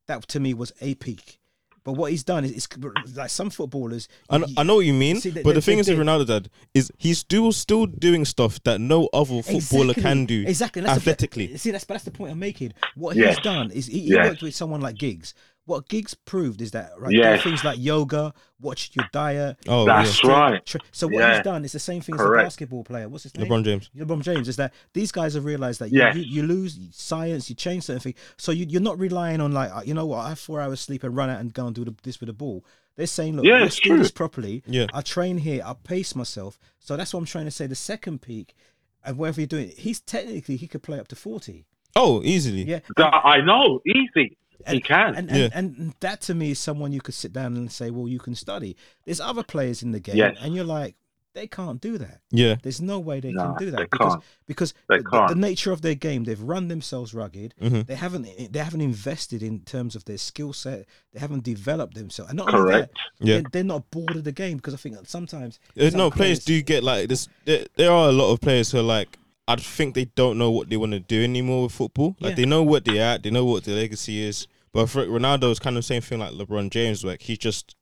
[0.08, 1.40] that to me was a peak.
[1.88, 4.09] But what he's done is, is like some footballers.
[4.30, 5.81] I know, you- I know what you mean, See, they- but they- the thing they
[5.84, 5.99] is with.
[5.99, 10.03] Ronaldo, dad, is he's still still doing stuff that no other footballer Exactly.
[10.03, 11.55] can do exactly that's the- athletically.
[11.57, 12.73] see, that's but that's the point I'm making.
[12.95, 13.35] What Yes.
[13.38, 14.27] he's done is he, he Yes.
[14.31, 15.34] worked with someone like Giggs.
[15.68, 17.44] What Giggs proved is that right, Yes.
[17.44, 19.57] things like yoga, watch your diet.
[19.68, 20.31] Oh, That's yeah.
[20.31, 20.65] right.
[20.65, 21.35] Tra- so what Yeah.
[21.35, 23.10] he's done is the same thing as a basketball player.
[23.10, 23.48] What's his name?
[23.49, 23.89] LeBron James.
[23.95, 26.15] LeBron James is that these guys have realized that Yes.
[26.15, 28.15] you, you, you lose science, you change certain things.
[28.38, 30.80] So you, you're not relying on like, uh, you know what, I have four hours
[30.80, 32.64] sleep and run out and go and do the, this with the ball.
[32.95, 34.64] They're saying, look, Yeah, let's do this properly.
[34.65, 34.88] Yeah.
[34.94, 36.57] I train here, I pace myself.
[36.80, 37.68] So that's what I'm trying to say.
[37.68, 38.56] The second peak,
[39.03, 41.65] and whatever you're doing, he's technically he could play up to forty.
[41.95, 42.64] Oh, easily.
[42.64, 44.38] Yeah, That- I know, easy.
[44.66, 45.16] He and, can.
[45.16, 45.50] And, Yeah.
[45.54, 48.20] and, and that to me is someone you could sit down and say, well, you
[48.20, 48.76] can study.
[49.06, 50.38] There's other players in the game, Yes.
[50.42, 50.96] and you're like,
[51.34, 52.22] they can't do that.
[52.32, 52.56] Yeah.
[52.64, 54.24] There's no way they No, can do that they because can't.
[54.48, 55.30] because They the, the- can't.
[55.30, 57.54] the nature of their game, they've run themselves rugged.
[57.62, 57.86] Mhm.
[57.86, 60.88] They haven't they haven't invested in terms of their skill set.
[61.14, 62.32] They haven't developed themselves.
[62.32, 62.98] And not only that, Correct.
[63.20, 63.34] Yeah.
[63.36, 66.10] they're, they're not bored of the game because I think that sometimes Uh, some no,
[66.10, 67.28] players do get like this.
[67.46, 70.52] There, there are a lot of players who are like, I think they don't know
[70.52, 72.15] what they want to do anymore with football.
[72.19, 72.36] Like Yeah.
[72.36, 74.48] they know what they're at, they know what their legacy is.
[74.74, 77.03] But for Ronaldo, it's kind of the same thing like LeBron James.
[77.03, 77.76] Like he just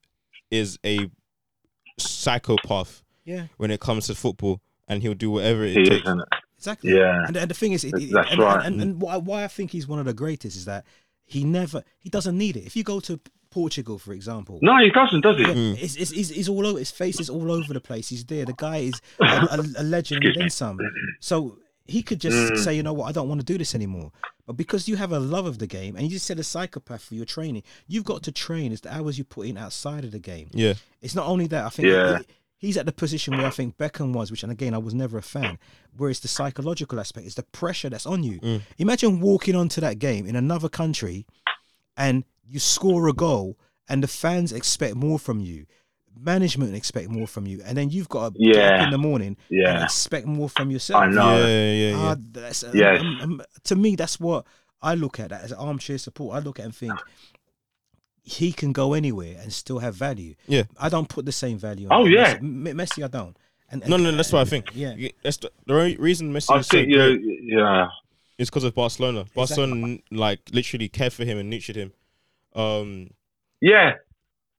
[0.51, 1.09] is a
[1.97, 6.05] psychopath Yeah, when it comes to football, and he'll do whatever it He takes.
[6.05, 6.27] isn't it?
[6.57, 6.95] exactly.
[6.95, 7.25] Yeah.
[7.27, 8.65] And, and the thing is, it, it- That's and, right.
[8.65, 10.85] And, and, why, why I think he's one of the greatest is that
[11.25, 12.65] he never he doesn't need it.
[12.65, 13.19] If you go to
[13.55, 15.43] Portugal, for example, No, he doesn't, does he?
[15.43, 15.81] Yeah, Mm.
[15.81, 16.77] it's, it's, he's, he's all over.
[16.77, 18.09] His face is all over the place.
[18.09, 18.43] He's there.
[18.45, 20.77] The guy is a, a, a legend and then some.
[21.21, 22.57] So he could just Mm.
[22.65, 24.11] say, you know what, I don't want to do this anymore.
[24.45, 27.03] But because you have a love of the game and you just said a psychopath
[27.05, 30.11] for your training, you've got to train as the hours you put in outside of
[30.11, 30.49] the game.
[30.53, 31.63] Yeah, It's not only that.
[31.65, 32.17] I think Yeah.
[32.19, 32.25] he-
[32.57, 35.17] he's at the position where I think Beckham was, which, and again, I was never
[35.17, 35.57] a fan.
[35.95, 38.39] Where it's the psychological aspect, it's the pressure that's on you.
[38.41, 38.61] Mm.
[38.79, 41.25] Imagine walking onto that game in another country,
[41.97, 43.57] and you score a goal,
[43.89, 45.65] and the fans expect more from you.
[46.17, 48.83] Management expect more from you, and then you've got to get up Yeah.
[48.85, 49.83] in the morning and Yeah.
[49.83, 51.03] expect more from yourself.
[51.03, 51.37] I know.
[51.37, 51.97] yeah, yeah, yeah.
[51.97, 53.01] Ah, that's, um, Yes.
[53.01, 54.45] um, um, to me, that's what
[54.81, 56.35] I look at that as armchair support.
[56.35, 56.93] I look at and think
[58.23, 60.35] he can go anywhere and still have value.
[60.47, 60.63] Yeah.
[60.79, 61.87] I don't put the same value.
[61.89, 62.13] on Oh, him.
[62.13, 62.37] yeah.
[62.37, 63.37] Messi, M- Messi I don't.
[63.69, 64.69] And, and- no, no, that's what I think.
[64.73, 64.95] Yeah.
[65.21, 67.87] that's the, the reason Messi I is so think great yeah.
[68.37, 69.21] is because of Barcelona.
[69.21, 69.35] Exactly.
[69.41, 71.91] Barcelona like literally cared for him and nurtured him.
[72.55, 73.09] Um,
[73.61, 73.93] Yeah.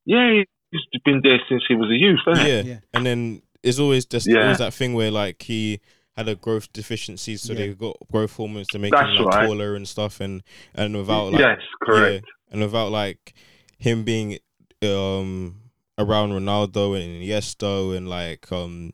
[0.04, 2.62] Yeah, he's been there since he was a youth, hasn't yeah.
[2.62, 2.78] Yeah.
[2.94, 4.42] and then it's always just Yeah.
[4.42, 5.80] always that thing where like he
[6.16, 7.58] had a growth deficiency, so Yeah.
[7.58, 9.46] they got growth hormones to make That's him like right.
[9.46, 10.42] taller and stuff, and
[10.74, 12.24] and without like yes, correct.
[12.24, 13.34] yeah, and without like
[13.78, 14.38] him being
[14.82, 15.62] um
[15.98, 18.92] around Ronaldo and Iniesta and like um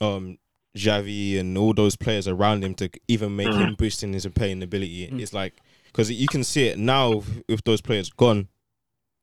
[0.00, 0.38] um
[0.76, 3.58] Xavi and all those players around him to even make Mm.
[3.58, 5.08] him boosting his playing ability.
[5.08, 5.20] Mm.
[5.20, 5.54] It's like
[5.92, 8.48] because you can see it now with those players gone,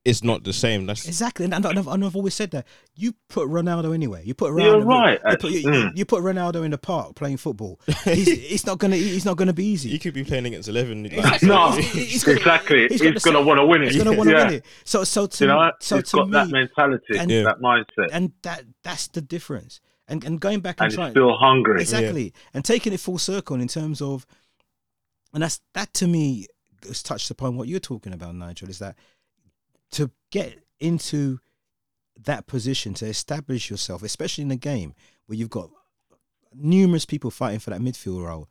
[0.05, 0.85] it's not the same.
[0.85, 2.65] That's Exactly, and, and I've, and I've always said that
[2.95, 4.21] you put Ronaldo anywhere.
[4.23, 4.63] You put Ronaldo.
[4.63, 5.91] You're right, You put, you, mm.
[5.97, 7.79] you put Ronaldo in the park playing football.
[8.05, 8.95] He's, it's not gonna.
[8.95, 9.89] He's not gonna be easy.
[9.89, 11.03] you could be playing against eleven.
[11.03, 11.49] Like, Exactly.
[11.49, 12.81] No, He's- he's got- exactly.
[12.87, 13.91] he's He's, got the going to want to win it.
[13.91, 14.45] He's gonna want to yeah.
[14.45, 14.65] win it.
[14.85, 17.43] So, so to You know, so he's to got me, that mentality, and- Yeah.
[17.43, 19.81] that mindset, and that that's the difference.
[20.07, 21.81] And and going back and, and trying still hungry.
[21.81, 24.25] exactly and taking it full circle in terms of,
[25.33, 26.47] and that's that to me
[26.85, 28.69] has touched upon what you're talking about, Nigel.
[28.69, 28.95] Is that
[29.91, 31.39] to get into
[32.25, 34.93] that position to establish yourself, especially in a game
[35.25, 35.69] where you've got
[36.53, 38.49] numerous people fighting for that midfield role.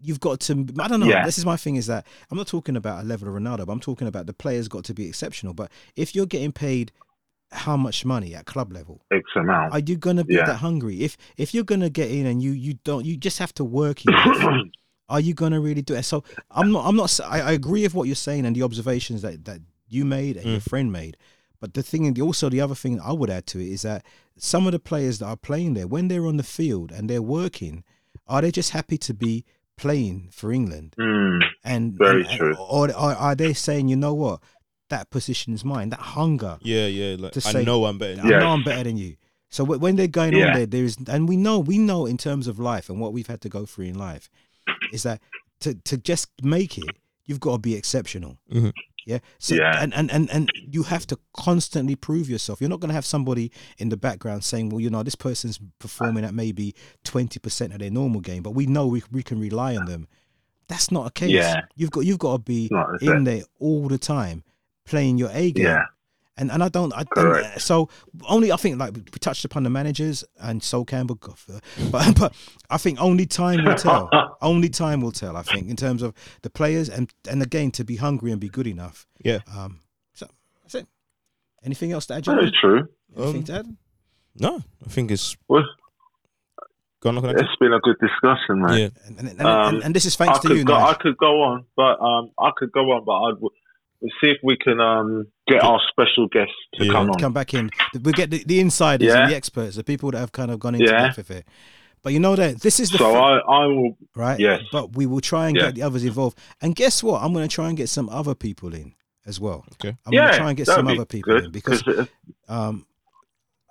[0.00, 0.66] You've got to.
[0.80, 1.06] I don't know.
[1.06, 1.24] Yeah.
[1.24, 1.76] This is my thing.
[1.76, 4.34] Is that I'm not talking about a level of Ronaldo, but I'm talking about the
[4.34, 5.54] players got to be exceptional.
[5.54, 6.92] But if you're getting paid
[7.52, 9.72] how much money at club level, X amount.
[9.72, 10.44] are you gonna be Yeah.
[10.44, 11.00] that hungry?
[11.02, 14.02] If if you're gonna get in and you you don't, you just have to work.
[15.08, 16.02] are you gonna really do it?
[16.04, 16.86] So I'm not.
[16.86, 17.18] I'm not.
[17.24, 20.46] I, I agree with what you're saying and the observations that that you made and
[20.46, 21.16] your friend made.
[21.60, 24.04] But the thing, and also the other thing I would add to it is that
[24.36, 27.22] some of the players that are playing there, when they're on the field and they're
[27.22, 27.84] working,
[28.26, 29.44] are they just happy to be
[29.76, 32.54] playing for England, Mm, and, Very and- true.
[32.56, 34.40] or, or are they saying, you know what,
[34.90, 36.58] that position is mine, that hunger?
[36.62, 37.16] Yeah, yeah.
[37.18, 38.16] Like To I know I'm better.
[38.16, 38.34] Than I you.
[38.34, 38.40] Yes.
[38.42, 39.16] know I'm better than you.
[39.48, 42.16] So wh- when they're going on there, there is, and we know, we know in
[42.18, 44.28] terms of life and what we've had to go through in life,
[44.94, 45.20] is that
[45.60, 46.96] to to just make it,
[47.26, 48.38] you've got to be exceptional.
[48.52, 48.72] Mhm.
[49.06, 49.18] Yeah.
[49.38, 49.82] So Yeah.
[49.82, 52.60] and, and and and you have to constantly prove yourself.
[52.60, 55.60] You're not going to have somebody in the background saying, "Well, you know, this person's
[55.78, 59.38] performing at maybe twenty percent of their normal game, but we know we we can
[59.38, 60.08] rely on them."
[60.68, 61.30] That's not a case.
[61.30, 61.60] Yeah.
[61.76, 62.70] You've got you've got to be
[63.02, 63.24] in it?
[63.24, 64.42] there all the time,
[64.86, 65.66] playing your A game.
[65.66, 65.84] Yeah.
[66.36, 66.92] And and I don't.
[66.92, 67.60] I, and, Correct.
[67.60, 67.88] so
[68.28, 71.60] only I think like we touched upon the managers and Sol Campbell, uh,
[71.92, 72.32] but but
[72.70, 74.10] I think only time will tell.
[74.42, 75.36] only time will tell.
[75.36, 76.12] I think in terms of
[76.42, 79.06] the players and and again to be hungry and be good enough.
[79.24, 79.38] Yeah.
[79.56, 79.80] Um.
[80.14, 80.26] So
[80.62, 80.88] that's it.
[81.62, 82.24] Anything else to add?
[82.24, 82.44] That John?
[82.44, 82.88] is true.
[83.16, 83.76] Anything Um, to add?
[84.36, 85.62] No, I think it's Well,
[87.00, 87.16] gone.
[87.18, 87.24] on.
[87.38, 88.78] it's been a good discussion, man.
[88.78, 90.94] Yeah, And, and, and, um, and, and this is I thanks to you, go, I
[90.94, 93.40] could go on, but um, I could go on, but I'd
[94.04, 96.92] we'll see if we can um get our special guest to Yeah.
[96.92, 97.18] come on.
[97.18, 97.70] Come back in.
[98.02, 99.22] We get the, the insiders Yeah.
[99.22, 101.06] and the experts, the people that have kind of gone into Yeah.
[101.06, 101.46] depth with it.
[102.02, 103.16] But you know that this is the So thing.
[103.16, 103.96] I, I will.
[104.14, 104.38] right?
[104.38, 104.62] Yes.
[104.70, 105.66] But we will try and Yeah.
[105.66, 106.38] get the others involved.
[106.60, 107.22] And guess what?
[107.22, 108.94] I'm going to try and get some other people in
[109.26, 109.64] as well.
[109.74, 109.96] Okay.
[110.04, 112.04] I'm going yeah, to try and get some be other people good, in because, uh,
[112.46, 112.86] um,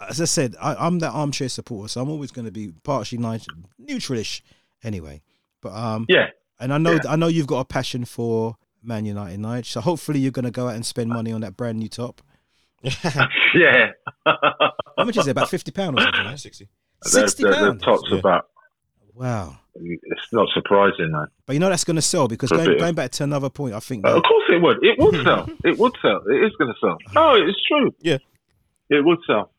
[0.10, 3.20] as I said, I, I'm that armchair supporter, so I'm always going to be partially
[3.20, 3.46] nice,
[3.80, 4.42] neutralish,
[4.84, 5.22] anyway.
[5.62, 6.30] But um, yeah,
[6.60, 7.00] and I know Yeah.
[7.10, 9.66] I know you've got a passion for Man United, Nige.
[9.66, 12.22] So hopefully you're going to go out and spend money on that brand new top.
[13.56, 13.92] yeah.
[14.26, 15.32] How much is it?
[15.32, 16.26] About fifty pound or something?
[16.26, 16.40] Right?
[16.40, 16.68] sixty.
[17.04, 17.82] Sixty the, the, the pounds.
[17.84, 18.18] top's Yeah.
[18.20, 18.48] about.
[19.16, 19.58] Wow.
[19.76, 21.28] It's not surprising, man.
[21.46, 23.80] But you know that's going to sell because going, going back to another point, I
[23.80, 24.84] think Uh, of course it would.
[24.84, 25.50] It would sell.
[25.64, 26.22] It would sell.
[26.28, 26.98] It is going to sell.
[27.16, 27.94] Oh, it's true.
[28.02, 28.18] Yeah.
[28.90, 29.52] It would sell.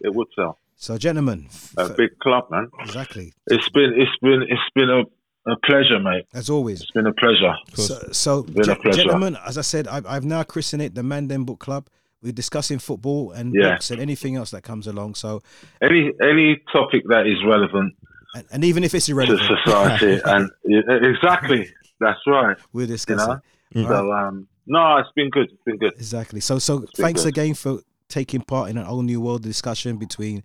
[0.00, 0.58] It would sell.
[0.76, 2.68] so, gentlemen, f- A big club, man.
[2.80, 3.94] exactly It's been.
[3.96, 4.42] It's been.
[4.42, 5.02] It's been a,
[5.50, 6.26] a pleasure, mate.
[6.34, 6.82] as always.
[6.82, 7.54] It's been a pleasure.
[7.74, 9.02] So, so Been a pleasure.
[9.02, 11.88] gentlemen, as I said, I've, I've now christened it the Mandem Book Club.
[12.22, 13.72] We're discussing football and Yeah.
[13.74, 15.14] books and anything else that comes along.
[15.14, 15.42] So,
[15.80, 17.94] Any any topic that is relevant
[18.34, 20.50] and, and even if it's to irrelevant, society, and
[21.04, 21.68] exactly,
[22.00, 22.56] that's right.
[22.72, 23.40] we'll discuss know?
[23.74, 23.86] it.
[23.86, 25.48] So um, no, it's been good.
[25.50, 25.92] It's been good.
[25.94, 26.40] Exactly.
[26.40, 30.42] So, so been thanks again for taking part in an all new world discussion between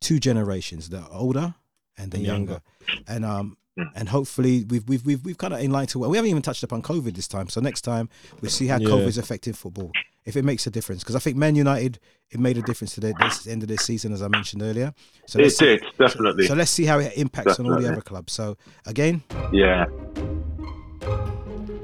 [0.00, 1.54] two generations, the older
[1.98, 2.60] and the And younger.
[2.88, 3.04] younger.
[3.08, 3.90] And um, Mm.
[3.94, 6.00] and hopefully we've we've we've, we've kind of enlightened.
[6.00, 7.48] Well, We haven't even touched upon COVID this time.
[7.48, 8.08] So next time
[8.40, 8.88] we see how Yeah.
[8.88, 9.90] COVID's affecting football.
[10.24, 11.98] If it makes a difference, because I think Man United
[12.30, 14.92] it made a difference to the this end of this season, as I mentioned earlier.
[15.26, 16.46] So It let's see- did definitely.
[16.46, 18.32] So let's see how it impacts on all the other clubs.
[18.32, 19.86] So again, yeah.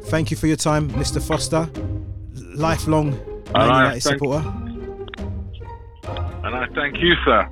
[0.05, 1.21] thank you for your time, Mr.
[1.21, 1.69] Foster,
[2.55, 4.47] lifelong Man right, United supporter.
[6.45, 7.49] And I thank you, sir.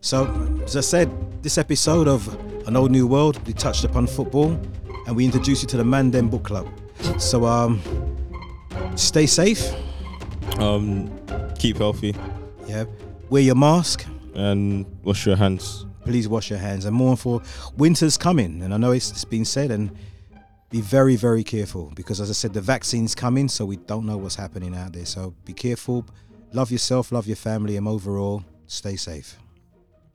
[0.00, 0.26] So,
[0.64, 2.28] as I said, this episode of
[2.66, 4.58] An Old New World, we touched upon football
[5.06, 6.68] and we introduced you to the Mandem Book Club.
[7.18, 7.80] So, um,
[8.96, 9.72] stay safe.
[10.58, 11.10] Um,
[11.58, 12.14] keep healthy
[12.66, 12.84] Yeah.
[13.30, 14.06] Wear your mask.
[14.34, 15.84] and wash your hands.
[16.04, 16.84] Please wash your hands.
[16.86, 17.42] And more for
[17.76, 18.62] winter's coming.
[18.62, 19.90] And I know it's, it's been said, and
[20.70, 24.16] be very, very careful because, as I said, the vaccine's coming, so we don't know
[24.16, 25.04] what's happening out there.
[25.04, 26.06] So, be careful.
[26.54, 29.36] Love yourself, love your family, and overall, stay safe.